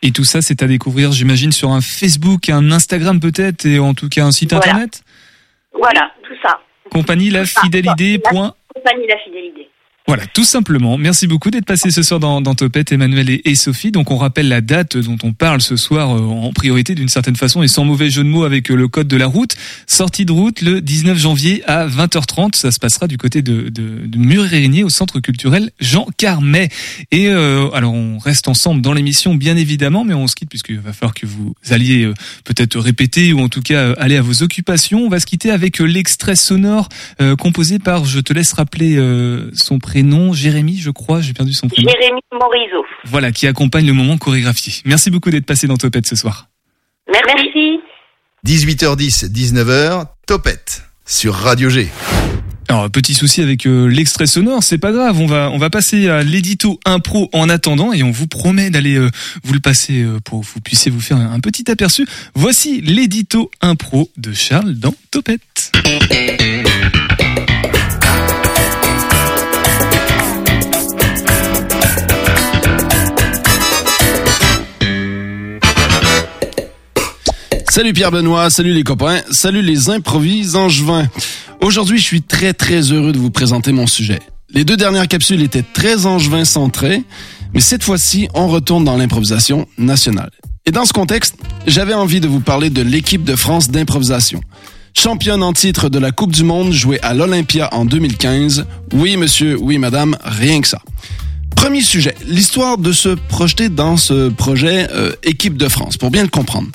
Et 0.02 0.12
tout 0.12 0.24
ça, 0.24 0.42
c'est 0.42 0.62
à 0.64 0.68
découvrir, 0.68 1.12
j'imagine, 1.12 1.52
sur 1.52 1.70
un 1.70 1.82
Facebook, 1.82 2.50
un 2.50 2.72
Instagram 2.72 3.20
peut-être, 3.20 3.66
et 3.66 3.80
en 3.80 3.94
tout 3.94 4.10
cas 4.10 4.24
un 4.24 4.32
site 4.32 4.54
Voilà. 4.54 4.66
internet? 4.68 5.02
Voilà, 5.74 6.12
tout 6.24 6.36
ça. 6.42 6.60
Compagnie 6.92 7.30
la 7.30 7.46
fidélité. 7.46 8.18
Point. 8.20 8.54
Compagnie 8.74 9.08
La 9.08 9.18
Fidélité. 9.20 9.70
Voilà, 10.08 10.26
tout 10.26 10.46
simplement. 10.46 10.98
Merci 10.98 11.28
beaucoup 11.28 11.52
d'être 11.52 11.66
passé 11.66 11.92
ce 11.92 12.02
soir 12.02 12.22
dans, 12.22 12.40
dans 12.40 12.56
Topette, 12.56 12.94
Emmanuel 12.94 13.42
et, 13.44 13.56
Sophie. 13.56 13.92
Donc 13.92 14.10
on 14.10 14.16
rappelle 14.16 14.48
la 14.48 14.62
date 14.62 14.96
dont 14.96 15.18
on 15.24 15.34
parle 15.34 15.62
ce 15.62 15.76
soir 15.76 16.16
euh, 16.16 16.22
en 16.22 16.54
priorité 16.54 16.96
d'une 16.96 17.10
certaine 17.10 17.36
façon 17.36 17.62
et 17.62 17.68
sans 17.68 17.84
mauvais 17.84 18.10
jeu 18.10 18.24
de 18.24 18.30
mots 18.30 18.46
avec 18.46 18.72
euh, 18.72 18.76
le 18.76 18.88
code 18.88 19.10
de 19.10 19.18
la 19.18 19.28
route. 19.28 19.56
Sortie 19.86 20.24
de 20.24 20.32
route 20.32 20.62
le 20.62 20.80
19 20.80 21.18
janvier 21.18 21.62
à 21.68 21.88
20h30. 21.88 22.56
Ça 22.56 22.72
se 22.72 22.80
passera 22.80 23.08
du 23.08 23.18
côté 23.18 23.42
de, 23.42 23.68
de, 23.68 24.06
de 24.06 24.18
Mur-et-Régnier 24.18 24.86
au 24.86 24.90
centre 24.90 25.20
culturel 25.20 25.72
Jean 25.80 26.08
Carmet. 26.18 26.70
Et 27.12 27.28
euh, 27.28 27.70
alors 27.72 27.94
on 27.94 28.18
reste 28.18 28.48
ensemble 28.48 28.82
dans 28.82 28.94
l'émission 28.94 29.36
bien 29.36 29.56
évidemment, 29.58 30.04
mais 30.04 30.14
on 30.14 30.28
se 30.28 30.36
quitte 30.36 30.50
puisqu'il 30.50 30.80
va 30.80 30.94
falloir 30.94 31.14
que 31.14 31.26
vous 31.26 31.54
alliez 31.70 32.04
euh, 32.04 32.14
peut-être 32.44 32.80
répéter 32.80 33.34
ou 33.34 33.40
en 33.40 33.50
tout 33.50 33.62
cas 33.62 33.80
euh, 33.80 33.96
aller 33.98 34.18
à 34.18 34.22
vos 34.22 34.44
occupations. 34.44 35.06
On 35.06 35.10
va 35.10 35.20
se 35.20 35.26
quitter 35.26 35.52
avec 35.52 35.80
l'extrait 35.80 36.36
sonore 36.36 36.90
composé 37.40 37.80
par, 37.80 38.06
je 38.06 38.20
te 38.20 38.34
laisse 38.34 38.54
rappeler 38.54 38.98
son 39.54 39.80
prénom, 39.80 39.97
Jérémy, 40.34 40.78
je 40.78 40.90
crois, 40.92 41.22
j'ai 41.22 41.34
perdu 41.34 41.54
son 41.54 41.68
prénom. 41.68 41.90
Jérémy 41.90 42.22
Morizot. 42.32 42.86
Voilà, 43.06 43.32
qui 43.32 43.48
accompagne 43.48 43.86
le 43.86 43.94
moment 43.94 44.18
chorégraphié. 44.18 44.74
Merci 44.86 45.10
beaucoup 45.10 45.30
d'être 45.30 45.46
passé 45.46 45.68
dans 45.68 45.78
Topette 45.78 46.08
ce 46.08 46.16
soir. 46.16 46.48
Merci. 47.12 47.80
18h10, 48.46 49.32
19h, 49.32 50.08
Topette 50.26 50.84
sur 51.06 51.34
Radio 51.34 51.70
G. 51.70 51.90
Alors 52.70 52.90
petit 52.90 53.14
souci 53.14 53.42
avec 53.42 53.66
euh, 53.66 53.88
l'extrait 53.88 54.28
sonore, 54.28 54.62
c'est 54.62 54.78
pas 54.78 54.92
grave, 54.92 55.20
on 55.22 55.26
va 55.26 55.50
on 55.52 55.58
va 55.58 55.70
passer 55.70 56.10
à 56.10 56.22
l'édito 56.22 56.82
impro 56.84 57.30
en 57.32 57.48
attendant 57.48 57.94
et 57.94 58.04
on 58.04 58.12
vous 58.12 58.28
promet 58.28 58.70
d'aller 58.70 58.96
euh, 58.96 59.10
vous 59.44 59.54
le 59.54 59.62
passer 59.62 60.04
euh, 60.04 60.20
pour 60.20 60.42
que 60.42 60.46
vous 60.46 60.60
puissiez 60.60 60.92
vous 60.92 61.00
faire 61.00 61.16
un, 61.16 61.32
un 61.32 61.40
petit 61.40 61.72
aperçu. 61.72 62.06
Voici 62.36 62.82
l'édito 62.82 63.50
impro 63.62 64.10
de 64.18 64.34
Charles 64.34 64.74
dans 64.74 64.94
Topette. 65.12 65.72
Salut 77.78 77.94
Pierre 77.94 78.10
Benoît, 78.10 78.50
salut 78.50 78.74
les 78.74 78.82
copains, 78.82 79.22
salut 79.30 79.62
les 79.62 79.92
improvis 79.92 80.56
angevins. 80.56 81.08
Aujourd'hui, 81.62 82.00
je 82.00 82.04
suis 82.04 82.24
très 82.24 82.54
très 82.54 82.82
heureux 82.92 83.12
de 83.12 83.20
vous 83.20 83.30
présenter 83.30 83.72
mon 83.72 83.86
sujet. 83.86 84.18
Les 84.50 84.64
deux 84.64 84.78
dernières 84.78 85.08
capsules 85.08 85.44
étaient 85.44 85.64
très 85.76 86.08
angevin 86.08 86.44
centrées, 86.44 87.04
mais 87.54 87.60
cette 87.60 87.84
fois-ci, 87.84 88.30
on 88.34 88.48
retourne 88.48 88.84
dans 88.84 88.98
l'improvisation 88.98 89.68
nationale. 89.78 90.32
Et 90.66 90.72
dans 90.72 90.86
ce 90.86 90.92
contexte, 90.92 91.36
j'avais 91.68 91.94
envie 91.94 92.20
de 92.20 92.28
vous 92.28 92.40
parler 92.40 92.72
de 92.72 92.82
l'équipe 92.82 93.24
de 93.24 93.36
France 93.36 93.70
d'improvisation. 93.70 94.42
Championne 94.96 95.44
en 95.44 95.54
titre 95.54 95.90
de 95.90 96.00
la 96.00 96.12
Coupe 96.12 96.32
du 96.32 96.44
Monde 96.44 96.74
jouée 96.74 97.00
à 97.04 97.14
l'Olympia 97.14 97.70
en 97.74 97.86
2015. 97.86 98.66
Oui 98.94 99.18
monsieur, 99.18 99.56
oui 99.56 99.78
madame, 99.78 100.18
rien 100.24 100.62
que 100.62 100.68
ça. 100.68 100.82
Premier 101.56 101.82
sujet, 101.82 102.16
l'histoire 102.26 102.80
de 102.80 102.92
se 102.92 103.10
projeter 103.10 103.70
dans 103.70 103.98
ce 103.98 104.30
projet 104.30 104.88
euh, 104.94 105.12
Équipe 105.22 105.58
de 105.58 105.68
France, 105.68 105.98
pour 105.98 106.10
bien 106.10 106.24
le 106.24 106.30
comprendre. 106.30 106.70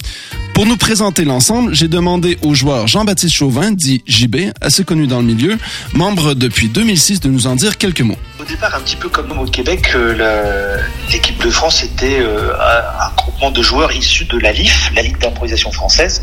Pour 0.55 0.67
nous 0.67 0.77
présenter 0.77 1.25
l'ensemble, 1.25 1.75
j'ai 1.75 1.89
demandé 1.89 2.37
au 2.43 2.53
joueur 2.53 2.87
Jean-Baptiste 2.87 3.35
Chauvin, 3.35 3.73
dit 3.73 4.03
JB, 4.07 4.53
assez 4.61 4.85
connu 4.85 5.07
dans 5.07 5.21
le 5.21 5.27
milieu, 5.27 5.59
membre 5.95 6.35
depuis 6.35 6.69
2006, 6.69 7.21
de 7.21 7.31
nous 7.31 7.47
en 7.47 7.57
dire 7.57 7.79
quelques 7.79 8.03
mots. 8.03 8.19
Au 8.43 8.45
départ, 8.45 8.75
un 8.75 8.81
petit 8.81 8.97
peu 8.97 9.09
comme 9.09 9.31
au 9.39 9.45
Québec, 9.45 9.93
euh, 9.95 10.77
l'équipe 11.13 11.41
de 11.45 11.49
France 11.49 11.85
était 11.85 12.19
euh, 12.19 12.53
un 12.59 13.11
groupement 13.17 13.53
de 13.53 13.63
joueurs 13.63 13.93
issus 13.93 14.25
de 14.25 14.37
la 14.41 14.51
LIF, 14.51 14.91
la 14.97 15.03
Ligue 15.03 15.19
d'improvisation 15.19 15.71
française. 15.71 16.21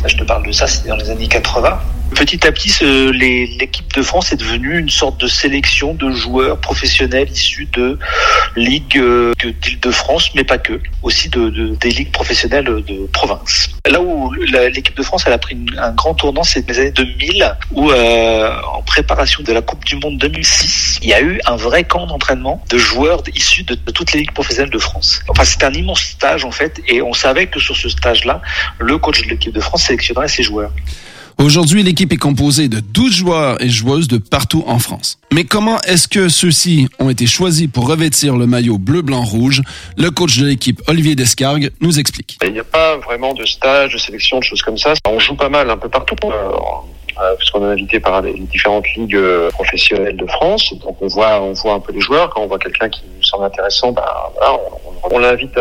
Ça, 0.00 0.06
je 0.06 0.16
te 0.16 0.22
parle 0.22 0.46
de 0.46 0.52
ça, 0.52 0.68
c'était 0.68 0.90
dans 0.90 0.96
les 0.96 1.10
années 1.10 1.26
80. 1.26 1.80
Petit 2.14 2.46
à 2.46 2.52
petit, 2.52 2.72
l'équipe 3.58 3.92
de 3.92 4.00
France 4.00 4.30
est 4.30 4.36
devenue 4.36 4.78
une 4.78 4.88
sorte 4.88 5.20
de 5.20 5.26
sélection 5.26 5.92
de 5.92 6.12
joueurs 6.12 6.56
professionnels 6.58 7.28
issus 7.32 7.66
de 7.72 7.98
ligues 8.54 8.96
euh, 8.98 9.32
de- 9.42 9.50
d'Île-de-France, 9.50 10.30
mais 10.36 10.44
pas 10.44 10.58
que, 10.58 10.80
aussi 11.02 11.28
de, 11.30 11.50
de- 11.50 11.74
des 11.74 11.90
ligues 11.90 12.12
professionnelles 12.12 12.64
de 12.86 13.06
province. 13.12 13.70
Là 13.90 14.00
où 14.00 14.32
l'équipe 14.72 14.96
de 14.96 15.02
France 15.02 15.24
elle 15.26 15.32
a 15.32 15.38
pris 15.38 15.56
un 15.78 15.90
grand 15.90 16.14
tournant, 16.14 16.44
c'est 16.44 16.66
les 16.68 16.78
années 16.78 16.90
2000, 16.92 17.56
où 17.72 17.90
en 17.92 18.82
préparation 18.82 19.42
de 19.42 19.52
la 19.52 19.60
Coupe 19.62 19.84
du 19.84 19.96
Monde 19.96 20.18
2006, 20.18 21.00
il 21.02 21.08
y 21.08 21.14
a 21.14 21.20
eu 21.20 21.40
un 21.46 21.55
vrai 21.56 21.84
camp 21.84 22.06
d'entraînement 22.06 22.62
de 22.68 22.78
joueurs 22.78 23.22
issus 23.34 23.64
de, 23.64 23.74
de 23.74 23.90
toutes 23.90 24.12
les 24.12 24.20
ligues 24.20 24.32
professionnelles 24.32 24.70
de 24.70 24.78
France. 24.78 25.20
Enfin, 25.28 25.44
c'était 25.44 25.64
un 25.66 25.72
immense 25.72 26.00
stage 26.00 26.44
en 26.44 26.50
fait, 26.50 26.80
et 26.88 27.02
on 27.02 27.12
savait 27.12 27.46
que 27.46 27.60
sur 27.60 27.76
ce 27.76 27.88
stage-là, 27.88 28.40
le 28.78 28.98
coach 28.98 29.22
de 29.22 29.28
l'équipe 29.30 29.52
de 29.52 29.60
France 29.60 29.84
sélectionnerait 29.84 30.28
ses 30.28 30.42
joueurs. 30.42 30.72
Aujourd'hui, 31.38 31.82
l'équipe 31.82 32.10
est 32.14 32.16
composée 32.16 32.68
de 32.68 32.80
12 32.80 33.14
joueurs 33.14 33.62
et 33.62 33.68
joueuses 33.68 34.08
de 34.08 34.16
partout 34.16 34.64
en 34.66 34.78
France. 34.78 35.18
Mais 35.34 35.44
comment 35.44 35.78
est-ce 35.82 36.08
que 36.08 36.30
ceux-ci 36.30 36.88
ont 36.98 37.10
été 37.10 37.26
choisis 37.26 37.68
pour 37.70 37.86
revêtir 37.86 38.36
le 38.36 38.46
maillot 38.46 38.78
bleu-blanc-rouge 38.78 39.60
Le 39.98 40.10
coach 40.10 40.38
de 40.38 40.46
l'équipe, 40.46 40.80
Olivier 40.86 41.14
Descargues, 41.14 41.72
nous 41.82 41.98
explique. 41.98 42.38
Il 42.42 42.54
n'y 42.54 42.58
a 42.58 42.64
pas 42.64 42.96
vraiment 42.96 43.34
de 43.34 43.44
stage, 43.44 43.92
de 43.92 43.98
sélection, 43.98 44.38
de 44.38 44.44
choses 44.44 44.62
comme 44.62 44.78
ça. 44.78 44.94
On 45.06 45.18
joue 45.18 45.34
pas 45.34 45.50
mal 45.50 45.68
un 45.68 45.76
peu 45.76 45.90
partout. 45.90 46.16
euh, 46.24 46.52
euh, 47.20 47.34
parce 47.36 47.50
qu'on 47.50 47.62
est 47.68 47.72
invité 47.72 48.00
par 48.00 48.20
les 48.22 48.34
différentes 48.34 48.84
ligues 48.96 49.16
euh, 49.16 49.50
professionnelles 49.50 50.16
de 50.16 50.26
France. 50.26 50.72
Donc 50.84 50.96
on 51.00 51.06
voit, 51.06 51.40
on 51.42 51.52
voit 51.52 51.74
un 51.74 51.80
peu 51.80 51.92
les 51.92 52.00
joueurs. 52.00 52.30
Quand 52.30 52.42
on 52.42 52.46
voit 52.46 52.58
quelqu'un 52.58 52.88
qui 52.88 53.02
nous 53.16 53.22
semble 53.24 53.44
intéressant, 53.44 53.92
bah, 53.92 54.30
voilà, 54.36 54.58
on, 55.10 55.18
l'invite 55.18 55.58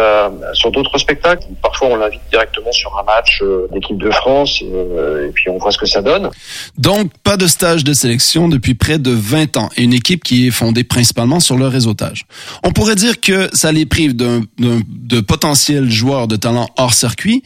sur 0.54 0.72
d'autres 0.72 0.98
spectacles. 0.98 1.46
Parfois, 1.62 1.88
on 1.90 1.96
l'invite 1.96 2.22
directement 2.32 2.72
sur 2.72 2.98
un 2.98 3.04
match 3.04 3.40
euh, 3.42 3.68
d'équipe 3.72 3.98
de 3.98 4.10
France 4.12 4.62
et, 4.62 4.66
et 4.66 5.32
puis 5.34 5.50
on 5.50 5.58
voit 5.58 5.72
ce 5.72 5.78
que 5.78 5.86
ça 5.86 6.02
donne. 6.02 6.30
Donc, 6.78 7.12
pas 7.24 7.38
de 7.38 7.48
stage 7.48 7.84
de 7.84 7.94
sélection 7.94 8.48
depuis 8.50 8.74
près 8.74 8.98
de 8.98 9.12
20 9.12 9.58
ans 9.58 9.70
et 9.78 9.84
une 9.84 9.94
équipe 9.94 10.24
qui 10.24 10.48
est 10.48 10.52
fondée 10.52 10.84
principalement 10.84 11.40
sur 11.40 11.58
le 11.58 11.68
réseautage. 11.68 12.26
On 12.64 12.72
pourrait 12.72 12.96
dire 12.96 13.22
que 13.22 13.50
ça 13.54 13.72
les 13.72 13.86
prive 13.86 14.16
d'un, 14.16 14.42
d'un- 14.58 14.82
de 14.88 15.22
potentiels 15.22 15.90
joueurs 15.90 16.28
de 16.28 16.36
talent 16.36 16.68
hors 16.78 16.94
circuit, 16.94 17.44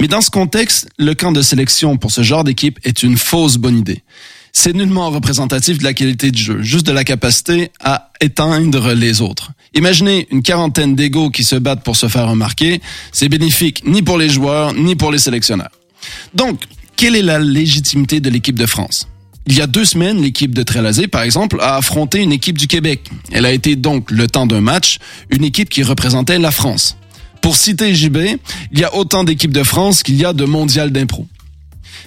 mais 0.00 0.08
dans 0.08 0.20
ce 0.20 0.30
contexte, 0.30 0.88
le 0.98 1.14
camp 1.14 1.32
de 1.32 1.42
sélection 1.42 1.96
pour 1.96 2.10
ce 2.10 2.22
genre 2.22 2.44
d'équipe 2.44 2.78
est 2.84 3.02
une 3.02 3.16
fausse 3.16 3.56
bonne 3.56 3.78
idée. 3.78 4.02
C'est 4.52 4.72
nullement 4.72 5.10
représentatif 5.10 5.78
de 5.78 5.84
la 5.84 5.94
qualité 5.94 6.30
du 6.30 6.40
jeu, 6.40 6.62
juste 6.62 6.86
de 6.86 6.92
la 6.92 7.02
capacité 7.02 7.70
à 7.80 8.10
éteindre 8.20 8.92
les 8.92 9.20
autres. 9.20 9.50
Imaginez 9.74 10.28
une 10.30 10.42
quarantaine 10.42 10.94
d'égaux 10.94 11.30
qui 11.30 11.42
se 11.42 11.56
battent 11.56 11.82
pour 11.82 11.96
se 11.96 12.08
faire 12.08 12.28
remarquer, 12.28 12.80
c'est 13.10 13.28
bénéfique 13.28 13.82
ni 13.84 14.02
pour 14.02 14.16
les 14.16 14.28
joueurs, 14.28 14.72
ni 14.72 14.94
pour 14.94 15.10
les 15.10 15.18
sélectionneurs. 15.18 15.72
Donc, 16.34 16.60
quelle 16.96 17.16
est 17.16 17.22
la 17.22 17.40
légitimité 17.40 18.20
de 18.20 18.30
l'équipe 18.30 18.58
de 18.58 18.66
France? 18.66 19.08
Il 19.46 19.56
y 19.58 19.60
a 19.60 19.66
deux 19.66 19.84
semaines, 19.84 20.22
l'équipe 20.22 20.54
de 20.54 20.62
Trélazé, 20.62 21.06
par 21.06 21.22
exemple, 21.22 21.58
a 21.60 21.76
affronté 21.76 22.22
une 22.22 22.32
équipe 22.32 22.56
du 22.56 22.66
Québec. 22.66 23.10
Elle 23.32 23.44
a 23.44 23.52
été 23.52 23.76
donc, 23.76 24.10
le 24.10 24.26
temps 24.26 24.46
d'un 24.46 24.60
match, 24.60 24.98
une 25.30 25.44
équipe 25.44 25.68
qui 25.68 25.82
représentait 25.82 26.38
la 26.38 26.50
France. 26.50 26.96
Pour 27.44 27.56
citer 27.56 27.94
JB, 27.94 28.16
il 28.72 28.78
y 28.78 28.84
a 28.84 28.94
autant 28.94 29.22
d'équipes 29.22 29.52
de 29.52 29.64
France 29.64 30.02
qu'il 30.02 30.18
y 30.18 30.24
a 30.24 30.32
de 30.32 30.46
mondial 30.46 30.90
d'impro. 30.90 31.26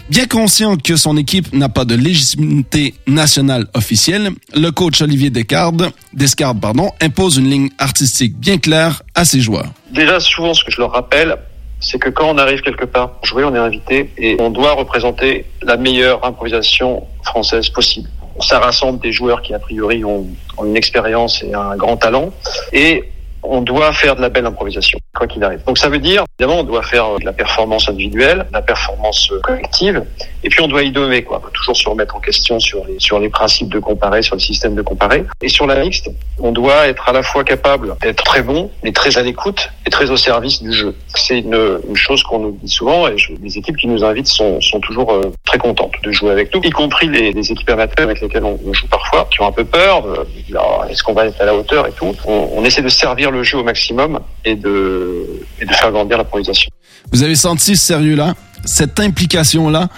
Bien 0.09 0.25
conscient 0.25 0.77
que 0.77 0.95
son 0.95 1.15
équipe 1.15 1.53
n'a 1.53 1.69
pas 1.69 1.85
de 1.85 1.93
légitimité 1.93 2.95
nationale 3.05 3.67
officielle, 3.75 4.31
le 4.55 4.71
coach 4.71 4.99
Olivier 5.03 5.29
Descartes, 5.29 5.75
Descartes 6.11 6.59
pardon, 6.59 6.89
impose 7.01 7.37
une 7.37 7.51
ligne 7.51 7.69
artistique 7.77 8.35
bien 8.35 8.57
claire 8.57 9.03
à 9.13 9.25
ses 9.25 9.39
joueurs. 9.39 9.67
Déjà, 9.91 10.19
souvent, 10.19 10.55
ce 10.55 10.63
que 10.63 10.71
je 10.71 10.81
leur 10.81 10.91
rappelle, 10.91 11.37
c'est 11.81 11.99
que 11.99 12.09
quand 12.09 12.31
on 12.33 12.39
arrive 12.39 12.61
quelque 12.61 12.85
part 12.85 13.11
pour 13.11 13.27
jouer, 13.27 13.43
on 13.43 13.53
est 13.53 13.59
invité 13.59 14.09
et 14.17 14.37
on 14.39 14.49
doit 14.49 14.73
représenter 14.73 15.45
la 15.61 15.77
meilleure 15.77 16.25
improvisation 16.25 17.03
française 17.21 17.69
possible. 17.69 18.09
Ça 18.39 18.57
rassemble 18.57 18.99
des 19.01 19.11
joueurs 19.11 19.43
qui, 19.43 19.53
a 19.53 19.59
priori, 19.59 20.03
ont, 20.03 20.25
ont 20.57 20.65
une 20.65 20.75
expérience 20.75 21.43
et 21.43 21.53
un 21.53 21.75
grand 21.75 21.97
talent. 21.97 22.33
Et 22.73 23.03
on 23.49 23.61
doit 23.61 23.91
faire 23.93 24.15
de 24.15 24.21
la 24.21 24.29
belle 24.29 24.45
improvisation, 24.45 24.99
quoi 25.15 25.27
qu'il 25.27 25.43
arrive. 25.43 25.63
Donc 25.65 25.77
ça 25.77 25.89
veut 25.89 25.99
dire, 25.99 26.23
évidemment, 26.39 26.61
on 26.61 26.63
doit 26.63 26.83
faire 26.83 27.05
euh, 27.05 27.17
de 27.19 27.25
la 27.25 27.33
performance 27.33 27.89
individuelle, 27.89 28.45
de 28.49 28.53
la 28.53 28.61
performance 28.61 29.29
euh, 29.31 29.39
collective, 29.41 30.03
et 30.43 30.49
puis 30.49 30.61
on 30.61 30.67
doit 30.67 30.83
innover, 30.83 31.23
quoi. 31.23 31.41
On 31.45 31.49
toujours 31.51 31.75
se 31.75 31.87
remettre 31.89 32.15
en 32.15 32.19
question 32.19 32.59
sur 32.59 32.85
les, 32.85 32.99
sur 32.99 33.19
les 33.19 33.29
principes 33.29 33.69
de 33.69 33.79
comparer, 33.79 34.21
sur 34.21 34.35
le 34.35 34.39
système 34.41 34.75
de 34.75 34.81
comparer. 34.81 35.25
Et 35.41 35.49
sur 35.49 35.65
la 35.67 35.75
mixte, 35.79 36.09
on 36.39 36.51
doit 36.51 36.87
être 36.87 37.07
à 37.09 37.13
la 37.13 37.23
fois 37.23 37.43
capable 37.43 37.95
d'être 38.01 38.23
très 38.23 38.41
bon, 38.41 38.69
mais 38.83 38.91
très 38.91 39.17
à 39.17 39.21
l'écoute 39.23 39.69
et 39.85 39.89
très 39.89 40.09
au 40.09 40.17
service 40.17 40.61
du 40.61 40.71
jeu. 40.71 40.95
C'est 41.15 41.39
une, 41.39 41.79
une 41.87 41.95
chose 41.95 42.23
qu'on 42.23 42.39
nous 42.39 42.57
dit 42.61 42.69
souvent, 42.71 43.07
et 43.07 43.17
je- 43.17 43.33
les 43.41 43.57
équipes 43.57 43.77
qui 43.77 43.87
nous 43.87 44.03
invitent 44.03 44.27
sont, 44.27 44.61
sont 44.61 44.79
toujours 44.79 45.11
euh, 45.13 45.31
très 45.45 45.57
contentes 45.57 45.93
de 46.03 46.11
jouer 46.11 46.31
avec 46.31 46.53
nous, 46.53 46.61
y 46.63 46.69
compris 46.69 47.07
les, 47.09 47.31
les 47.31 47.51
équipes 47.51 47.69
amateurs 47.69 48.05
avec 48.05 48.21
lesquelles 48.21 48.43
on, 48.45 48.57
joue 48.73 48.87
parfois, 48.87 49.27
qui 49.31 49.41
ont 49.41 49.47
un 49.47 49.51
peu 49.51 49.65
peur, 49.65 50.03
dire, 50.47 50.59
Ah, 50.59 50.85
est-ce 50.89 51.03
qu'on 51.03 51.13
va 51.13 51.25
être 51.25 51.39
à 51.41 51.45
la 51.45 51.55
hauteur 51.55 51.87
et 51.87 51.91
tout. 51.91 52.13
On, 52.25 52.49
on 52.55 52.63
essaie 52.65 52.81
de 52.81 52.89
servir 52.89 53.31
le 53.31 53.36
jeu 53.43 53.57
au 53.57 53.63
maximum 53.63 54.19
et 54.45 54.55
de, 54.55 55.25
faire 55.71 55.91
grandir 55.91 56.17
l'improvisation. 56.17 56.69
Vous 57.11 57.23
avez 57.23 57.35
senti 57.35 57.75
ce 57.75 57.85
sérieux-là, 57.85 58.35
cette 58.65 58.99
implication-là? 58.99 59.89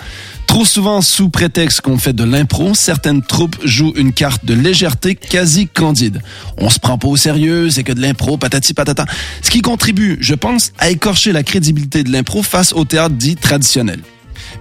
Trop 0.48 0.66
souvent, 0.66 1.02
sous 1.02 1.30
prétexte 1.30 1.82
qu'on 1.82 2.00
fait 2.00 2.14
de 2.14 2.24
l'impro, 2.24 2.74
certaines 2.74 3.22
troupes 3.22 3.56
jouent 3.64 3.94
une 3.96 4.14
carte 4.14 4.46
de 4.46 4.56
légèreté 4.56 5.14
quasi 5.14 5.68
candide. 5.68 6.22
On 6.58 6.70
se 6.70 6.80
prend 6.80 6.98
pas 6.98 7.08
au 7.08 7.18
sérieux, 7.18 7.70
c'est 7.70 7.84
que 7.84 7.94
de 7.94 8.02
l'impro, 8.02 8.38
patati 8.38 8.74
patata. 8.74 9.06
Ce 9.44 9.52
qui 9.52 9.62
contribue, 9.62 10.18
je 10.22 10.34
pense, 10.34 10.72
à 10.80 10.90
écorcher 10.90 11.32
la 11.32 11.44
crédibilité 11.44 12.04
de 12.04 12.12
l'impro 12.12 12.42
face 12.42 12.74
au 12.74 12.84
théâtre 12.84 13.14
dit 13.14 13.36
traditionnel. 13.36 14.00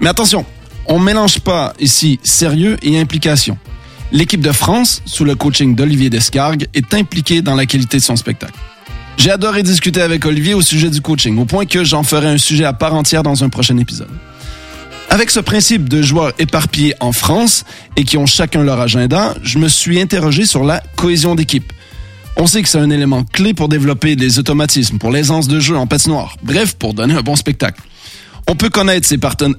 Mais 0.00 0.08
attention, 0.08 0.44
on 0.86 0.98
mélange 0.98 1.40
pas 1.40 1.72
ici 1.80 2.20
sérieux 2.22 2.76
et 2.82 2.98
implication. 3.00 3.56
L'équipe 4.10 4.40
de 4.40 4.52
France, 4.52 5.02
sous 5.04 5.24
le 5.24 5.34
coaching 5.34 5.74
d'Olivier 5.74 6.08
Descargues, 6.08 6.66
est 6.74 6.94
impliquée 6.94 7.42
dans 7.42 7.54
la 7.54 7.66
qualité 7.66 7.98
de 7.98 8.02
son 8.02 8.16
spectacle. 8.16 8.54
J'ai 9.18 9.30
adoré 9.30 9.62
discuter 9.62 10.00
avec 10.00 10.24
Olivier 10.24 10.54
au 10.54 10.62
sujet 10.62 10.88
du 10.88 11.00
coaching, 11.00 11.36
au 11.38 11.44
point 11.44 11.66
que 11.66 11.84
j'en 11.84 12.02
ferai 12.02 12.28
un 12.28 12.38
sujet 12.38 12.64
à 12.64 12.72
part 12.72 12.94
entière 12.94 13.22
dans 13.22 13.44
un 13.44 13.48
prochain 13.48 13.76
épisode. 13.76 14.08
Avec 15.10 15.30
ce 15.30 15.40
principe 15.40 15.88
de 15.88 16.02
joueurs 16.02 16.32
éparpillés 16.38 16.94
en 17.00 17.12
France 17.12 17.64
et 17.96 18.04
qui 18.04 18.16
ont 18.16 18.26
chacun 18.26 18.62
leur 18.62 18.80
agenda, 18.80 19.34
je 19.42 19.58
me 19.58 19.68
suis 19.68 20.00
interrogé 20.00 20.46
sur 20.46 20.64
la 20.64 20.82
cohésion 20.96 21.34
d'équipe. 21.34 21.72
On 22.36 22.46
sait 22.46 22.62
que 22.62 22.68
c'est 22.68 22.78
un 22.78 22.90
élément 22.90 23.24
clé 23.24 23.52
pour 23.52 23.68
développer 23.68 24.16
des 24.16 24.38
automatismes, 24.38 24.98
pour 24.98 25.10
l'aisance 25.10 25.48
de 25.48 25.58
jeu 25.58 25.76
en 25.76 25.86
patinoire, 25.86 26.36
bref, 26.42 26.74
pour 26.74 26.94
donner 26.94 27.14
un 27.14 27.22
bon 27.22 27.36
spectacle. 27.36 27.82
On 28.46 28.54
peut 28.54 28.70
connaître 28.70 29.06
ses 29.06 29.18
partenaires, 29.18 29.56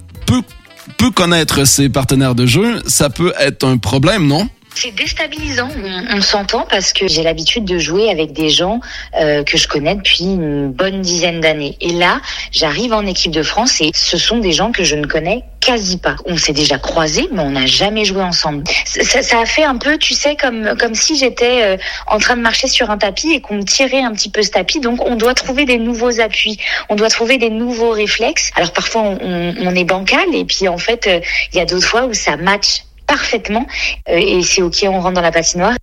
peut 0.98 1.12
connaître 1.12 1.66
ses 1.66 1.90
partenaires 1.90 2.36
de 2.36 2.46
jeu, 2.46 2.82
ça 2.88 3.10
peut 3.10 3.34
être 3.40 3.66
un 3.66 3.78
problème, 3.78 4.28
non? 4.28 4.50
C'est 4.82 4.92
déstabilisant, 4.92 5.68
on, 6.16 6.22
s'entend 6.22 6.66
parce 6.70 6.94
que 6.94 7.06
j'ai 7.08 7.22
l'habitude 7.22 7.66
de 7.66 7.78
jouer 7.80 8.10
avec 8.10 8.32
des 8.32 8.48
gens 8.48 8.80
euh, 9.20 9.44
que 9.44 9.58
je 9.58 9.68
connais 9.68 9.96
depuis 9.96 10.24
une 10.24 10.72
bonne 10.72 11.02
dizaine 11.02 11.42
d'années. 11.42 11.76
Et 11.82 11.92
là, 11.92 12.22
j'arrive 12.54 12.94
en 12.94 13.06
équipe 13.06 13.32
de 13.32 13.44
France 13.44 13.82
et 13.82 13.92
ce 13.94 14.18
sont 14.18 14.38
des 14.38 14.54
gens 14.54 14.72
que 14.72 14.86
je 14.86 14.96
ne 14.96 15.06
connais 15.06 15.44
quasi 15.60 15.98
pas. 15.98 16.16
On 16.26 16.38
s'est 16.38 16.54
déjà 16.54 16.78
croisés, 16.78 17.28
mais 17.34 17.42
on 17.42 17.50
n'a 17.52 17.66
jamais 17.66 18.06
joué 18.06 18.22
ensemble. 18.22 18.64
Ça, 18.86 19.22
ça- 19.22 19.40
a 19.42 19.46
fait 19.46 19.64
un 19.66 19.76
peu, 19.78 19.98
tu 19.98 20.14
sais, 20.14 20.38
comme 20.38 20.76
comme 20.80 20.96
si 20.96 21.18
j'étais 21.18 21.64
euh, 21.64 21.78
en 22.08 22.18
train 22.20 22.38
de 22.38 22.42
marcher 22.42 22.68
sur 22.70 22.90
un 22.90 22.98
tapis 22.98 23.32
et 23.34 23.42
qu'on 23.42 23.56
me 23.56 23.64
tirait 23.64 24.02
un 24.02 24.14
petit 24.14 24.30
peu 24.30 24.42
ce 24.44 24.50
tapis. 24.52 24.80
Donc, 24.80 25.06
on 25.06 25.16
doit 25.18 25.34
trouver 25.34 25.66
des 25.66 25.78
nouveaux 25.78 26.22
appuis, 26.22 26.58
on 26.88 26.96
doit 26.96 27.10
trouver 27.10 27.38
des 27.38 27.50
nouveaux 27.50 27.92
réflexes. 27.92 28.52
Alors 28.56 28.72
parfois, 28.72 29.02
on, 29.02 29.18
on- 29.22 29.56
on 29.62 29.76
est 29.76 29.84
bancal 29.84 30.34
et 30.34 30.46
puis 30.46 30.70
en 30.70 30.78
fait, 30.78 31.08
euh, 31.08 31.20
il 31.52 31.58
y 31.58 31.62
a 31.62 31.66
d'autres 31.66 31.88
fois 31.88 32.06
où 32.06 32.14
ça 32.14 32.38
match 32.38 32.84
parfaitement 33.10 33.66
euh, 34.10 34.18
et 34.18 34.42
c'est 34.44 34.62
ok, 34.62 34.78
on 34.84 35.02
rentre 35.02 35.16
dans 35.16 35.22
la 35.22 35.32
patinoire. 35.34 35.76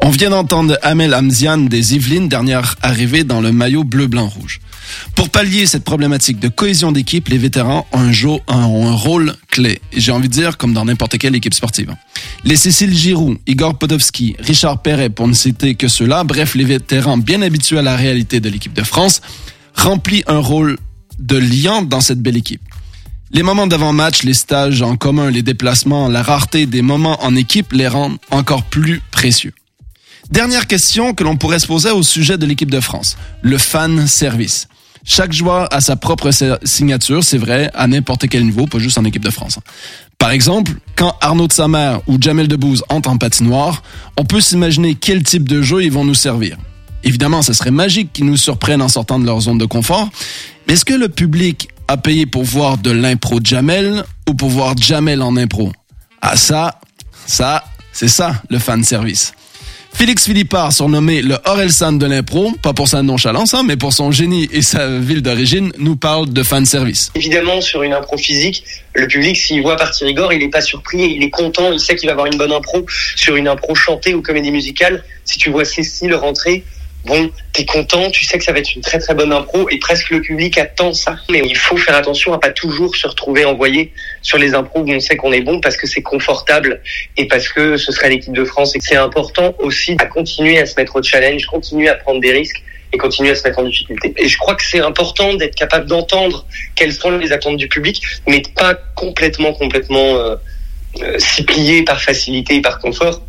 On 0.00 0.10
vient 0.10 0.30
d'entendre 0.30 0.78
Amel 0.82 1.12
Hamzian 1.14 1.58
des 1.58 1.94
Yvelines, 1.96 2.28
dernière 2.28 2.76
arrivée 2.82 3.24
dans 3.24 3.40
le 3.40 3.50
maillot 3.50 3.82
bleu-blanc-rouge. 3.82 4.60
Pour 5.16 5.28
pallier 5.30 5.66
cette 5.66 5.82
problématique 5.82 6.38
de 6.38 6.48
cohésion 6.48 6.92
d'équipe, 6.92 7.28
les 7.28 7.38
vétérans 7.38 7.84
ont 7.92 7.98
un, 7.98 8.12
jo- 8.12 8.40
ont 8.46 8.86
un 8.86 8.94
rôle 8.94 9.34
clé. 9.50 9.80
J'ai 9.92 10.12
envie 10.12 10.28
de 10.28 10.32
dire, 10.32 10.56
comme 10.56 10.72
dans 10.72 10.84
n'importe 10.84 11.18
quelle 11.18 11.34
équipe 11.34 11.52
sportive. 11.54 11.92
Les 12.44 12.54
Cécile 12.54 12.94
Giroux, 12.96 13.36
Igor 13.48 13.76
Podovski, 13.76 14.36
Richard 14.38 14.80
Perret, 14.80 15.10
pour 15.10 15.26
ne 15.26 15.34
citer 15.34 15.74
que 15.74 15.88
ceux-là, 15.88 16.22
bref, 16.22 16.54
les 16.54 16.64
vétérans 16.64 17.18
bien 17.18 17.42
habitués 17.42 17.78
à 17.78 17.82
la 17.82 17.96
réalité 17.96 18.38
de 18.38 18.48
l'équipe 18.48 18.72
de 18.72 18.84
France, 18.84 19.20
remplissent 19.74 20.24
un 20.28 20.38
rôle 20.38 20.78
de 21.18 21.36
liant 21.36 21.82
dans 21.82 22.00
cette 22.00 22.20
belle 22.20 22.36
équipe. 22.36 22.62
Les 23.30 23.42
moments 23.42 23.66
d'avant-match, 23.66 24.22
les 24.22 24.32
stages 24.32 24.80
en 24.80 24.96
commun, 24.96 25.30
les 25.30 25.42
déplacements, 25.42 26.08
la 26.08 26.22
rareté 26.22 26.64
des 26.64 26.80
moments 26.80 27.22
en 27.22 27.36
équipe 27.36 27.72
les 27.72 27.86
rendent 27.86 28.16
encore 28.30 28.62
plus 28.62 29.02
précieux. 29.10 29.52
Dernière 30.30 30.66
question 30.66 31.12
que 31.12 31.24
l'on 31.24 31.36
pourrait 31.36 31.58
se 31.58 31.66
poser 31.66 31.90
au 31.90 32.02
sujet 32.02 32.38
de 32.38 32.46
l'équipe 32.46 32.70
de 32.70 32.80
France, 32.80 33.18
le 33.42 33.58
fan 33.58 34.06
service. 34.06 34.68
Chaque 35.04 35.32
joueur 35.32 35.68
a 35.72 35.82
sa 35.82 35.96
propre 35.96 36.30
signature, 36.64 37.22
c'est 37.22 37.36
vrai, 37.36 37.70
à 37.74 37.86
n'importe 37.86 38.28
quel 38.28 38.44
niveau, 38.44 38.66
pas 38.66 38.78
juste 38.78 38.96
en 38.96 39.04
équipe 39.04 39.24
de 39.24 39.30
France. 39.30 39.58
Par 40.16 40.30
exemple, 40.30 40.72
quand 40.96 41.14
Arnaud 41.20 41.48
de 41.48 41.52
Samer 41.52 41.98
ou 42.06 42.16
Jamel 42.18 42.48
Debbouze 42.48 42.82
entrent 42.88 43.10
en 43.10 43.18
patinoire, 43.18 43.82
on 44.16 44.24
peut 44.24 44.40
s'imaginer 44.40 44.94
quel 44.94 45.22
type 45.22 45.46
de 45.46 45.60
jeu 45.60 45.84
ils 45.84 45.92
vont 45.92 46.04
nous 46.04 46.14
servir. 46.14 46.56
Évidemment, 47.04 47.42
ce 47.42 47.52
serait 47.52 47.70
magique 47.70 48.12
qu'ils 48.12 48.26
nous 48.26 48.38
surprennent 48.38 48.82
en 48.82 48.88
sortant 48.88 49.18
de 49.18 49.26
leur 49.26 49.40
zone 49.40 49.58
de 49.58 49.66
confort, 49.66 50.08
mais 50.66 50.74
est-ce 50.74 50.84
que 50.84 50.94
le 50.94 51.08
public 51.08 51.68
a 51.88 51.96
payé 51.96 52.26
pour 52.26 52.44
voir 52.44 52.76
de 52.76 52.90
l'impro 52.90 53.40
Jamel 53.42 54.04
ou 54.28 54.34
pour 54.34 54.50
voir 54.50 54.76
Jamel 54.76 55.22
en 55.22 55.36
impro 55.36 55.72
Ah 56.20 56.36
ça, 56.36 56.78
ça, 57.26 57.64
c'est 57.92 58.08
ça 58.08 58.42
le 58.50 58.58
fan 58.58 58.84
service. 58.84 59.32
Félix 59.94 60.26
Philippard, 60.26 60.72
surnommé 60.72 61.22
le 61.22 61.38
Orelsan 61.46 61.92
de 61.92 62.06
l'impro, 62.06 62.52
pas 62.62 62.74
pour 62.74 62.86
sa 62.86 63.02
nonchalance, 63.02 63.54
hein, 63.54 63.62
mais 63.64 63.76
pour 63.76 63.92
son 63.94 64.12
génie 64.12 64.48
et 64.52 64.60
sa 64.62 64.98
ville 64.98 65.22
d'origine, 65.22 65.72
nous 65.78 65.96
parle 65.96 66.28
de 66.28 66.42
fan 66.42 66.66
service. 66.66 67.10
Évidemment, 67.16 67.60
sur 67.62 67.82
une 67.82 67.94
impro 67.94 68.16
physique, 68.18 68.62
le 68.94 69.08
public, 69.08 69.36
s'il 69.36 69.62
voit 69.62 69.76
partir 69.76 70.06
Igor, 70.06 70.32
il 70.32 70.40
n'est 70.40 70.50
pas 70.50 70.60
surpris, 70.60 71.14
il 71.16 71.22
est 71.24 71.30
content, 71.30 71.72
il 71.72 71.80
sait 71.80 71.96
qu'il 71.96 72.06
va 72.06 72.12
avoir 72.12 72.26
une 72.26 72.36
bonne 72.36 72.52
impro. 72.52 72.84
Sur 73.16 73.34
une 73.36 73.48
impro 73.48 73.74
chantée 73.74 74.14
ou 74.14 74.20
comédie 74.20 74.52
musicale, 74.52 75.02
si 75.24 75.38
tu 75.38 75.50
vois 75.50 75.64
Cécile 75.64 76.14
rentrer, 76.14 76.64
bon, 77.04 77.30
t'es 77.52 77.64
content, 77.64 78.10
tu 78.10 78.24
sais 78.24 78.38
que 78.38 78.44
ça 78.44 78.52
va 78.52 78.58
être 78.58 78.74
une 78.74 78.82
très 78.82 78.98
très 78.98 79.14
bonne 79.14 79.32
impro 79.32 79.68
et 79.70 79.78
presque 79.78 80.10
le 80.10 80.20
public 80.20 80.58
attend 80.58 80.92
ça. 80.92 81.16
Mais 81.30 81.42
il 81.44 81.56
faut 81.56 81.76
faire 81.76 81.94
attention 81.94 82.32
à 82.32 82.38
pas 82.38 82.50
toujours 82.50 82.94
se 82.96 83.06
retrouver 83.06 83.44
envoyé 83.44 83.92
sur 84.22 84.38
les 84.38 84.54
impros 84.54 84.80
où 84.80 84.90
on 84.90 85.00
sait 85.00 85.16
qu'on 85.16 85.32
est 85.32 85.40
bon 85.40 85.60
parce 85.60 85.76
que 85.76 85.86
c'est 85.86 86.02
confortable 86.02 86.80
et 87.16 87.26
parce 87.26 87.48
que 87.48 87.76
ce 87.76 87.92
serait 87.92 88.10
l'équipe 88.10 88.32
de 88.32 88.44
France. 88.44 88.76
Et 88.76 88.80
c'est 88.80 88.96
important 88.96 89.54
aussi 89.58 89.96
à 89.98 90.06
continuer 90.06 90.58
à 90.58 90.66
se 90.66 90.74
mettre 90.76 90.96
au 90.96 91.02
challenge, 91.02 91.46
continuer 91.46 91.88
à 91.88 91.94
prendre 91.94 92.20
des 92.20 92.32
risques 92.32 92.62
et 92.92 92.98
continuer 92.98 93.30
à 93.30 93.34
se 93.34 93.46
mettre 93.46 93.58
en 93.58 93.64
difficulté. 93.64 94.14
Et 94.16 94.28
je 94.28 94.38
crois 94.38 94.54
que 94.54 94.64
c'est 94.64 94.80
important 94.80 95.34
d'être 95.34 95.54
capable 95.54 95.86
d'entendre 95.86 96.46
quelles 96.74 96.92
sont 96.92 97.10
les 97.10 97.32
attentes 97.32 97.56
du 97.56 97.68
public, 97.68 98.02
mais 98.26 98.42
pas 98.54 98.74
complètement, 98.94 99.52
complètement 99.52 100.16
euh, 100.16 100.36
euh, 101.02 101.18
s'y 101.18 101.44
plier 101.44 101.82
par 101.84 102.00
facilité 102.00 102.56
et 102.56 102.62
par 102.62 102.78
confort. 102.78 103.22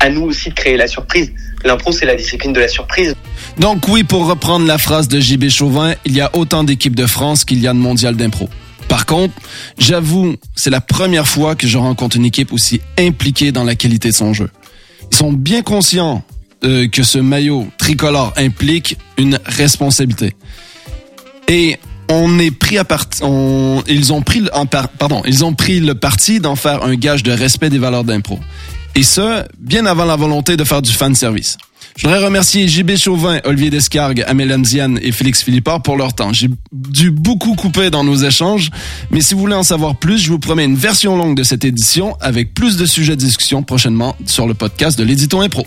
À 0.00 0.08
nous 0.10 0.22
aussi 0.22 0.50
de 0.50 0.54
créer 0.54 0.76
la 0.76 0.86
surprise. 0.86 1.32
L'impro, 1.64 1.92
c'est 1.92 2.06
la 2.06 2.14
discipline 2.14 2.52
de 2.52 2.60
la 2.60 2.68
surprise. 2.68 3.14
Donc 3.58 3.88
oui, 3.88 4.04
pour 4.04 4.26
reprendre 4.26 4.66
la 4.66 4.78
phrase 4.78 5.08
de 5.08 5.20
JB 5.20 5.48
Chauvin, 5.48 5.94
il 6.04 6.14
y 6.14 6.20
a 6.20 6.30
autant 6.34 6.64
d'équipes 6.64 6.96
de 6.96 7.06
France 7.06 7.44
qu'il 7.44 7.60
y 7.60 7.66
a 7.68 7.72
de 7.72 7.78
mondial 7.78 8.16
d'impro. 8.16 8.48
Par 8.88 9.06
contre, 9.06 9.34
j'avoue, 9.78 10.36
c'est 10.54 10.70
la 10.70 10.80
première 10.80 11.26
fois 11.26 11.54
que 11.54 11.66
je 11.66 11.78
rencontre 11.78 12.16
une 12.16 12.24
équipe 12.26 12.52
aussi 12.52 12.80
impliquée 12.98 13.50
dans 13.52 13.64
la 13.64 13.74
qualité 13.74 14.08
de 14.10 14.14
son 14.14 14.34
jeu. 14.34 14.50
Ils 15.10 15.16
sont 15.16 15.32
bien 15.32 15.62
conscients 15.62 16.22
euh, 16.64 16.88
que 16.88 17.02
ce 17.02 17.18
maillot 17.18 17.68
tricolore 17.78 18.32
implique 18.36 18.96
une 19.18 19.38
responsabilité. 19.46 20.34
Et 21.48 21.76
on 22.08 22.38
est 22.38 22.50
pris 22.50 22.78
à 22.78 22.84
part, 22.84 23.06
on, 23.22 23.82
ils 23.88 24.12
ont 24.12 24.20
pris, 24.22 24.40
le- 24.40 24.50
pardon, 24.98 25.22
ils 25.26 25.44
ont 25.44 25.54
pris 25.54 25.80
le 25.80 25.94
parti 25.94 26.40
d'en 26.40 26.56
faire 26.56 26.84
un 26.84 26.94
gage 26.94 27.22
de 27.22 27.32
respect 27.32 27.70
des 27.70 27.78
valeurs 27.78 28.04
d'impro. 28.04 28.38
Et 28.94 29.02
ce, 29.02 29.44
bien 29.58 29.86
avant 29.86 30.04
la 30.04 30.16
volonté 30.16 30.56
de 30.56 30.64
faire 30.64 30.82
du 30.82 30.92
fan 30.92 31.14
service. 31.14 31.56
Je 31.96 32.06
voudrais 32.06 32.24
remercier 32.24 32.66
JB 32.68 32.96
Chauvin, 32.96 33.40
Olivier 33.44 33.70
Descargues, 33.70 34.24
Amélie 34.26 34.54
Anziane 34.54 34.98
et 35.02 35.12
Félix 35.12 35.42
Philippard 35.42 35.82
pour 35.82 35.96
leur 35.96 36.14
temps. 36.14 36.32
J'ai 36.32 36.48
dû 36.72 37.10
beaucoup 37.10 37.54
couper 37.54 37.90
dans 37.90 38.02
nos 38.02 38.16
échanges, 38.16 38.70
mais 39.10 39.20
si 39.20 39.34
vous 39.34 39.40
voulez 39.40 39.54
en 39.54 39.62
savoir 39.62 39.96
plus, 39.96 40.18
je 40.18 40.30
vous 40.30 40.38
promets 40.38 40.64
une 40.64 40.76
version 40.76 41.16
longue 41.16 41.36
de 41.36 41.42
cette 41.42 41.64
édition 41.64 42.16
avec 42.20 42.54
plus 42.54 42.76
de 42.76 42.86
sujets 42.86 43.16
de 43.16 43.20
discussion 43.20 43.62
prochainement 43.62 44.16
sur 44.26 44.46
le 44.46 44.54
podcast 44.54 44.98
de 44.98 45.04
l'Édito 45.04 45.40
Impro. 45.40 45.66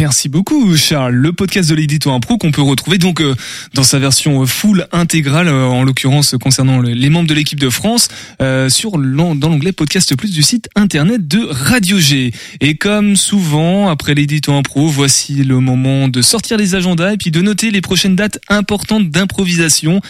Merci 0.00 0.30
beaucoup 0.30 0.78
Charles. 0.78 1.14
Le 1.14 1.30
podcast 1.34 1.68
de 1.68 1.74
l'édito 1.74 2.10
impro 2.10 2.38
qu'on 2.38 2.50
peut 2.52 2.62
retrouver 2.62 2.96
donc 2.96 3.20
euh, 3.20 3.34
dans 3.74 3.82
sa 3.82 3.98
version 3.98 4.40
euh, 4.40 4.46
full 4.46 4.86
intégrale, 4.92 5.46
euh, 5.48 5.66
en 5.66 5.84
l'occurrence 5.84 6.36
concernant 6.42 6.78
le- 6.78 6.94
les 6.94 7.10
membres 7.10 7.28
de 7.28 7.34
l'équipe 7.34 7.60
de 7.60 7.68
France, 7.68 8.08
sur 8.70 8.92
dans 8.92 9.34
l'onglet 9.50 9.72
podcast 9.72 10.16
plus 10.16 10.32
du 10.32 10.42
site 10.42 10.70
internet 10.74 11.28
de 11.28 11.46
Radio 11.50 11.98
G. 11.98 12.32
Et 12.62 12.76
comme 12.76 13.14
souvent 13.14 13.88
après 13.90 14.14
l'édito 14.14 14.54
impro, 14.54 14.88
voici 14.88 15.44
le 15.44 15.60
moment 15.60 16.08
de 16.08 16.22
sortir 16.22 16.56
les 16.56 16.74
agendas 16.74 17.12
et 17.12 17.16
puis 17.18 17.30
de 17.30 17.42
noter 17.42 17.70
les 17.70 17.82
prochaines 17.82 18.16
dates 18.16 18.38
importantes 18.48 19.10
d'improvisation 19.10 20.00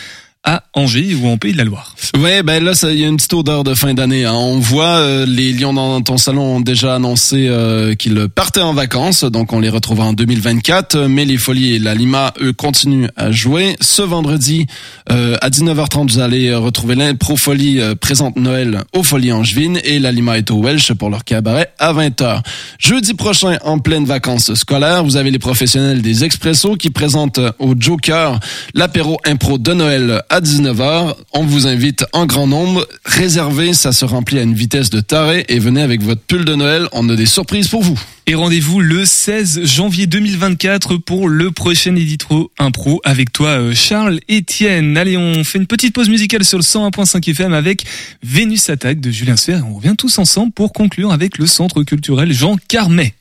à 0.43 0.63
Angers 0.75 1.15
ou 1.15 1.29
en 1.29 1.37
Pays 1.37 1.53
de 1.53 1.59
la 1.59 1.65
Loire. 1.65 1.95
Ouais, 2.19 2.43
ben 2.43 2.65
là, 2.65 2.73
il 2.91 2.99
y 2.99 3.05
a 3.05 3.09
une 3.09 3.17
petite 3.17 3.35
odeur 3.35 3.63
de 3.63 3.75
fin 3.75 3.93
d'année. 3.93 4.25
hein. 4.25 4.33
On 4.33 4.59
voit 4.59 4.97
euh, 4.97 5.27
les 5.27 5.53
Lions 5.53 5.75
dans 5.75 6.01
ton 6.01 6.17
salon 6.17 6.57
ont 6.57 6.61
déjà 6.61 6.95
annoncé 6.95 7.47
euh, 7.49 7.95
qu'ils 7.95 8.29
partaient 8.29 8.61
en 8.63 8.73
vacances, 8.73 9.25
donc 9.25 9.53
on 9.53 9.61
les 9.61 9.69
retrouvera 9.69 10.07
en 10.07 10.13
2024. 10.15 10.95
euh, 10.97 11.09
Mais 11.09 11.27
les 11.27 11.37
Folies 11.37 11.75
et 11.75 11.79
la 11.79 11.95
Lima, 11.95 12.33
eux, 12.41 12.55
continuent 12.55 13.09
à 13.17 13.31
jouer. 13.33 13.77
Ce 13.83 14.01
vendredi, 14.01 14.67
euh, 15.11 15.37
à 15.43 15.51
19h30, 15.51 16.11
vous 16.13 16.21
allez 16.21 16.55
retrouver 16.55 16.95
l'Impro 16.95 17.37
Folie 17.37 17.79
euh, 17.81 17.95
présente 17.95 18.37
Noël 18.37 18.81
aux 18.95 19.03
Folies 19.03 19.33
Angevines 19.33 19.79
et 19.85 19.99
la 19.99 20.11
Lima 20.11 20.39
est 20.39 20.51
au 20.51 20.57
Welsh 20.63 20.95
pour 20.95 21.11
leur 21.11 21.25
cabaret 21.25 21.71
à 21.79 21.93
20h. 21.93 22.41
Jeudi 22.79 23.13
prochain, 23.13 23.59
en 23.63 23.79
pleine 23.79 24.07
vacances 24.07 24.55
scolaires, 24.55 25.05
vous 25.05 25.17
avez 25.17 25.31
les 25.31 25.39
professionnels 25.39 26.01
des 26.01 26.25
Expressos 26.25 26.77
qui 26.77 26.89
présentent 26.89 27.39
euh, 27.39 27.53
au 27.59 27.75
Joker 27.79 28.41
l'apéro 28.75 29.19
impro 29.27 29.59
de 29.59 29.75
Noël 29.75 30.23
à 30.31 30.41
19h. 30.41 31.15
On 31.35 31.45
vous 31.45 31.67
invite 31.67 32.07
en 32.13 32.25
grand 32.25 32.47
nombre. 32.47 32.89
Réservez, 33.05 33.75
ça 33.75 33.93
se 33.93 34.05
remplit 34.05 34.39
à 34.39 34.43
une 34.43 34.55
vitesse 34.55 34.89
de 34.89 35.01
taré 35.01 35.45
et 35.49 35.59
venez 35.59 35.83
avec 35.83 36.03
votre 36.03 36.23
pull 36.23 36.45
de 36.45 36.55
Noël. 36.55 36.87
On 36.93 37.09
a 37.11 37.17
des 37.17 37.27
surprises 37.27 37.69
pour 37.69 37.83
vous. 37.83 38.01
Et 38.27 38.35
rendez-vous 38.35 38.81
le 38.81 39.05
16 39.05 39.65
janvier 39.65 40.07
2024 40.07 40.97
pour 40.99 41.29
le 41.29 41.51
prochain 41.51 41.97
Éditro 41.97 42.51
Impro 42.59 43.01
avec 43.05 43.33
toi 43.33 43.49
euh, 43.49 43.75
Charles 43.75 44.21
Etienne. 44.31 44.97
Allez, 44.97 45.17
on 45.17 45.43
fait 45.43 45.59
une 45.59 45.67
petite 45.67 45.93
pause 45.93 46.09
musicale 46.09 46.45
sur 46.45 46.57
le 46.57 46.63
101.5 46.63 47.29
FM 47.29 47.53
avec 47.53 47.85
Vénus 48.23 48.71
Attaque 48.71 49.01
de 49.01 49.11
Julien 49.11 49.37
Sfer. 49.37 49.65
On 49.69 49.75
revient 49.75 49.97
tous 49.99 50.19
ensemble 50.19 50.53
pour 50.53 50.73
conclure 50.73 51.13
avec 51.13 51.39
le 51.39 51.47
Centre 51.47 51.83
culturel 51.83 52.33
Jean 52.33 52.57
Carmet. 52.69 53.15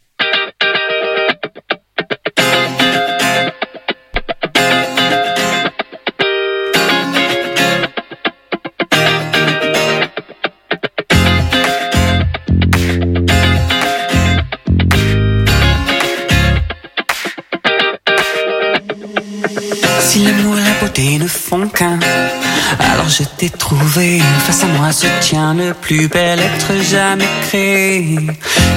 Alors 21.52 23.10
je 23.10 23.24
t'ai 23.24 23.50
trouvé. 23.50 24.22
Face 24.46 24.64
à 24.64 24.68
moi 24.68 24.92
se 24.92 25.08
tient 25.22 25.54
le 25.54 25.74
plus 25.74 26.08
bel 26.08 26.40
être 26.40 26.84
jamais 26.84 27.28
créé. 27.48 28.20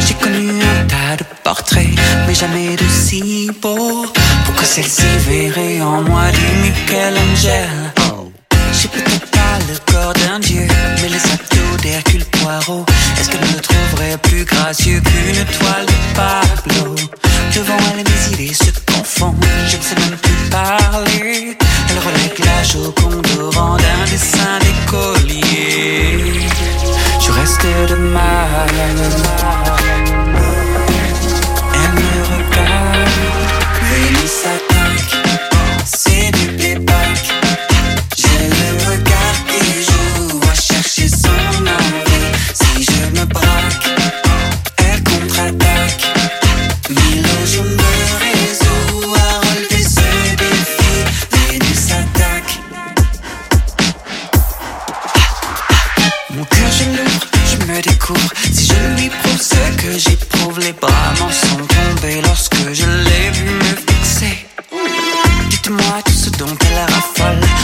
J'ai 0.06 0.14
connu 0.14 0.48
un 0.50 0.86
tas 0.86 1.16
de 1.18 1.24
portraits, 1.44 1.88
mais 2.26 2.34
jamais 2.34 2.76
de 2.76 2.84
si 2.88 3.50
beau. 3.60 4.06
Pourquoi 4.44 4.64
celle-ci 4.64 5.02
verrait 5.28 5.80
en 5.82 6.02
moi 6.02 6.30
du 6.30 6.70
Michel-Angel? 6.70 7.92
J'ai 8.72 8.88
peut-être 8.88 9.30
pas 9.30 9.58
le 9.68 9.92
corps 9.92 10.14
d'un 10.14 10.40
dieu, 10.40 10.66
mais 11.02 11.08
les 11.08 11.24
abdos 11.30 11.76
d'Hercule 11.82 12.24
Poirot. 12.24 12.86
Est-ce 13.20 13.28
qu'elle 13.28 13.40
me 13.40 13.60
trouverait 13.60 14.16
plus 14.22 14.44
gracieux 14.44 15.00
qu'une 15.00 15.44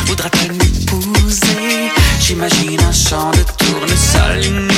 Voudra-t-elle 0.06 0.52
m'épouser? 0.52 1.90
J'imagine 2.20 2.80
un 2.80 2.92
champ 2.92 3.30
de 3.30 3.42
tournesol 3.56 4.68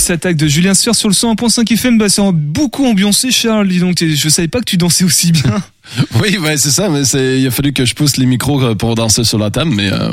âme. 0.00 0.06
Vénus 0.06 0.10
attaque 0.10 0.36
de 0.36 0.46
Julien 0.46 0.74
Sueur 0.74 0.94
sur 0.94 1.08
le 1.08 1.14
101.5 1.14 1.72
FM, 1.72 1.98
bah 1.98 2.08
c'est 2.08 2.22
beaucoup 2.32 2.86
ambiancé 2.86 3.30
Charles, 3.30 3.68
dis 3.68 3.80
donc, 3.80 4.02
je 4.02 4.28
savais 4.28 4.48
pas 4.48 4.60
que 4.60 4.64
tu 4.64 4.76
dansais 4.76 5.04
aussi 5.04 5.32
bien. 5.32 5.62
Oui, 6.20 6.38
c'est 6.56 6.70
ça, 6.70 6.88
mais 6.88 7.02
il 7.02 7.44
a 7.44 7.50
fallu 7.50 7.72
que 7.72 7.84
je 7.84 7.94
pousse 7.96 8.16
les 8.16 8.26
micros 8.26 8.62
euh, 8.62 8.74
pour 8.76 8.94
danser 8.94 9.24
sur 9.24 9.38
la 9.38 9.50
table, 9.50 9.72
mais 9.74 9.92
euh, 9.92 10.12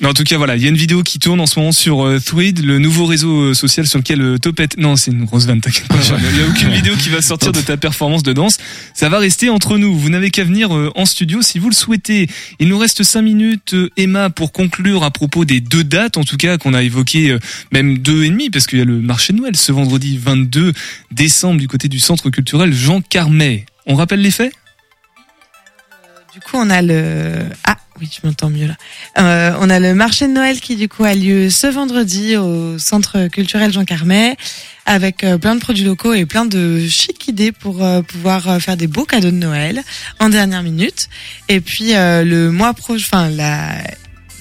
Mais 0.00 0.08
en 0.08 0.12
tout 0.12 0.24
cas, 0.24 0.36
voilà, 0.36 0.56
il 0.56 0.62
y 0.62 0.66
a 0.66 0.68
une 0.68 0.76
vidéo 0.76 1.02
qui 1.02 1.18
tourne 1.18 1.40
en 1.40 1.46
ce 1.46 1.58
moment 1.58 1.72
sur 1.72 2.04
euh, 2.04 2.20
Thread, 2.20 2.64
le 2.64 2.78
nouveau 2.78 3.06
réseau 3.06 3.40
euh, 3.40 3.54
social 3.54 3.86
sur 3.86 3.98
lequel 3.98 4.20
euh, 4.20 4.38
Topette. 4.38 4.76
Non, 4.76 4.96
c'est 4.96 5.10
une 5.10 5.24
grosse 5.24 5.46
vanne, 5.46 5.60
t'inquiète 5.60 5.88
pas. 5.88 5.96
Il 6.32 6.38
y 6.38 6.42
a 6.42 6.48
aucune 6.48 6.70
vidéo 6.70 6.94
qui 6.96 7.08
va 7.08 7.22
sortir 7.22 7.52
de 7.52 7.60
ta 7.60 7.76
performance 7.76 8.22
de 8.22 8.32
danse. 8.32 8.58
Ça 8.94 9.08
va 9.08 9.18
rester 9.18 9.50
entre 9.50 9.78
nous. 9.78 9.96
Vous 9.96 10.08
n'avez 10.10 10.30
qu'à 10.30 10.44
venir 10.44 10.74
euh, 10.74 10.90
en 10.94 11.06
studio 11.06 11.42
si 11.42 11.58
vous 11.58 11.68
le 11.68 11.74
souhaitez. 11.74 12.28
Il 12.58 12.68
nous 12.68 12.78
reste 12.78 13.02
cinq 13.02 13.22
minutes, 13.22 13.74
euh, 13.74 13.90
Emma, 13.96 14.30
pour 14.30 14.52
conclure 14.52 15.04
à 15.04 15.10
propos 15.10 15.44
des 15.44 15.60
deux 15.60 15.84
dates, 15.84 16.16
en 16.16 16.24
tout 16.24 16.36
cas 16.36 16.58
qu'on 16.58 16.74
a 16.74 16.82
évoquées, 16.82 17.30
euh, 17.30 17.38
même 17.72 17.98
deux 17.98 18.24
et 18.24 18.30
demi, 18.30 18.50
parce 18.50 18.66
qu'il 18.66 18.78
y 18.78 18.82
a 18.82 18.84
le 18.84 19.00
marché 19.00 19.32
de 19.32 19.38
Noël 19.38 19.56
ce 19.56 19.72
vendredi 19.72 20.18
22 20.18 20.72
décembre 21.10 21.58
du 21.58 21.68
côté 21.68 21.88
du 21.88 22.00
centre 22.00 22.30
culturel 22.30 22.72
Jean 22.72 23.00
Carmet. 23.00 23.66
On 23.86 23.94
rappelle 23.94 24.20
les 24.20 24.30
faits? 24.30 24.52
Du 26.34 26.40
coup, 26.40 26.56
on 26.56 26.68
a 26.68 26.82
le 26.82 27.46
ah 27.64 27.76
oui, 28.00 28.10
je 28.10 28.26
m'entends 28.26 28.50
mieux 28.50 28.66
là. 28.66 28.76
Euh, 29.18 29.56
on 29.60 29.70
a 29.70 29.80
le 29.80 29.94
marché 29.94 30.26
de 30.26 30.32
Noël 30.32 30.60
qui 30.60 30.76
du 30.76 30.88
coup 30.88 31.04
a 31.04 31.14
lieu 31.14 31.48
ce 31.50 31.66
vendredi 31.66 32.36
au 32.36 32.78
centre 32.78 33.28
culturel 33.28 33.72
Jean 33.72 33.84
Carmet 33.84 34.36
avec 34.84 35.24
euh, 35.24 35.38
plein 35.38 35.54
de 35.54 35.60
produits 35.60 35.84
locaux 35.84 36.12
et 36.12 36.26
plein 36.26 36.46
de 36.46 36.86
chic 36.86 37.26
idées 37.28 37.52
pour 37.52 37.82
euh, 37.82 38.02
pouvoir 38.02 38.48
euh, 38.48 38.58
faire 38.58 38.76
des 38.76 38.86
beaux 38.86 39.04
cadeaux 39.04 39.30
de 39.30 39.36
Noël 39.36 39.82
en 40.20 40.28
dernière 40.28 40.62
minute. 40.62 41.08
Et 41.48 41.60
puis 41.60 41.92
le 41.94 42.50
mois 42.50 42.74
prochain, 42.74 43.04
enfin 43.06 43.30
la 43.30 43.82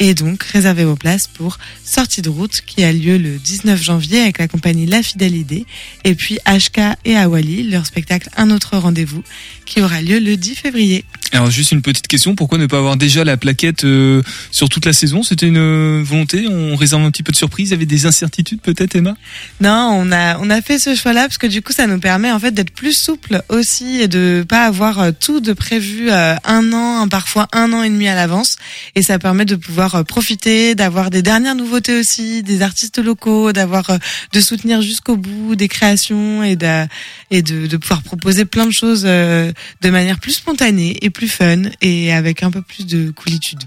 Et 0.00 0.14
donc, 0.14 0.42
réserver 0.42 0.84
vos 0.84 0.96
places 0.96 1.26
pour 1.26 1.58
Sortie 1.84 2.22
de 2.22 2.28
route 2.28 2.62
qui 2.66 2.82
a 2.82 2.92
lieu 2.92 3.18
le 3.18 3.36
19 3.38 3.82
janvier 3.82 4.20
avec 4.20 4.38
la 4.38 4.48
compagnie 4.48 4.86
La 4.86 5.02
Fidèle 5.02 5.36
Idée. 5.36 5.66
Et 6.04 6.14
puis, 6.14 6.38
HK 6.46 6.96
et 7.04 7.16
Awali, 7.16 7.64
leur 7.64 7.86
spectacle 7.86 8.28
Un 8.36 8.50
autre 8.50 8.76
rendez-vous 8.76 9.22
qui 9.64 9.80
aura 9.80 10.02
lieu 10.02 10.18
le 10.18 10.36
10 10.36 10.56
février. 10.56 11.04
Alors 11.32 11.50
juste 11.50 11.72
une 11.72 11.82
petite 11.82 12.06
question, 12.06 12.36
pourquoi 12.36 12.58
ne 12.58 12.66
pas 12.66 12.78
avoir 12.78 12.96
déjà 12.96 13.24
la 13.24 13.36
plaquette 13.36 13.82
euh, 13.82 14.22
sur 14.52 14.68
toute 14.68 14.86
la 14.86 14.92
saison? 14.92 15.24
C'était 15.24 15.48
une 15.48 15.58
euh, 15.58 16.00
volonté? 16.04 16.46
On 16.48 16.76
réserve 16.76 17.02
un 17.02 17.10
petit 17.10 17.24
peu 17.24 17.32
de 17.32 17.36
surprise? 17.36 17.70
Il 17.70 17.72
y 17.72 17.74
avait 17.74 17.86
des 17.86 18.06
incertitudes 18.06 18.60
peut-être 18.60 18.94
Emma? 18.94 19.16
Non, 19.60 19.98
on 20.00 20.12
a 20.12 20.38
on 20.38 20.48
a 20.48 20.62
fait 20.62 20.78
ce 20.78 20.94
choix-là 20.94 21.22
parce 21.22 21.38
que 21.38 21.48
du 21.48 21.60
coup 21.60 21.72
ça 21.72 21.88
nous 21.88 21.98
permet 21.98 22.30
en 22.30 22.38
fait 22.38 22.52
d'être 22.52 22.70
plus 22.70 22.92
souple 22.92 23.42
aussi 23.48 24.00
et 24.00 24.06
de 24.06 24.44
pas 24.48 24.64
avoir 24.64 25.00
euh, 25.00 25.10
tout 25.18 25.40
de 25.40 25.52
prévu 25.52 26.08
euh, 26.08 26.36
un 26.44 26.72
an, 26.72 27.08
parfois 27.08 27.48
un 27.52 27.72
an 27.72 27.82
et 27.82 27.90
demi 27.90 28.06
à 28.06 28.14
l'avance. 28.14 28.56
Et 28.94 29.02
ça 29.02 29.18
permet 29.18 29.44
de 29.44 29.56
pouvoir 29.56 29.93
euh, 29.96 30.02
profiter, 30.04 30.74
d'avoir 30.74 31.10
des 31.10 31.22
dernières 31.22 31.54
nouveautés 31.54 31.98
aussi, 31.98 32.42
des 32.42 32.62
artistes 32.62 32.98
locaux, 32.98 33.52
d'avoir 33.52 33.90
euh, 33.90 33.98
de 34.32 34.40
soutenir 34.40 34.82
jusqu'au 34.82 35.16
bout 35.16 35.56
des 35.56 35.68
créations 35.68 36.42
et 36.42 36.56
de 36.56 36.86
et 37.30 37.42
de, 37.42 37.66
de 37.66 37.76
pouvoir 37.76 38.02
proposer 38.02 38.44
plein 38.44 38.66
de 38.66 38.72
choses 38.72 39.04
euh, 39.06 39.52
de 39.80 39.90
manière 39.90 40.18
plus 40.18 40.32
spontanée 40.32 40.98
et 41.02 41.10
plus 41.10 41.28
fun 41.28 41.62
et 41.80 42.12
avec 42.12 42.42
un 42.42 42.50
peu 42.50 42.62
plus 42.62 42.86
de 42.86 43.10
coolitude. 43.10 43.60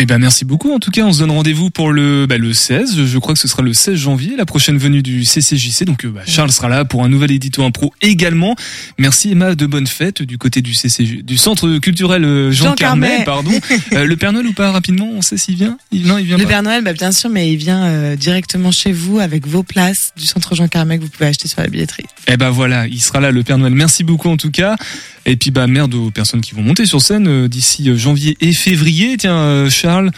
Eh 0.00 0.06
ben 0.06 0.18
merci 0.18 0.44
beaucoup. 0.44 0.72
En 0.72 0.78
tout 0.78 0.92
cas, 0.92 1.02
on 1.02 1.12
se 1.12 1.18
donne 1.18 1.32
rendez-vous 1.32 1.70
pour 1.70 1.90
le 1.90 2.26
bah, 2.26 2.38
le 2.38 2.54
16. 2.54 3.04
Je 3.04 3.18
crois 3.18 3.34
que 3.34 3.40
ce 3.40 3.48
sera 3.48 3.62
le 3.62 3.74
16 3.74 3.96
janvier, 3.96 4.36
la 4.36 4.46
prochaine 4.46 4.78
venue 4.78 5.02
du 5.02 5.24
CCJC. 5.24 5.84
Donc 5.84 6.04
euh, 6.04 6.10
bah, 6.10 6.20
Charles 6.24 6.52
sera 6.52 6.68
là 6.68 6.84
pour 6.84 7.02
un 7.02 7.08
nouvel 7.08 7.32
édito 7.32 7.64
impro 7.64 7.92
également. 8.00 8.54
Merci 8.96 9.32
Emma, 9.32 9.56
de 9.56 9.66
bonnes 9.66 9.88
fêtes 9.88 10.22
du 10.22 10.38
côté 10.38 10.62
du 10.62 10.72
CCJ, 10.72 11.24
du 11.24 11.36
Centre 11.36 11.78
culturel 11.78 12.24
euh, 12.24 12.52
Jean, 12.52 12.66
Jean 12.66 12.74
Carmet. 12.76 13.08
Carmet. 13.08 13.24
Pardon. 13.24 13.50
Euh, 13.94 14.04
le 14.04 14.16
Père 14.16 14.32
Noël 14.32 14.46
ou 14.46 14.52
pas 14.52 14.70
rapidement 14.70 15.08
On 15.14 15.22
sait 15.22 15.38
s'il 15.38 15.56
vient? 15.56 15.78
Il, 15.92 16.06
Non, 16.06 16.18
il 16.18 16.26
vient 16.26 16.36
Le 16.36 16.42
pas. 16.44 16.48
Père 16.50 16.62
Noël, 16.62 16.84
bah, 16.84 16.92
bien 16.92 17.10
sûr, 17.10 17.30
mais 17.30 17.50
il 17.50 17.56
vient 17.56 17.84
euh, 17.84 18.16
directement 18.16 18.70
chez 18.70 18.92
vous 18.92 19.18
avec 19.18 19.46
vos 19.46 19.62
places 19.62 20.12
du 20.16 20.26
centre 20.26 20.54
Jean 20.54 20.68
Carmet 20.68 20.98
que 20.98 21.04
vous 21.04 21.08
pouvez 21.08 21.26
acheter 21.26 21.48
sur 21.48 21.60
la 21.62 21.68
billetterie. 21.68 22.04
Eh 22.26 22.36
ben 22.36 22.50
voilà, 22.50 22.86
il 22.86 23.00
sera 23.00 23.20
là 23.20 23.30
le 23.30 23.42
Père 23.42 23.56
Noël. 23.56 23.72
Merci 23.74 24.04
beaucoup 24.04 24.28
en 24.28 24.36
tout 24.36 24.50
cas. 24.50 24.76
Et 25.28 25.36
puis 25.36 25.50
bah 25.50 25.66
merde 25.66 25.94
aux 25.94 26.10
personnes 26.10 26.40
qui 26.40 26.54
vont 26.54 26.62
monter 26.62 26.86
sur 26.86 27.02
scène 27.02 27.28
euh, 27.28 27.48
d'ici 27.48 27.90
euh, 27.90 27.96
janvier 27.96 28.36
et 28.40 28.54
février. 28.54 29.16
Tiens 29.18 29.36
euh, 29.36 29.70
Charles, 29.70 30.10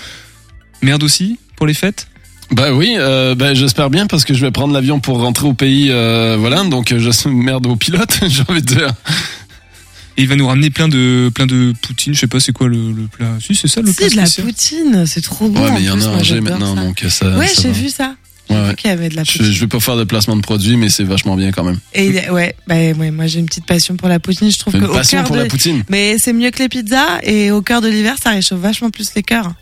merde 0.83 1.03
aussi 1.03 1.37
pour 1.57 1.67
les 1.67 1.75
fêtes? 1.75 2.07
Bah 2.53 2.73
oui, 2.73 2.95
euh, 2.97 3.35
bah, 3.35 3.53
j'espère 3.55 3.91
bien 3.91 4.07
parce 4.07 4.25
que 4.25 4.35
je 4.35 4.41
vais 4.41 4.53
prendre 4.53 4.73
l'avion 4.73 5.01
pour 5.01 5.19
rentrer 5.19 5.47
au 5.49 5.53
pays, 5.53 5.89
euh, 5.91 6.37
voilà. 6.39 6.63
Donc 6.63 6.95
je 6.97 7.29
merde 7.29 7.67
au 7.67 7.75
pilote, 7.75 8.21
j'ai 8.29 8.43
envie 8.49 8.63
de 8.63 8.67
dire. 8.67 8.93
Et 10.17 10.23
il 10.23 10.29
va 10.29 10.37
nous 10.37 10.47
ramener 10.47 10.71
plein 10.71 10.87
de 10.87 11.29
plein 11.35 11.47
de 11.47 11.75
poutine. 11.83 12.15
Je 12.15 12.21
sais 12.21 12.27
pas 12.29 12.39
c'est 12.39 12.53
quoi 12.53 12.69
le, 12.69 12.93
le 12.93 13.09
plat? 13.09 13.37
Si 13.41 13.57
c'est 13.57 13.67
ça 13.69 13.81
le 13.81 13.93
plat 13.93 14.07
C'est 14.09 14.11
de 14.11 14.17
la 14.17 14.49
poutine, 14.49 15.07
c'est 15.07 15.23
trop 15.23 15.49
bon. 15.49 15.65
Ouais, 15.65 15.73
mais 15.73 15.81
il 15.81 15.87
y 15.87 15.91
en 15.91 16.01
a 16.01 16.07
en 16.07 16.23
G 16.23 16.41
maintenant, 16.41 16.77
ça. 16.77 16.83
donc 16.83 17.05
ça. 17.09 17.37
Ouais, 17.37 17.51
j'ai 17.61 17.73
vu 17.73 17.89
ça. 17.89 18.15
Ouais, 18.51 18.57
ouais. 18.69 18.75
Qu'il 18.75 18.91
y 18.91 18.93
avait 18.93 19.09
de 19.09 19.17
la 19.17 19.25
Je, 19.25 19.33
poutine. 19.33 19.53
je 19.53 19.61
vais 19.61 19.67
pas 19.67 19.81
faire 19.81 19.97
de 19.97 20.05
placement 20.05 20.37
de 20.37 20.41
produit, 20.43 20.77
mais 20.77 20.89
c'est 20.91 21.05
vachement 21.05 21.37
bien 21.37 21.53
quand 21.53 21.65
même. 21.65 21.79
Et 21.95 22.29
ouais, 22.31 22.55
bah 22.67 22.75
ouais, 22.75 23.11
moi 23.11 23.27
j'ai 23.27 23.39
une 23.41 23.47
petite 23.47 23.65
passion 23.67 23.97
pour 23.97 24.09
la 24.09 24.19
poutine. 24.19 24.51
Je 24.51 24.59
trouve 24.59 24.75
Une 24.75 24.83
que 24.83 24.87
au 24.87 24.93
passion 24.93 25.19
cœur 25.19 25.27
pour 25.27 25.37
de- 25.37 25.43
la 25.43 25.47
poutine. 25.49 25.85
Mais 25.89 26.17
c'est 26.19 26.33
mieux 26.33 26.51
que 26.51 26.59
les 26.59 26.69
pizzas 26.69 27.21
et 27.23 27.51
au 27.51 27.63
cœur 27.63 27.81
de 27.81 27.89
l'hiver, 27.89 28.17
ça 28.23 28.31
réchauffe 28.31 28.59
vachement 28.61 28.91
plus 28.91 29.15
les 29.15 29.23
cœurs. 29.23 29.53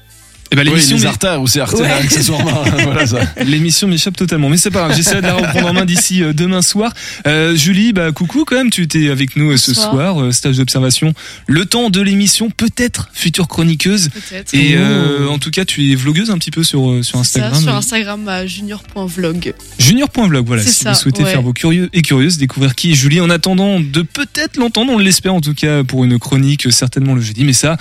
Eh 0.51 0.57
ben, 0.57 0.63
Oui, 0.67 0.71
l'émission 0.75 0.97
les 0.97 1.07
artères 1.07 1.43
aussi 1.43 1.61
artères 1.61 1.81
Ouais. 1.81 1.91
accessoirement. 2.05 2.63
voilà 2.85 3.07
ça. 3.07 3.19
L'émission 3.45 3.87
m'échappe 3.87 4.17
totalement, 4.17 4.49
mais 4.49 4.57
c'est 4.57 4.71
pas 4.71 4.87
grave. 4.87 4.97
J'essaierai 4.97 5.21
de 5.21 5.27
la 5.27 5.35
reprendre 5.35 5.69
en 5.69 5.73
main 5.75 5.85
d'ici 5.85 6.23
euh, 6.23 6.33
demain 6.33 6.63
soir. 6.63 6.93
Euh, 7.27 7.55
Julie, 7.55 7.93
bah 7.93 8.13
coucou 8.13 8.45
quand 8.47 8.57
même. 8.57 8.71
Tu 8.71 8.83
étais 8.83 9.11
avec 9.11 9.37
nous 9.37 9.51
euh, 9.53 9.57
ce 9.57 9.75
soir, 9.75 10.23
euh, 10.23 10.33
stage 10.33 10.57
d'observation. 10.57 11.13
Le 11.47 11.67
temps 11.67 11.91
de 11.91 12.01
l'émission, 12.01 12.49
peut-être 12.51 13.11
future 13.13 13.47
chroniqueuse. 13.49 14.09
Peut-être. 14.09 14.55
Et 14.55 14.75
euh, 14.77 15.29
en 15.29 15.39
tout 15.39 15.51
cas, 15.51 15.65
tu 15.67 15.93
es 15.93 15.95
vlogueuse 15.95 16.31
un 16.31 16.39
petit 16.39 16.51
peu 16.51 16.63
sur 16.63 16.91
euh, 16.91 17.03
sur 17.03 17.25
C'est 17.25 17.41
ça, 17.41 17.47
Instagram. 17.47 17.63
sur 17.63 17.75
Instagram 17.75 18.29
à 18.29 18.47
junior.vlog. 18.47 19.55
Junior.vlog, 19.79 20.47
voilà. 20.47 20.63
C'est 20.63 20.71
Si 20.71 20.85
ça, 20.85 20.93
vous 20.93 20.99
souhaitez 20.99 21.25
ouais. 21.25 21.31
faire 21.31 21.43
vos 21.43 21.53
curieux 21.53 21.91
et 21.93 22.03
curieuses, 22.03 22.39
découvrir 22.39 22.75
qui 22.75 22.93
est 22.93 22.95
Julie 22.95 23.21
en 23.21 23.29
attendant 23.31 23.81
de 23.81 24.03
peut-être 24.03 24.57
l'entendre, 24.57 24.93
on 24.93 24.99
l'espère 24.99 25.35
en 25.35 25.41
tout 25.41 25.55
cas 25.55 25.85
pour 25.85 26.05
une 26.05 26.19
chronique, 26.19 26.73
certainement 26.73 27.15
le 27.15 27.21
jeudi. 27.21 27.45
Mais 27.45 27.53
ça, 27.53 27.77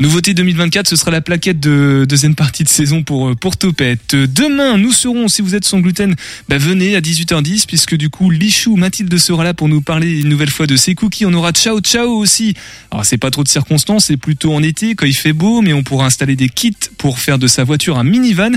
nouveauté 0.00 0.34
2024, 0.34 0.88
ce 0.88 0.96
sera 0.96 1.10
la 1.10 1.20
plaquette 1.20 1.60
de 1.60 2.04
deuxième 2.08 2.34
partie 2.34 2.64
de 2.64 2.68
saison 2.68 3.02
pour, 3.02 3.28
euh, 3.28 3.34
pour 3.34 3.56
Topette. 3.56 4.14
Demain, 4.14 4.76
nous 4.76 4.92
serons, 4.92 5.28
si 5.28 5.42
vous 5.42 5.54
êtes 5.54 5.64
sans 5.64 5.80
gluten, 5.80 6.14
bah 6.48 6.58
venez 6.58 6.96
à 6.96 7.00
18h10, 7.00 7.66
puisque 7.66 7.94
du 7.94 8.10
coup, 8.10 8.30
Lichou, 8.30 8.76
Mathilde 8.76 9.16
sera 9.18 9.44
là 9.44 9.54
pour 9.54 9.68
nous 9.68 9.80
parler 9.80 10.20
une 10.20 10.28
nouvelle 10.28 10.50
fois 10.50 10.66
de 10.66 10.76
ses 10.76 10.94
cookies. 10.94 11.26
On 11.26 11.32
aura 11.32 11.52
Ciao 11.52 11.80
Ciao 11.80 12.10
aussi. 12.10 12.54
Alors, 12.90 13.04
c'est 13.04 13.18
pas 13.18 13.30
trop 13.30 13.44
de 13.44 13.48
circonstances, 13.48 14.06
c'est 14.06 14.16
plutôt 14.16 14.52
en 14.54 14.62
été, 14.62 14.94
quand 14.94 15.06
il 15.06 15.16
fait 15.16 15.32
beau, 15.32 15.62
mais 15.62 15.72
on 15.72 15.82
pourra 15.82 16.06
installer 16.06 16.36
des 16.36 16.48
kits 16.48 16.74
pour 16.98 17.18
faire 17.18 17.38
de 17.38 17.46
sa 17.46 17.64
voiture 17.64 17.98
un 17.98 18.04
minivan. 18.04 18.52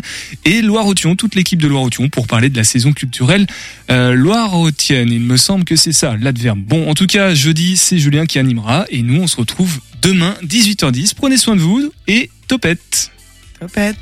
Et 0.46 0.62
Loire-Othion, 0.62 1.16
toute 1.16 1.36
l'équipe 1.36 1.62
de 1.62 1.68
Loire-Othion 1.68 2.10
pour 2.10 2.28
parler 2.28 2.50
de 2.50 2.58
la 2.58 2.64
saison 2.64 2.94
culturelle 2.94 3.48
euh, 3.92 4.14
Loire-Othienne. 4.14 5.12
Il 5.12 5.22
me 5.22 5.38
semble 5.38 5.66
que 5.66 5.76
c'est 5.76 5.92
ça, 5.92 6.16
l'adverbe. 6.20 6.60
Bon, 6.60 6.90
en 6.90 6.94
tout 6.94 7.08
cas, 7.08 7.34
jeudi, 7.34 7.78
c'est 7.78 8.00
Julien 8.00 8.26
qui 8.26 8.40
animera 8.40 8.86
et 8.90 9.02
nous, 9.02 9.22
on 9.22 9.28
se 9.28 9.38
retrouve 9.38 9.80
demain, 10.02 10.36
18h10. 10.44 11.16
Prenez 11.16 11.38
soin 11.38 11.56
de 11.56 11.62
vous 11.62 11.92
et 12.08 12.30
topette. 12.48 13.12
Topette. 13.60 13.98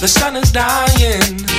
The 0.00 0.06
sun 0.06 0.36
is 0.36 0.52
dying. 0.52 1.57